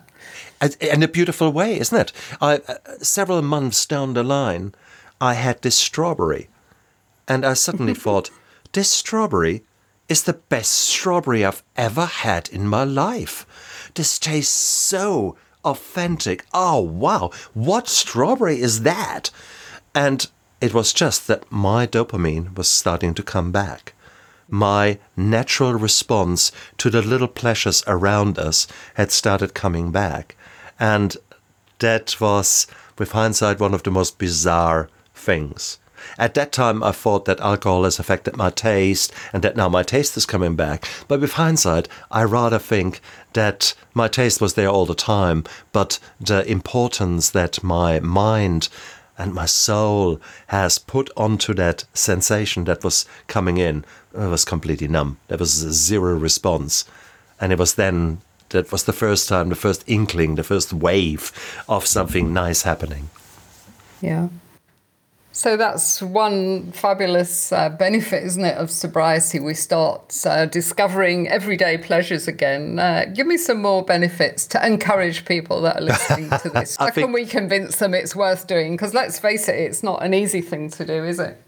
And- 0.61 0.77
in 0.79 1.03
a 1.03 1.09
beautiful 1.09 1.51
way, 1.51 1.77
isn't 1.77 1.97
it? 1.97 2.13
I, 2.39 2.61
uh, 2.67 2.75
several 3.01 3.41
months 3.41 3.85
down 3.85 4.13
the 4.13 4.23
line, 4.23 4.73
I 5.19 5.33
had 5.33 5.61
this 5.61 5.77
strawberry, 5.77 6.47
and 7.27 7.45
I 7.45 7.53
suddenly 7.53 7.93
thought, 8.05 8.29
this 8.71 8.89
strawberry 8.89 9.63
is 10.09 10.23
the 10.23 10.33
best 10.33 10.71
strawberry 10.71 11.45
I've 11.45 11.63
ever 11.75 12.05
had 12.05 12.49
in 12.49 12.67
my 12.67 12.83
life. 12.83 13.45
This 13.95 14.19
tastes 14.19 14.53
so 14.53 15.37
authentic. 15.63 16.45
Oh, 16.53 16.81
wow. 16.81 17.31
What 17.53 17.87
strawberry 17.87 18.59
is 18.59 18.81
that? 18.83 19.31
And 19.95 20.27
it 20.61 20.73
was 20.73 20.93
just 20.93 21.27
that 21.27 21.51
my 21.51 21.87
dopamine 21.87 22.55
was 22.55 22.67
starting 22.67 23.13
to 23.15 23.23
come 23.23 23.51
back. 23.51 23.93
My 24.47 24.99
natural 25.15 25.73
response 25.73 26.51
to 26.77 26.89
the 26.89 27.01
little 27.01 27.27
pleasures 27.27 27.83
around 27.87 28.37
us 28.37 28.67
had 28.95 29.11
started 29.11 29.53
coming 29.53 29.91
back. 29.91 30.35
And 30.79 31.17
that 31.79 32.19
was, 32.19 32.67
with 32.97 33.13
hindsight, 33.13 33.59
one 33.59 33.73
of 33.73 33.83
the 33.83 33.91
most 33.91 34.17
bizarre 34.17 34.89
things. 35.13 35.79
At 36.17 36.33
that 36.35 36.51
time, 36.51 36.83
I 36.83 36.91
thought 36.91 37.25
that 37.25 37.39
alcohol 37.39 37.83
has 37.83 37.99
affected 37.99 38.37
my 38.37 38.49
taste 38.49 39.13
and 39.31 39.43
that 39.43 39.55
now 39.55 39.69
my 39.69 39.83
taste 39.83 40.17
is 40.17 40.25
coming 40.25 40.55
back. 40.55 40.87
But 41.07 41.21
with 41.21 41.33
hindsight, 41.33 41.87
I 42.11 42.23
rather 42.23 42.59
think 42.59 43.01
that 43.33 43.73
my 43.93 44.07
taste 44.07 44.41
was 44.41 44.53
there 44.53 44.69
all 44.69 44.85
the 44.85 44.95
time, 44.95 45.43
but 45.71 45.99
the 46.19 46.49
importance 46.49 47.29
that 47.31 47.63
my 47.63 47.99
mind 47.99 48.69
and 49.17 49.33
my 49.33 49.45
soul 49.45 50.19
has 50.47 50.77
put 50.77 51.09
onto 51.15 51.53
that 51.53 51.85
sensation 51.93 52.63
that 52.63 52.83
was 52.83 53.05
coming 53.27 53.57
in 53.57 53.85
was 54.13 54.45
completely 54.45 54.87
numb. 54.87 55.17
There 55.27 55.37
was 55.37 55.51
zero 55.51 56.15
response. 56.15 56.85
And 57.39 57.51
it 57.51 57.59
was 57.59 57.75
then 57.75 58.21
that 58.49 58.71
was 58.71 58.83
the 58.85 58.93
first 58.93 59.27
time, 59.27 59.49
the 59.49 59.55
first 59.55 59.83
inkling, 59.87 60.35
the 60.35 60.43
first 60.43 60.73
wave 60.73 61.31
of 61.67 61.85
something 61.85 62.33
nice 62.33 62.63
happening. 62.63 63.09
Yeah. 64.01 64.29
So 65.35 65.57
that's 65.57 65.99
one 65.99 66.71
fabulous 66.73 67.51
uh, 67.51 67.69
benefit, 67.69 68.23
isn't 68.23 68.45
it, 68.45 68.55
of 68.55 68.69
sobriety? 68.69 69.39
We 69.39 69.55
start 69.55 70.15
uh, 70.27 70.45
discovering 70.45 71.27
everyday 71.27 71.79
pleasures 71.79 72.27
again. 72.27 72.77
Uh, 72.77 73.05
give 73.11 73.25
me 73.25 73.37
some 73.37 73.59
more 73.59 73.83
benefits 73.83 74.45
to 74.47 74.63
encourage 74.63 75.25
people 75.25 75.59
that 75.63 75.77
are 75.77 75.81
listening 75.81 76.29
to 76.29 76.49
this. 76.53 76.77
How 76.77 76.91
think- 76.91 77.07
can 77.07 77.13
we 77.13 77.25
convince 77.25 77.77
them 77.77 77.95
it's 77.95 78.15
worth 78.15 78.45
doing? 78.45 78.73
Because 78.73 78.93
let's 78.93 79.17
face 79.17 79.49
it, 79.49 79.55
it's 79.55 79.81
not 79.81 80.03
an 80.03 80.13
easy 80.13 80.39
thing 80.39 80.69
to 80.69 80.85
do, 80.85 81.03
is 81.03 81.19
it? 81.19 81.41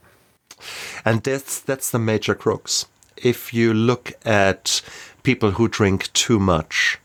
And 1.06 1.24
that's 1.24 1.60
that's 1.60 1.92
the 1.92 2.00
major 2.00 2.34
crux. 2.34 2.88
If 3.18 3.54
you 3.54 3.72
look 3.72 4.14
at 4.26 4.82
people 5.22 5.52
who 5.52 5.68
drink 5.68 6.12
too 6.14 6.40
much, 6.40 6.98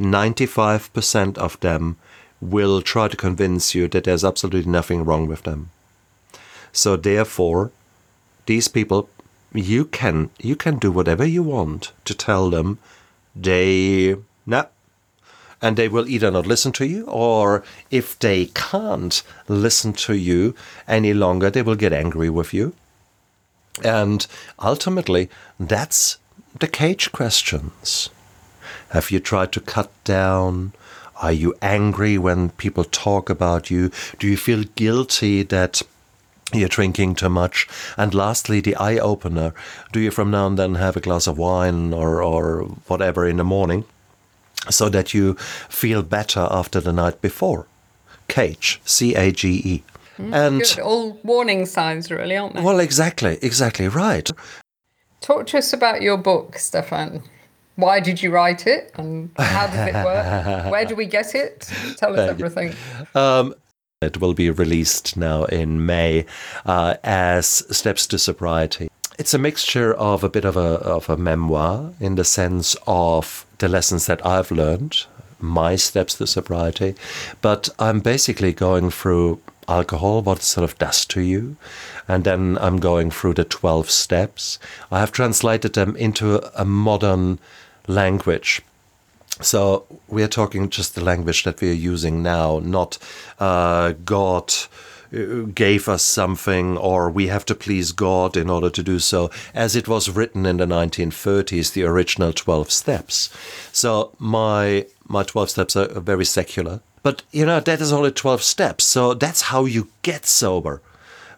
95% 0.00 1.36
of 1.36 1.60
them 1.60 1.98
will 2.40 2.80
try 2.80 3.08
to 3.08 3.16
convince 3.18 3.74
you 3.74 3.86
that 3.88 4.04
there's 4.04 4.24
absolutely 4.24 4.70
nothing 4.70 5.04
wrong 5.04 5.26
with 5.26 5.42
them. 5.42 5.68
So 6.72 6.96
therefore, 6.96 7.70
these 8.46 8.68
people 8.68 9.08
you 9.54 9.84
can 9.84 10.30
you 10.40 10.56
can 10.56 10.78
do 10.78 10.90
whatever 10.90 11.26
you 11.26 11.42
want 11.42 11.92
to 12.06 12.14
tell 12.14 12.48
them 12.48 12.78
they 13.36 14.16
nah 14.46 14.64
and 15.60 15.76
they 15.76 15.88
will 15.88 16.08
either 16.08 16.30
not 16.30 16.46
listen 16.46 16.72
to 16.72 16.86
you 16.86 17.04
or 17.04 17.62
if 17.90 18.18
they 18.18 18.46
can't 18.46 19.22
listen 19.48 19.92
to 19.92 20.14
you 20.14 20.54
any 20.88 21.12
longer 21.12 21.50
they 21.50 21.60
will 21.60 21.76
get 21.76 21.92
angry 21.92 22.30
with 22.30 22.54
you 22.54 22.72
and 23.82 24.26
ultimately, 24.58 25.30
that's 25.58 26.18
the 26.58 26.68
cage 26.68 27.10
questions. 27.12 28.10
Have 28.90 29.10
you 29.10 29.20
tried 29.20 29.52
to 29.52 29.60
cut 29.60 29.90
down? 30.04 30.72
Are 31.16 31.32
you 31.32 31.54
angry 31.62 32.18
when 32.18 32.50
people 32.50 32.84
talk 32.84 33.30
about 33.30 33.70
you? 33.70 33.90
Do 34.18 34.26
you 34.26 34.36
feel 34.36 34.64
guilty 34.74 35.42
that 35.44 35.82
you're 36.52 36.68
drinking 36.68 37.14
too 37.16 37.28
much? 37.28 37.66
And 37.96 38.14
lastly, 38.14 38.60
the 38.60 38.76
eye 38.76 38.98
opener 38.98 39.54
do 39.92 40.00
you 40.00 40.10
from 40.10 40.30
now 40.30 40.46
and 40.46 40.58
then 40.58 40.74
have 40.76 40.96
a 40.96 41.00
glass 41.00 41.26
of 41.26 41.38
wine 41.38 41.92
or, 41.92 42.22
or 42.22 42.62
whatever 42.86 43.26
in 43.26 43.36
the 43.38 43.44
morning 43.44 43.84
so 44.70 44.88
that 44.88 45.12
you 45.14 45.34
feel 45.68 46.02
better 46.02 46.46
after 46.50 46.80
the 46.80 46.92
night 46.92 47.20
before? 47.20 47.66
Cage, 48.28 48.80
C 48.84 49.14
A 49.14 49.32
G 49.32 49.60
E. 49.64 49.82
Hmm, 50.16 50.34
and 50.34 50.58
Good. 50.60 50.78
All 50.80 51.18
warning 51.22 51.66
signs, 51.66 52.10
really, 52.10 52.36
aren't 52.36 52.54
they? 52.54 52.62
well, 52.62 52.80
exactly, 52.80 53.38
exactly 53.42 53.88
right. 53.88 54.30
Talk 55.20 55.46
to 55.48 55.58
us 55.58 55.72
about 55.72 56.02
your 56.02 56.16
book, 56.16 56.58
Stefan. 56.58 57.22
Why 57.76 58.00
did 58.00 58.22
you 58.22 58.30
write 58.30 58.66
it 58.66 58.90
and 58.96 59.30
how 59.38 59.66
does 59.66 59.88
it 59.88 59.94
work? 60.04 60.70
Where 60.72 60.84
do 60.84 60.94
we 60.94 61.06
get 61.06 61.34
it? 61.34 61.70
Tell 61.96 62.12
us 62.12 62.28
everything. 62.28 62.74
Um, 63.14 63.54
It 64.02 64.20
will 64.20 64.34
be 64.34 64.50
released 64.50 65.16
now 65.16 65.44
in 65.44 65.86
May 65.86 66.26
uh, 66.66 66.96
as 67.04 67.46
Steps 67.76 68.06
to 68.08 68.18
Sobriety. 68.18 68.90
It's 69.18 69.34
a 69.34 69.38
mixture 69.38 69.94
of 69.94 70.24
a 70.24 70.28
bit 70.28 70.44
of 70.44 70.56
a 70.56 70.80
of 70.96 71.08
a 71.08 71.16
memoir 71.16 71.92
in 72.00 72.16
the 72.16 72.24
sense 72.24 72.76
of 72.86 73.46
the 73.58 73.68
lessons 73.68 74.06
that 74.06 74.24
I've 74.26 74.50
learned, 74.50 75.04
my 75.38 75.76
steps 75.76 76.14
to 76.14 76.26
sobriety. 76.26 76.94
But 77.40 77.68
I'm 77.78 78.00
basically 78.00 78.52
going 78.52 78.90
through 78.90 79.40
alcohol, 79.68 80.22
what 80.22 80.38
it 80.38 80.42
sort 80.42 80.64
of 80.64 80.78
does 80.78 81.04
to 81.06 81.20
you. 81.20 81.56
And 82.08 82.24
then 82.24 82.58
I'm 82.60 82.78
going 82.78 83.10
through 83.10 83.34
the 83.34 83.44
12 83.44 83.90
steps. 83.90 84.58
I 84.90 85.00
have 85.00 85.12
translated 85.12 85.74
them 85.74 85.94
into 85.96 86.40
a 86.58 86.64
modern 86.64 87.38
language. 87.86 88.62
So 89.40 89.86
we 90.08 90.22
are 90.22 90.28
talking 90.28 90.68
just 90.68 90.94
the 90.94 91.04
language 91.04 91.44
that 91.44 91.60
we 91.60 91.70
are 91.70 91.74
using 91.92 92.22
now, 92.22 92.60
not 92.62 92.98
uh, 93.40 93.94
God 94.04 94.52
uh, 95.12 95.42
gave 95.54 95.88
us 95.88 96.02
something 96.02 96.76
or 96.76 97.10
we 97.10 97.28
have 97.28 97.44
to 97.46 97.54
please 97.54 97.92
God 97.92 98.36
in 98.36 98.50
order 98.50 98.70
to 98.70 98.82
do 98.82 98.98
so, 98.98 99.30
as 99.54 99.74
it 99.74 99.88
was 99.88 100.10
written 100.10 100.46
in 100.46 100.58
the 100.58 100.66
1930s, 100.66 101.72
the 101.72 101.84
original 101.84 102.32
12 102.32 102.70
steps. 102.70 103.30
So 103.72 104.14
my 104.18 104.86
my 105.08 105.22
12 105.22 105.50
steps 105.50 105.76
are 105.76 106.00
very 106.00 106.24
secular. 106.24 106.80
But 107.02 107.22
you 107.32 107.44
know, 107.44 107.60
that 107.60 107.80
is 107.80 107.92
only 107.92 108.12
12 108.12 108.42
steps. 108.42 108.84
So 108.84 109.14
that's 109.14 109.42
how 109.42 109.64
you 109.64 109.88
get 110.02 110.26
sober. 110.26 110.80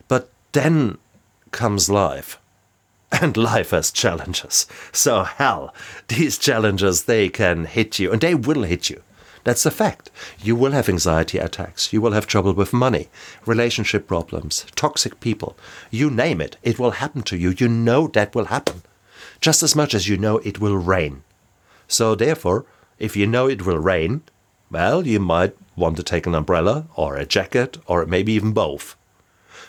But 0.09 0.30
then 0.53 0.99
comes 1.51 1.88
life. 1.88 2.38
And 3.20 3.36
life 3.36 3.70
has 3.70 3.92
challenges. 3.92 4.66
So 4.90 5.22
hell, 5.22 5.72
these 6.08 6.36
challenges 6.36 7.04
they 7.04 7.28
can 7.28 7.64
hit 7.66 7.98
you 8.00 8.10
and 8.10 8.20
they 8.20 8.34
will 8.34 8.64
hit 8.64 8.90
you. 8.90 9.02
That's 9.44 9.66
a 9.66 9.70
fact. 9.70 10.10
You 10.40 10.56
will 10.56 10.72
have 10.72 10.88
anxiety 10.88 11.38
attacks. 11.38 11.92
You 11.92 12.00
will 12.00 12.12
have 12.12 12.26
trouble 12.26 12.54
with 12.54 12.72
money, 12.72 13.08
relationship 13.46 14.08
problems, 14.08 14.66
toxic 14.74 15.20
people. 15.20 15.56
You 15.90 16.10
name 16.10 16.40
it, 16.40 16.56
it 16.62 16.78
will 16.78 16.92
happen 16.92 17.22
to 17.24 17.36
you. 17.36 17.54
You 17.56 17.68
know 17.68 18.08
that 18.08 18.34
will 18.34 18.46
happen. 18.46 18.82
Just 19.40 19.62
as 19.62 19.76
much 19.76 19.94
as 19.94 20.08
you 20.08 20.16
know 20.16 20.38
it 20.38 20.58
will 20.58 20.76
rain. 20.76 21.22
So, 21.86 22.14
therefore, 22.14 22.64
if 22.98 23.16
you 23.16 23.26
know 23.26 23.46
it 23.46 23.66
will 23.66 23.78
rain, 23.78 24.22
well, 24.70 25.06
you 25.06 25.20
might 25.20 25.54
want 25.76 25.96
to 25.98 26.02
take 26.02 26.26
an 26.26 26.34
umbrella 26.34 26.86
or 26.96 27.16
a 27.16 27.26
jacket 27.26 27.76
or 27.86 28.06
maybe 28.06 28.32
even 28.32 28.52
both. 28.52 28.96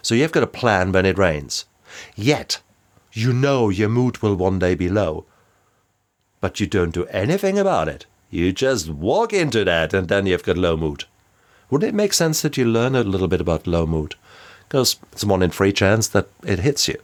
So, 0.01 0.15
you've 0.15 0.31
got 0.31 0.43
a 0.43 0.47
plan 0.47 0.93
when 0.93 1.05
it 1.05 1.17
rains. 1.17 1.65
Yet, 2.15 2.61
you 3.15 3.31
know 3.31 3.69
your 3.69 3.89
mood 3.89 4.17
will 4.17 4.35
one 4.35 4.59
day 4.59 4.75
be 4.75 4.89
low, 4.89 5.25
but 6.41 6.59
you 6.59 6.67
don't 6.67 6.93
do 6.93 7.05
anything 7.05 7.57
about 7.57 7.87
it. 7.87 8.05
You 8.29 8.51
just 8.51 8.89
walk 8.89 9.31
into 9.31 9.63
that 9.63 9.93
and 9.93 10.09
then 10.09 10.25
you've 10.25 10.43
got 10.43 10.57
low 10.57 10.75
mood. 10.75 11.05
Would 11.69 11.83
it 11.83 11.95
make 11.95 12.13
sense 12.13 12.41
that 12.41 12.57
you 12.57 12.65
learn 12.65 12.95
a 12.95 13.03
little 13.03 13.29
bit 13.29 13.41
about 13.41 13.67
low 13.67 13.85
mood? 13.85 14.15
Because 14.67 14.97
it's 15.13 15.23
one 15.23 15.41
in 15.41 15.49
three 15.49 15.71
chance 15.71 16.07
that 16.09 16.27
it 16.43 16.59
hits 16.59 16.87
you. 16.87 16.97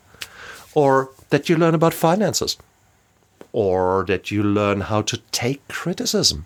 Or 0.73 1.09
that 1.29 1.47
you 1.47 1.55
learn 1.55 1.75
about 1.75 1.93
finances. 1.93 2.57
Or 3.53 4.05
that 4.07 4.31
you 4.31 4.43
learn 4.43 4.81
how 4.81 5.01
to 5.03 5.17
take 5.31 5.65
criticism. 5.67 6.45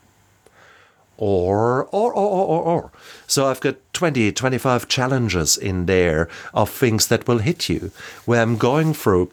Or, 1.17 1.85
or, 1.85 2.13
or, 2.13 2.29
or, 2.29 2.45
or, 2.47 2.61
or. 2.61 2.91
So 3.25 3.47
I've 3.47 3.61
got 3.61 3.77
20, 3.93 4.31
25 4.31 4.87
challenges 4.87 5.57
in 5.57 5.85
there 5.85 6.29
of 6.53 6.69
things 6.69 7.07
that 7.07 7.27
will 7.27 7.39
hit 7.39 7.69
you, 7.69 7.91
where 8.25 8.41
I'm 8.41 8.57
going 8.57 8.93
through 8.93 9.31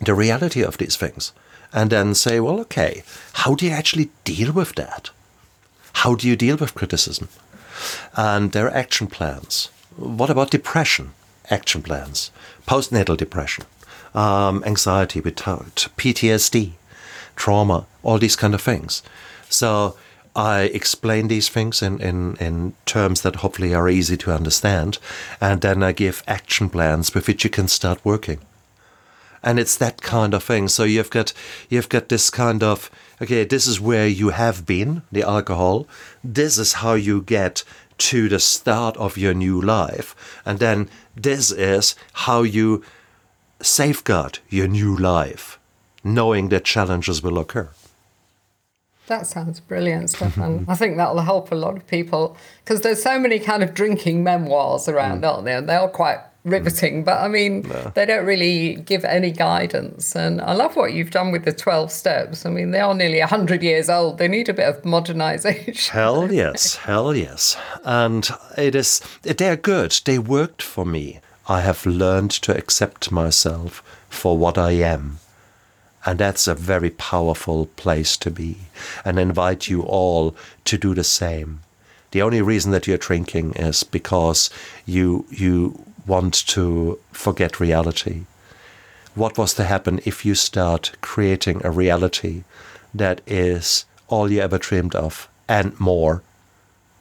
the 0.00 0.14
reality 0.14 0.62
of 0.62 0.78
these 0.78 0.96
things 0.96 1.32
and 1.72 1.90
then 1.90 2.14
say, 2.14 2.40
well, 2.40 2.60
okay, 2.60 3.02
how 3.34 3.54
do 3.54 3.66
you 3.66 3.72
actually 3.72 4.10
deal 4.24 4.52
with 4.52 4.74
that? 4.74 5.10
How 5.92 6.14
do 6.14 6.28
you 6.28 6.36
deal 6.36 6.56
with 6.56 6.74
criticism? 6.74 7.28
And 8.16 8.52
there 8.52 8.66
are 8.66 8.74
action 8.74 9.06
plans. 9.06 9.70
What 9.96 10.30
about 10.30 10.50
depression? 10.50 11.12
Action 11.50 11.82
plans. 11.82 12.30
Postnatal 12.66 13.16
depression, 13.16 13.64
um, 14.14 14.62
anxiety, 14.64 15.20
PTSD, 15.20 16.72
trauma, 17.36 17.86
all 18.02 18.18
these 18.18 18.36
kind 18.36 18.54
of 18.54 18.60
things. 18.60 19.02
So 19.48 19.96
I 20.34 20.62
explain 20.62 21.28
these 21.28 21.48
things 21.48 21.82
in, 21.82 22.00
in, 22.00 22.36
in 22.36 22.74
terms 22.84 23.22
that 23.22 23.36
hopefully 23.36 23.74
are 23.74 23.88
easy 23.88 24.16
to 24.18 24.32
understand, 24.32 24.98
and 25.40 25.60
then 25.60 25.82
I 25.82 25.92
give 25.92 26.22
action 26.26 26.68
plans 26.68 27.14
with 27.14 27.28
which 27.28 27.44
you 27.44 27.50
can 27.50 27.68
start 27.68 28.04
working 28.04 28.40
and 29.42 29.58
it's 29.58 29.76
that 29.76 30.02
kind 30.02 30.34
of 30.34 30.42
thing. 30.42 30.68
So 30.68 30.84
you've 30.84 31.10
got 31.10 31.32
you've 31.68 31.88
got 31.88 32.08
this 32.08 32.30
kind 32.30 32.62
of 32.62 32.90
okay, 33.20 33.44
this 33.44 33.66
is 33.66 33.80
where 33.80 34.06
you 34.06 34.30
have 34.30 34.66
been, 34.66 35.02
the 35.10 35.22
alcohol. 35.22 35.86
This 36.22 36.58
is 36.58 36.74
how 36.74 36.94
you 36.94 37.22
get 37.22 37.64
to 37.98 38.28
the 38.28 38.38
start 38.38 38.96
of 38.98 39.16
your 39.16 39.34
new 39.34 39.60
life, 39.60 40.14
and 40.44 40.58
then 40.58 40.88
this 41.14 41.50
is 41.50 41.94
how 42.12 42.42
you 42.42 42.84
safeguard 43.62 44.38
your 44.50 44.68
new 44.68 44.94
life, 44.96 45.58
knowing 46.04 46.50
that 46.50 46.64
challenges 46.64 47.22
will 47.22 47.38
occur. 47.38 47.70
That 49.06 49.26
sounds 49.26 49.60
brilliant, 49.60 50.10
Stefan. 50.10 50.64
I 50.68 50.74
think 50.74 50.96
that'll 50.96 51.20
help 51.20 51.52
a 51.52 51.54
lot 51.54 51.76
of 51.76 51.86
people 51.86 52.36
because 52.64 52.80
there's 52.80 53.02
so 53.02 53.18
many 53.18 53.38
kind 53.38 53.62
of 53.62 53.72
drinking 53.72 54.24
memoirs 54.24 54.88
around, 54.88 55.22
mm. 55.22 55.32
aren't 55.32 55.44
there? 55.44 55.58
And 55.58 55.68
they're 55.68 55.86
quite 55.88 56.18
riveting, 56.46 57.02
but 57.04 57.20
I 57.20 57.28
mean, 57.28 57.62
no. 57.62 57.92
they 57.94 58.06
don't 58.06 58.24
really 58.24 58.76
give 58.76 59.04
any 59.04 59.32
guidance. 59.32 60.14
And 60.14 60.40
I 60.40 60.54
love 60.54 60.76
what 60.76 60.92
you've 60.92 61.10
done 61.10 61.32
with 61.32 61.44
the 61.44 61.52
12 61.52 61.90
steps. 61.90 62.46
I 62.46 62.50
mean, 62.50 62.70
they 62.70 62.80
are 62.80 62.94
nearly 62.94 63.18
100 63.18 63.62
years 63.62 63.90
old. 63.90 64.18
They 64.18 64.28
need 64.28 64.48
a 64.48 64.54
bit 64.54 64.68
of 64.68 64.84
modernization. 64.84 65.92
Hell 65.92 66.32
yes, 66.32 66.76
hell 66.76 67.14
yes. 67.14 67.56
And 67.84 68.28
it 68.56 68.74
is, 68.74 69.00
they're 69.22 69.56
good. 69.56 70.00
They 70.04 70.18
worked 70.18 70.62
for 70.62 70.86
me. 70.86 71.20
I 71.48 71.60
have 71.60 71.84
learned 71.84 72.30
to 72.42 72.56
accept 72.56 73.12
myself 73.12 73.82
for 74.08 74.38
what 74.38 74.56
I 74.56 74.72
am. 74.72 75.18
And 76.04 76.20
that's 76.20 76.46
a 76.46 76.54
very 76.54 76.90
powerful 76.90 77.66
place 77.76 78.16
to 78.18 78.30
be. 78.30 78.58
And 79.04 79.18
I 79.18 79.22
invite 79.22 79.68
you 79.68 79.82
all 79.82 80.36
to 80.64 80.78
do 80.78 80.94
the 80.94 81.04
same. 81.04 81.60
The 82.12 82.22
only 82.22 82.40
reason 82.40 82.70
that 82.70 82.86
you're 82.86 82.96
drinking 82.96 83.54
is 83.54 83.82
because 83.82 84.48
you 84.86 85.26
you 85.30 85.84
want 86.06 86.46
to 86.48 86.98
forget 87.12 87.60
reality. 87.60 88.24
What 89.14 89.38
was 89.38 89.54
to 89.54 89.64
happen 89.64 90.00
if 90.04 90.24
you 90.24 90.34
start 90.34 90.92
creating 91.00 91.62
a 91.64 91.70
reality 91.70 92.44
that 92.94 93.20
is 93.26 93.84
all 94.08 94.30
you 94.30 94.40
ever 94.40 94.58
dreamed 94.58 94.94
of 94.94 95.28
and 95.48 95.78
more? 95.80 96.22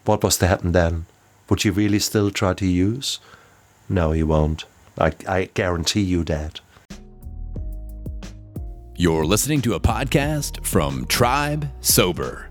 What 0.05 0.23
was 0.23 0.37
to 0.37 0.47
happen 0.47 0.71
then? 0.71 1.05
Would 1.49 1.65
you 1.65 1.71
really 1.71 1.99
still 1.99 2.31
try 2.31 2.53
to 2.53 2.65
use? 2.65 3.19
No, 3.89 4.11
you 4.13 4.27
won't. 4.27 4.65
I, 4.97 5.13
I 5.27 5.49
guarantee 5.53 6.01
you 6.01 6.23
that. 6.23 6.61
You're 8.95 9.25
listening 9.25 9.61
to 9.63 9.73
a 9.73 9.79
podcast 9.79 10.65
from 10.65 11.05
Tribe 11.07 11.69
Sober. 11.81 12.49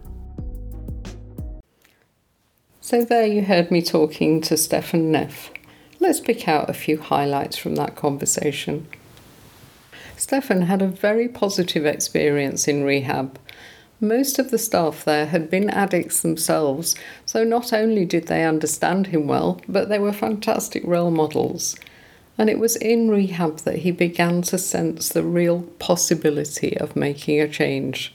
So, 2.82 3.02
there 3.02 3.26
you 3.26 3.42
heard 3.42 3.70
me 3.70 3.80
talking 3.80 4.42
to 4.42 4.58
Stefan 4.58 5.10
Neff. 5.10 5.53
Let's 6.04 6.20
pick 6.20 6.46
out 6.46 6.68
a 6.68 6.74
few 6.74 7.00
highlights 7.00 7.56
from 7.56 7.76
that 7.76 7.96
conversation. 7.96 8.86
Stefan 10.18 10.60
had 10.60 10.82
a 10.82 10.86
very 10.86 11.28
positive 11.28 11.86
experience 11.86 12.68
in 12.68 12.84
rehab. 12.84 13.38
Most 14.02 14.38
of 14.38 14.50
the 14.50 14.58
staff 14.58 15.02
there 15.06 15.24
had 15.24 15.48
been 15.48 15.70
addicts 15.70 16.20
themselves, 16.20 16.94
so 17.24 17.42
not 17.42 17.72
only 17.72 18.04
did 18.04 18.26
they 18.26 18.44
understand 18.44 19.06
him 19.06 19.26
well, 19.26 19.62
but 19.66 19.88
they 19.88 19.98
were 19.98 20.12
fantastic 20.12 20.82
role 20.84 21.10
models. 21.10 21.74
And 22.36 22.50
it 22.50 22.58
was 22.58 22.76
in 22.76 23.08
rehab 23.08 23.60
that 23.60 23.78
he 23.78 23.90
began 23.90 24.42
to 24.42 24.58
sense 24.58 25.08
the 25.08 25.22
real 25.22 25.62
possibility 25.78 26.76
of 26.76 26.96
making 26.96 27.40
a 27.40 27.48
change. 27.48 28.14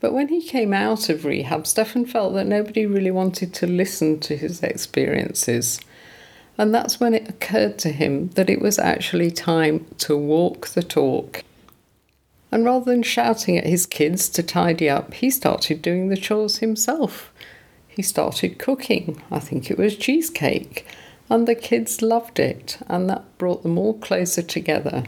But 0.00 0.14
when 0.14 0.28
he 0.28 0.42
came 0.42 0.72
out 0.72 1.10
of 1.10 1.26
rehab, 1.26 1.66
Stefan 1.66 2.06
felt 2.06 2.32
that 2.32 2.46
nobody 2.46 2.86
really 2.86 3.10
wanted 3.10 3.52
to 3.52 3.66
listen 3.66 4.18
to 4.20 4.34
his 4.34 4.62
experiences. 4.62 5.78
And 6.58 6.74
that's 6.74 7.00
when 7.00 7.14
it 7.14 7.28
occurred 7.28 7.78
to 7.78 7.90
him 7.90 8.28
that 8.30 8.50
it 8.50 8.60
was 8.60 8.78
actually 8.78 9.30
time 9.30 9.86
to 9.98 10.16
walk 10.16 10.68
the 10.68 10.82
talk. 10.82 11.44
And 12.50 12.64
rather 12.64 12.84
than 12.84 13.02
shouting 13.02 13.56
at 13.56 13.66
his 13.66 13.86
kids 13.86 14.28
to 14.30 14.42
tidy 14.42 14.88
up, 14.88 15.14
he 15.14 15.30
started 15.30 15.80
doing 15.80 16.08
the 16.08 16.16
chores 16.16 16.58
himself. 16.58 17.32
He 17.88 18.02
started 18.02 18.58
cooking, 18.58 19.22
I 19.30 19.38
think 19.38 19.70
it 19.70 19.78
was 19.78 19.96
cheesecake, 19.96 20.86
and 21.30 21.48
the 21.48 21.54
kids 21.54 22.02
loved 22.02 22.38
it, 22.38 22.78
and 22.88 23.08
that 23.08 23.38
brought 23.38 23.62
them 23.62 23.78
all 23.78 23.94
closer 23.94 24.42
together. 24.42 25.04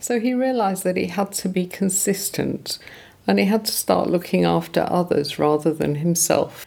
So 0.00 0.20
he 0.20 0.34
realised 0.34 0.84
that 0.84 0.96
he 0.96 1.06
had 1.06 1.32
to 1.32 1.48
be 1.48 1.66
consistent 1.66 2.78
and 3.26 3.38
he 3.38 3.46
had 3.46 3.64
to 3.64 3.72
start 3.72 4.08
looking 4.08 4.44
after 4.44 4.86
others 4.88 5.38
rather 5.38 5.72
than 5.72 5.96
himself. 5.96 6.66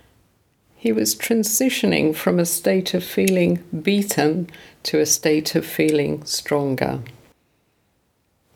He 0.79 0.93
was 0.93 1.13
transitioning 1.13 2.15
from 2.15 2.39
a 2.39 2.45
state 2.45 2.93
of 2.93 3.03
feeling 3.03 3.61
beaten 3.81 4.49
to 4.83 5.01
a 5.01 5.05
state 5.05 5.53
of 5.53 5.65
feeling 5.65 6.23
stronger. 6.23 7.01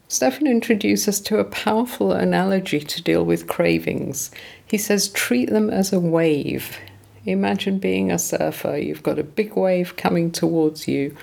Stefan 0.08 0.48
introduces 0.48 1.10
us 1.10 1.20
to 1.20 1.40
a 1.40 1.44
powerful 1.44 2.14
analogy 2.14 2.80
to 2.80 3.04
deal 3.04 3.26
with 3.26 3.50
cravings. 3.50 4.32
He 4.66 4.78
says, 4.78 5.10
treat 5.10 5.50
them 5.50 5.70
as 5.70 5.92
a 5.92 6.00
wave. 6.00 6.78
Imagine 7.26 7.78
being 7.78 8.10
a 8.10 8.18
surfer. 8.18 8.78
You've 8.78 9.04
got 9.04 9.20
a 9.20 9.24
big 9.24 9.58
wave 9.58 9.98
coming 9.98 10.32
towards 10.32 10.88
you. 10.88 11.18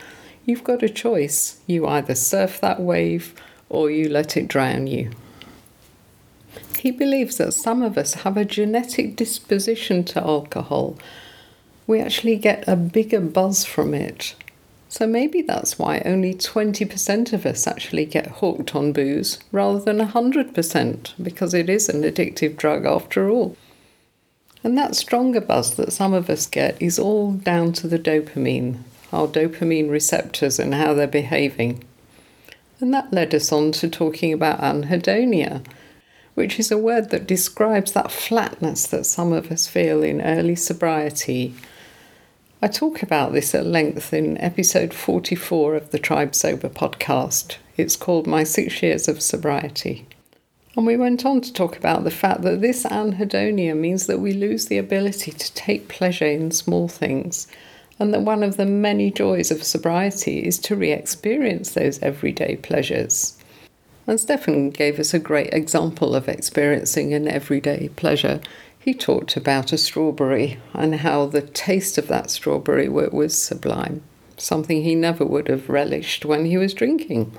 You've 0.44 0.64
got 0.64 0.82
a 0.82 0.88
choice. 0.90 1.60
You 1.66 1.86
either 1.86 2.14
surf 2.14 2.60
that 2.60 2.78
wave 2.78 3.34
or 3.70 3.90
you 3.90 4.10
let 4.10 4.36
it 4.36 4.48
drown 4.48 4.86
you. 4.86 5.12
He 6.80 6.90
believes 6.90 7.36
that 7.36 7.52
some 7.52 7.82
of 7.82 7.98
us 7.98 8.14
have 8.24 8.38
a 8.38 8.44
genetic 8.46 9.14
disposition 9.14 10.02
to 10.04 10.22
alcohol. 10.22 10.96
We 11.86 12.00
actually 12.00 12.36
get 12.36 12.66
a 12.66 12.74
bigger 12.74 13.20
buzz 13.20 13.66
from 13.66 13.92
it. 13.92 14.34
So 14.88 15.06
maybe 15.06 15.42
that's 15.42 15.78
why 15.78 16.00
only 16.06 16.32
20% 16.32 17.34
of 17.34 17.44
us 17.44 17.66
actually 17.66 18.06
get 18.06 18.38
hooked 18.38 18.74
on 18.74 18.92
booze 18.92 19.38
rather 19.52 19.78
than 19.78 19.98
100%, 19.98 21.22
because 21.22 21.52
it 21.52 21.68
is 21.68 21.90
an 21.90 22.00
addictive 22.00 22.56
drug 22.56 22.86
after 22.86 23.28
all. 23.28 23.58
And 24.64 24.78
that 24.78 24.96
stronger 24.96 25.42
buzz 25.42 25.74
that 25.74 25.92
some 25.92 26.14
of 26.14 26.30
us 26.30 26.46
get 26.46 26.80
is 26.80 26.98
all 26.98 27.32
down 27.32 27.74
to 27.74 27.88
the 27.88 27.98
dopamine, 27.98 28.78
our 29.12 29.28
dopamine 29.28 29.90
receptors 29.90 30.58
and 30.58 30.72
how 30.72 30.94
they're 30.94 31.06
behaving. 31.06 31.84
And 32.80 32.94
that 32.94 33.12
led 33.12 33.34
us 33.34 33.52
on 33.52 33.72
to 33.72 33.88
talking 33.90 34.32
about 34.32 34.60
anhedonia, 34.60 35.62
which 36.40 36.58
is 36.58 36.72
a 36.72 36.78
word 36.78 37.10
that 37.10 37.26
describes 37.26 37.92
that 37.92 38.10
flatness 38.10 38.86
that 38.86 39.04
some 39.04 39.30
of 39.32 39.52
us 39.52 39.66
feel 39.66 40.02
in 40.02 40.22
early 40.22 40.56
sobriety 40.56 41.54
I 42.62 42.68
talk 42.68 43.02
about 43.02 43.32
this 43.32 43.54
at 43.54 43.64
length 43.64 44.12
in 44.12 44.36
episode 44.36 44.92
44 44.92 45.76
of 45.76 45.92
the 45.92 45.98
Tribe 45.98 46.34
Sober 46.34 46.68
podcast. 46.68 47.56
It's 47.78 47.96
called 47.96 48.26
My 48.26 48.44
Six 48.44 48.82
Years 48.82 49.08
of 49.08 49.22
Sobriety. 49.22 50.06
And 50.76 50.86
we 50.86 50.98
went 50.98 51.24
on 51.24 51.40
to 51.40 51.52
talk 51.54 51.78
about 51.78 52.04
the 52.04 52.10
fact 52.10 52.42
that 52.42 52.60
this 52.60 52.84
anhedonia 52.84 53.74
means 53.74 54.06
that 54.08 54.20
we 54.20 54.34
lose 54.34 54.66
the 54.66 54.76
ability 54.76 55.32
to 55.32 55.54
take 55.54 55.88
pleasure 55.88 56.26
in 56.26 56.50
small 56.50 56.86
things, 56.86 57.46
and 57.98 58.12
that 58.12 58.24
one 58.24 58.42
of 58.42 58.58
the 58.58 58.66
many 58.66 59.10
joys 59.10 59.50
of 59.50 59.64
sobriety 59.64 60.46
is 60.46 60.58
to 60.58 60.76
re 60.76 60.92
experience 60.92 61.70
those 61.70 61.98
everyday 62.02 62.56
pleasures. 62.56 63.39
And 64.10 64.18
Stefan 64.18 64.70
gave 64.70 64.98
us 64.98 65.14
a 65.14 65.20
great 65.20 65.54
example 65.54 66.16
of 66.16 66.28
experiencing 66.28 67.14
an 67.14 67.28
everyday 67.28 67.90
pleasure 67.90 68.40
he 68.76 68.92
talked 68.92 69.36
about 69.36 69.72
a 69.72 69.78
strawberry 69.78 70.58
and 70.74 70.96
how 70.96 71.26
the 71.26 71.42
taste 71.42 71.96
of 71.96 72.08
that 72.08 72.28
strawberry 72.28 72.88
was 72.88 73.40
sublime, 73.40 74.02
something 74.36 74.82
he 74.82 74.96
never 74.96 75.24
would 75.24 75.46
have 75.46 75.68
relished 75.68 76.24
when 76.24 76.46
he 76.46 76.58
was 76.58 76.74
drinking. 76.74 77.32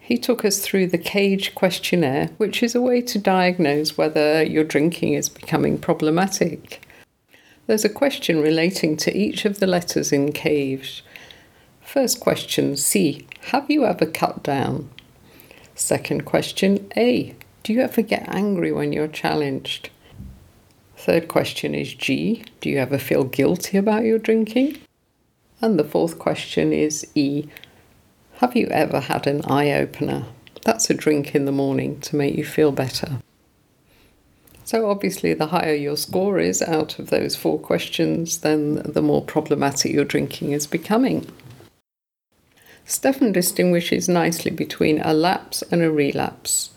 He 0.00 0.18
took 0.18 0.44
us 0.44 0.58
through 0.58 0.88
the 0.88 0.98
CAGE 0.98 1.54
questionnaire, 1.54 2.30
which 2.38 2.60
is 2.60 2.74
a 2.74 2.82
way 2.82 3.00
to 3.02 3.18
diagnose 3.20 3.96
whether 3.96 4.42
your 4.42 4.64
drinking 4.64 5.12
is 5.12 5.28
becoming 5.28 5.78
problematic. 5.78 6.82
There's 7.68 7.84
a 7.84 7.88
question 7.88 8.42
relating 8.42 8.96
to 8.96 9.16
each 9.16 9.44
of 9.44 9.60
the 9.60 9.68
letters 9.68 10.10
in 10.10 10.32
CAGE. 10.32 11.04
First 11.80 12.18
question 12.18 12.76
C. 12.76 13.28
Have 13.52 13.70
you 13.70 13.84
ever 13.84 14.06
cut 14.06 14.42
down? 14.42 14.90
Second 15.78 16.24
question 16.24 16.90
A. 16.96 17.36
Do 17.62 17.72
you 17.72 17.80
ever 17.82 18.02
get 18.02 18.28
angry 18.28 18.72
when 18.72 18.92
you're 18.92 19.06
challenged? 19.06 19.90
Third 20.96 21.28
question 21.28 21.72
is 21.72 21.94
G. 21.94 22.42
Do 22.60 22.68
you 22.68 22.78
ever 22.78 22.98
feel 22.98 23.22
guilty 23.22 23.78
about 23.78 24.02
your 24.02 24.18
drinking? 24.18 24.78
And 25.62 25.78
the 25.78 25.84
fourth 25.84 26.18
question 26.18 26.72
is 26.72 27.06
E. 27.14 27.46
Have 28.38 28.56
you 28.56 28.66
ever 28.66 28.98
had 28.98 29.28
an 29.28 29.42
eye 29.44 29.70
opener? 29.70 30.24
That's 30.64 30.90
a 30.90 30.94
drink 30.94 31.36
in 31.36 31.44
the 31.44 31.52
morning 31.52 32.00
to 32.00 32.16
make 32.16 32.34
you 32.34 32.44
feel 32.44 32.72
better. 32.72 33.20
So, 34.64 34.90
obviously, 34.90 35.32
the 35.32 35.46
higher 35.46 35.74
your 35.74 35.96
score 35.96 36.40
is 36.40 36.60
out 36.60 36.98
of 36.98 37.10
those 37.10 37.36
four 37.36 37.58
questions, 37.58 38.38
then 38.38 38.82
the 38.84 39.00
more 39.00 39.22
problematic 39.22 39.92
your 39.92 40.04
drinking 40.04 40.50
is 40.50 40.66
becoming. 40.66 41.32
Stefan 42.88 43.30
distinguishes 43.30 44.08
nicely 44.08 44.50
between 44.50 45.00
a 45.02 45.14
lapse 45.14 45.62
and 45.70 45.82
a 45.82 45.92
relapse. 45.92 46.70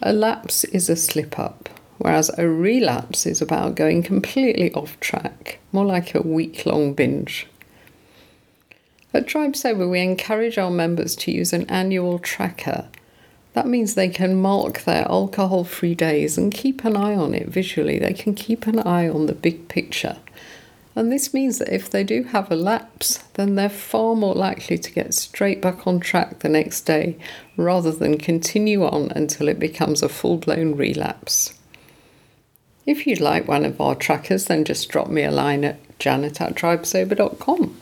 A 0.00 0.14
lapse 0.14 0.64
is 0.64 0.88
a 0.88 0.96
slip 0.96 1.38
up 1.38 1.68
whereas 1.98 2.30
a 2.36 2.48
relapse 2.48 3.26
is 3.26 3.40
about 3.40 3.74
going 3.74 4.02
completely 4.02 4.72
off 4.74 4.98
track, 5.00 5.58
more 5.72 5.84
like 5.84 6.14
a 6.14 6.22
week 6.22 6.66
long 6.66 6.92
binge. 6.92 7.46
At 9.14 9.26
Tribe 9.26 9.56
Sober, 9.56 9.88
we 9.88 10.00
encourage 10.00 10.58
our 10.58 10.70
members 10.70 11.16
to 11.16 11.32
use 11.32 11.52
an 11.52 11.68
annual 11.70 12.18
tracker. 12.18 12.86
That 13.54 13.66
means 13.66 13.94
they 13.94 14.10
can 14.10 14.40
mark 14.40 14.82
their 14.82 15.08
alcohol 15.08 15.64
free 15.64 15.94
days 15.94 16.36
and 16.36 16.52
keep 16.52 16.84
an 16.84 16.96
eye 16.96 17.16
on 17.16 17.32
it 17.32 17.48
visually. 17.48 17.98
They 17.98 18.12
can 18.12 18.34
keep 18.34 18.66
an 18.66 18.78
eye 18.80 19.08
on 19.08 19.26
the 19.26 19.34
big 19.34 19.68
picture. 19.68 20.18
And 20.96 21.12
this 21.12 21.34
means 21.34 21.58
that 21.58 21.72
if 21.72 21.90
they 21.90 22.02
do 22.02 22.22
have 22.22 22.50
a 22.50 22.56
lapse, 22.56 23.18
then 23.34 23.54
they're 23.54 23.68
far 23.68 24.16
more 24.16 24.34
likely 24.34 24.78
to 24.78 24.90
get 24.90 25.12
straight 25.12 25.60
back 25.60 25.86
on 25.86 26.00
track 26.00 26.38
the 26.38 26.48
next 26.48 26.80
day 26.80 27.18
rather 27.58 27.92
than 27.92 28.16
continue 28.16 28.82
on 28.82 29.12
until 29.14 29.46
it 29.48 29.58
becomes 29.58 30.02
a 30.02 30.08
full 30.08 30.38
blown 30.38 30.74
relapse. 30.74 31.52
If 32.86 33.06
you'd 33.06 33.20
like 33.20 33.46
one 33.46 33.66
of 33.66 33.78
our 33.78 33.94
trackers, 33.94 34.46
then 34.46 34.64
just 34.64 34.88
drop 34.88 35.08
me 35.08 35.22
a 35.22 35.30
line 35.30 35.64
at 35.64 35.98
janet 35.98 36.40
at 36.40 36.54
tribesober.com. 36.54 37.76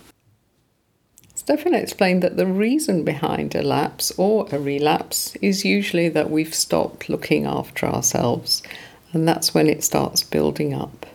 Stefan 1.37 1.75
explained 1.75 2.23
that 2.23 2.37
the 2.37 2.47
reason 2.47 3.05
behind 3.05 3.55
a 3.55 3.62
lapse 3.62 4.11
or 4.17 4.49
a 4.51 4.59
relapse 4.59 5.37
is 5.37 5.65
usually 5.65 6.09
that 6.09 6.31
we've 6.31 6.55
stopped 6.55 7.09
looking 7.09 7.47
after 7.47 7.87
ourselves, 7.87 8.62
and 9.12 9.29
that's 9.29 9.55
when 9.55 9.69
it 9.69 9.85
starts 9.85 10.23
building 10.23 10.75
up. 10.75 11.07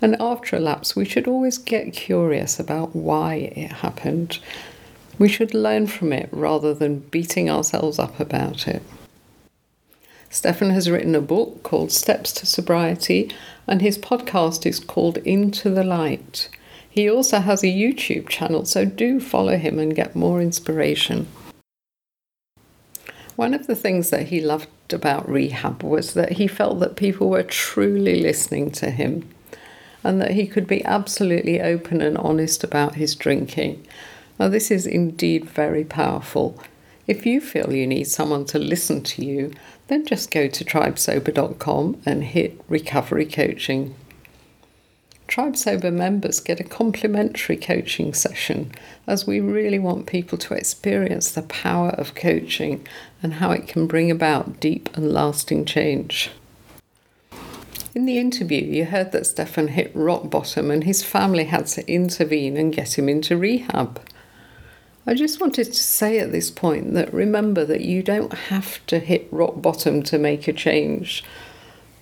And 0.00 0.16
after 0.20 0.56
a 0.56 0.60
lapse, 0.60 0.94
we 0.94 1.04
should 1.04 1.26
always 1.26 1.58
get 1.58 1.92
curious 1.92 2.60
about 2.60 2.94
why 2.94 3.34
it 3.56 3.72
happened. 3.72 4.38
We 5.18 5.28
should 5.28 5.54
learn 5.54 5.88
from 5.88 6.12
it 6.12 6.28
rather 6.30 6.72
than 6.72 7.00
beating 7.00 7.50
ourselves 7.50 7.98
up 7.98 8.20
about 8.20 8.68
it. 8.68 8.82
Stefan 10.30 10.70
has 10.70 10.90
written 10.90 11.14
a 11.14 11.20
book 11.20 11.62
called 11.62 11.90
Steps 11.90 12.32
to 12.32 12.46
Sobriety, 12.46 13.30
and 13.66 13.80
his 13.80 13.98
podcast 13.98 14.66
is 14.66 14.78
called 14.78 15.16
Into 15.18 15.70
the 15.70 15.82
Light. 15.82 16.48
He 16.88 17.10
also 17.10 17.40
has 17.40 17.62
a 17.62 17.66
YouTube 17.66 18.28
channel, 18.28 18.64
so 18.64 18.84
do 18.84 19.20
follow 19.20 19.56
him 19.56 19.78
and 19.78 19.96
get 19.96 20.14
more 20.14 20.40
inspiration. 20.40 21.26
One 23.36 23.54
of 23.54 23.66
the 23.66 23.76
things 23.76 24.10
that 24.10 24.28
he 24.28 24.40
loved 24.40 24.92
about 24.92 25.28
rehab 25.28 25.82
was 25.82 26.14
that 26.14 26.32
he 26.32 26.46
felt 26.46 26.80
that 26.80 26.96
people 26.96 27.30
were 27.30 27.42
truly 27.42 28.20
listening 28.20 28.70
to 28.72 28.90
him 28.90 29.28
and 30.04 30.20
that 30.20 30.32
he 30.32 30.46
could 30.46 30.66
be 30.66 30.84
absolutely 30.84 31.60
open 31.60 32.00
and 32.00 32.16
honest 32.18 32.62
about 32.62 32.94
his 32.94 33.14
drinking. 33.14 33.86
Now, 34.38 34.48
this 34.48 34.70
is 34.70 34.86
indeed 34.86 35.50
very 35.50 35.84
powerful. 35.84 36.58
If 37.06 37.24
you 37.26 37.40
feel 37.40 37.72
you 37.72 37.86
need 37.86 38.04
someone 38.04 38.44
to 38.46 38.58
listen 38.58 39.02
to 39.02 39.24
you, 39.24 39.52
then 39.88 40.06
just 40.06 40.30
go 40.30 40.46
to 40.46 40.64
tribesober.com 40.64 42.02
and 42.04 42.22
hit 42.22 42.60
recovery 42.68 43.26
coaching. 43.26 43.94
Tribe 45.26 45.56
Sober 45.56 45.90
members 45.90 46.40
get 46.40 46.58
a 46.58 46.64
complimentary 46.64 47.58
coaching 47.58 48.14
session 48.14 48.72
as 49.06 49.26
we 49.26 49.40
really 49.40 49.78
want 49.78 50.06
people 50.06 50.38
to 50.38 50.54
experience 50.54 51.30
the 51.30 51.42
power 51.42 51.90
of 51.90 52.14
coaching 52.14 52.86
and 53.22 53.34
how 53.34 53.50
it 53.50 53.68
can 53.68 53.86
bring 53.86 54.10
about 54.10 54.58
deep 54.58 54.88
and 54.96 55.12
lasting 55.12 55.66
change. 55.66 56.30
In 57.98 58.06
the 58.06 58.18
interview, 58.18 58.62
you 58.62 58.84
heard 58.84 59.10
that 59.10 59.26
Stefan 59.26 59.66
hit 59.66 59.90
rock 59.92 60.30
bottom 60.30 60.70
and 60.70 60.84
his 60.84 61.02
family 61.02 61.46
had 61.46 61.66
to 61.66 61.92
intervene 61.92 62.56
and 62.56 62.72
get 62.72 62.96
him 62.96 63.08
into 63.08 63.36
rehab. 63.36 64.00
I 65.04 65.14
just 65.14 65.40
wanted 65.40 65.64
to 65.64 65.74
say 65.74 66.20
at 66.20 66.30
this 66.30 66.48
point 66.48 66.94
that 66.94 67.12
remember 67.12 67.64
that 67.64 67.80
you 67.80 68.04
don't 68.04 68.32
have 68.32 68.78
to 68.86 69.00
hit 69.00 69.26
rock 69.32 69.60
bottom 69.60 70.04
to 70.04 70.16
make 70.16 70.46
a 70.46 70.52
change. 70.52 71.24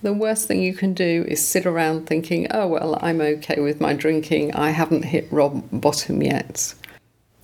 The 0.03 0.13
worst 0.13 0.47
thing 0.47 0.63
you 0.63 0.75
can 0.75 0.93
do 0.93 1.25
is 1.29 1.43
sit 1.43 1.65
around 1.65 2.07
thinking, 2.07 2.47
oh, 2.51 2.69
well, 2.69 2.99
I'm 3.01 3.23
okay 3.23 3.59
with 3.63 3.81
my 3.81 3.95
drinking, 3.95 4.55
I 4.55 4.73
haven't 4.73 5.07
hit 5.07 5.33
rock 5.33 5.55
bottom 5.73 6.23
yet. 6.23 6.75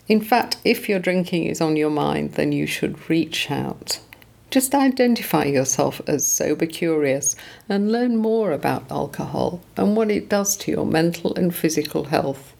In 0.08 0.20
fact, 0.20 0.58
if 0.62 0.90
your 0.90 0.98
drinking 0.98 1.44
is 1.44 1.62
on 1.62 1.76
your 1.76 1.88
mind, 1.88 2.32
then 2.32 2.52
you 2.52 2.66
should 2.66 3.08
reach 3.08 3.50
out. 3.50 4.00
Just 4.52 4.74
identify 4.74 5.44
yourself 5.44 6.02
as 6.06 6.26
sober 6.26 6.66
curious 6.66 7.34
and 7.70 7.90
learn 7.90 8.18
more 8.18 8.52
about 8.52 8.90
alcohol 8.90 9.62
and 9.78 9.96
what 9.96 10.10
it 10.10 10.28
does 10.28 10.58
to 10.58 10.70
your 10.70 10.84
mental 10.84 11.34
and 11.36 11.54
physical 11.54 12.04
health. 12.04 12.52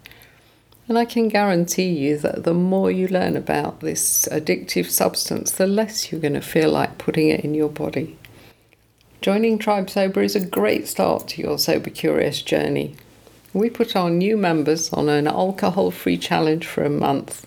And 0.89 0.97
I 0.99 1.05
can 1.05 1.29
guarantee 1.29 1.91
you 1.91 2.17
that 2.17 2.45
the 2.45 2.55
more 2.55 2.91
you 2.91 3.09
learn 3.09 3.37
about 3.37 3.81
this 3.81 4.27
addictive 4.33 4.87
substance, 4.87 5.51
the 5.51 5.67
less 5.67 6.11
you're 6.11 6.21
going 6.23 6.33
to 6.33 6.41
feel 6.41 6.71
like 6.71 6.97
putting 6.97 7.29
it 7.29 7.45
in 7.45 7.53
your 7.53 7.69
body. 7.69 8.17
Joining 9.21 9.59
Tribe 9.59 9.91
Sober 9.91 10.23
is 10.23 10.35
a 10.35 10.43
great 10.43 10.89
start 10.89 11.29
to 11.29 11.43
your 11.43 11.59
Sober 11.59 11.91
Curious 11.91 12.41
journey. 12.41 12.97
We 13.53 13.69
put 13.69 13.95
our 13.97 14.09
new 14.09 14.39
members 14.39 14.91
on 14.95 15.11
an 15.11 15.27
alcohol 15.27 15.91
free 15.91 16.17
challenge 16.17 16.67
for 16.67 16.85
a 16.85 16.89
month 16.89 17.47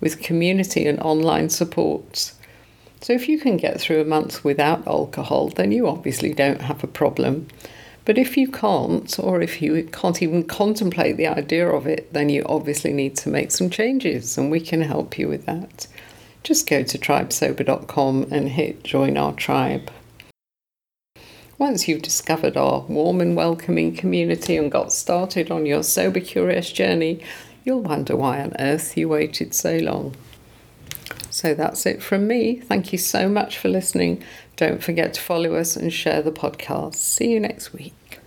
with 0.00 0.20
community 0.20 0.84
and 0.84 0.98
online 0.98 1.48
supports. 1.48 2.34
So, 3.04 3.12
if 3.12 3.28
you 3.28 3.38
can 3.38 3.58
get 3.58 3.78
through 3.78 4.00
a 4.00 4.06
month 4.06 4.44
without 4.44 4.86
alcohol, 4.86 5.48
then 5.48 5.72
you 5.72 5.86
obviously 5.86 6.32
don't 6.32 6.62
have 6.62 6.82
a 6.82 6.86
problem. 6.86 7.48
But 8.06 8.16
if 8.16 8.38
you 8.38 8.50
can't, 8.50 9.18
or 9.18 9.42
if 9.42 9.60
you 9.60 9.86
can't 9.92 10.22
even 10.22 10.44
contemplate 10.44 11.18
the 11.18 11.26
idea 11.26 11.68
of 11.68 11.86
it, 11.86 12.10
then 12.14 12.30
you 12.30 12.46
obviously 12.46 12.94
need 12.94 13.14
to 13.18 13.28
make 13.28 13.50
some 13.50 13.68
changes, 13.68 14.38
and 14.38 14.50
we 14.50 14.58
can 14.58 14.80
help 14.80 15.18
you 15.18 15.28
with 15.28 15.44
that. 15.44 15.86
Just 16.44 16.66
go 16.66 16.82
to 16.82 16.96
tribesober.com 16.96 18.28
and 18.30 18.48
hit 18.48 18.82
join 18.84 19.18
our 19.18 19.34
tribe. 19.34 19.90
Once 21.58 21.86
you've 21.86 22.00
discovered 22.00 22.56
our 22.56 22.86
warm 22.88 23.20
and 23.20 23.36
welcoming 23.36 23.94
community 23.94 24.56
and 24.56 24.72
got 24.72 24.94
started 24.94 25.50
on 25.50 25.66
your 25.66 25.82
sober 25.82 26.20
curious 26.20 26.72
journey, 26.72 27.22
you'll 27.66 27.82
wonder 27.82 28.16
why 28.16 28.40
on 28.40 28.54
earth 28.58 28.96
you 28.96 29.10
waited 29.10 29.52
so 29.52 29.76
long. 29.76 30.14
So 31.34 31.52
that's 31.52 31.84
it 31.84 32.00
from 32.00 32.28
me. 32.28 32.60
Thank 32.60 32.92
you 32.92 32.98
so 32.98 33.28
much 33.28 33.58
for 33.58 33.68
listening. 33.68 34.22
Don't 34.54 34.80
forget 34.80 35.14
to 35.14 35.20
follow 35.20 35.56
us 35.56 35.74
and 35.74 35.92
share 35.92 36.22
the 36.22 36.30
podcast. 36.30 36.94
See 36.94 37.32
you 37.32 37.40
next 37.40 37.72
week. 37.72 38.20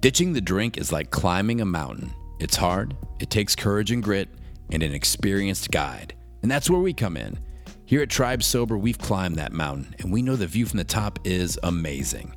Ditching 0.00 0.32
the 0.32 0.40
drink 0.40 0.76
is 0.76 0.90
like 0.90 1.12
climbing 1.12 1.60
a 1.60 1.64
mountain. 1.64 2.12
It's 2.40 2.56
hard, 2.56 2.96
it 3.20 3.30
takes 3.30 3.54
courage 3.54 3.92
and 3.92 4.02
grit, 4.02 4.28
and 4.72 4.82
an 4.82 4.92
experienced 4.92 5.70
guide. 5.70 6.12
And 6.42 6.50
that's 6.50 6.68
where 6.68 6.80
we 6.80 6.92
come 6.92 7.16
in. 7.16 7.38
Here 7.84 8.02
at 8.02 8.10
Tribe 8.10 8.42
Sober, 8.42 8.76
we've 8.76 8.98
climbed 8.98 9.36
that 9.36 9.52
mountain, 9.52 9.94
and 10.00 10.12
we 10.12 10.22
know 10.22 10.34
the 10.34 10.48
view 10.48 10.66
from 10.66 10.78
the 10.78 10.84
top 10.84 11.20
is 11.22 11.56
amazing. 11.62 12.34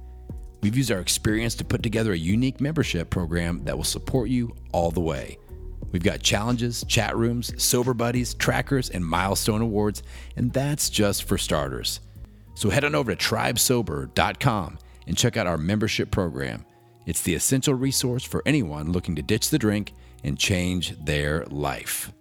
We've 0.61 0.77
used 0.77 0.91
our 0.91 0.99
experience 0.99 1.55
to 1.55 1.65
put 1.65 1.81
together 1.81 2.13
a 2.13 2.17
unique 2.17 2.61
membership 2.61 3.09
program 3.09 3.63
that 3.63 3.75
will 3.75 3.83
support 3.83 4.29
you 4.29 4.55
all 4.73 4.91
the 4.91 5.01
way. 5.01 5.39
We've 5.91 6.03
got 6.03 6.21
challenges, 6.21 6.83
chat 6.87 7.15
rooms, 7.15 7.51
sober 7.61 7.93
buddies, 7.93 8.33
trackers, 8.33 8.89
and 8.89 9.05
milestone 9.05 9.61
awards, 9.61 10.03
and 10.35 10.51
that's 10.51 10.89
just 10.89 11.23
for 11.23 11.37
starters. 11.37 11.99
So 12.55 12.69
head 12.69 12.83
on 12.83 12.95
over 12.95 13.13
to 13.13 13.25
tribesober.com 13.25 14.79
and 15.07 15.17
check 15.17 15.37
out 15.37 15.47
our 15.47 15.57
membership 15.57 16.11
program. 16.11 16.65
It's 17.05 17.21
the 17.21 17.35
essential 17.35 17.73
resource 17.73 18.23
for 18.23 18.43
anyone 18.45 18.91
looking 18.91 19.15
to 19.15 19.21
ditch 19.21 19.49
the 19.49 19.59
drink 19.59 19.93
and 20.23 20.37
change 20.37 20.97
their 21.03 21.45
life. 21.45 22.11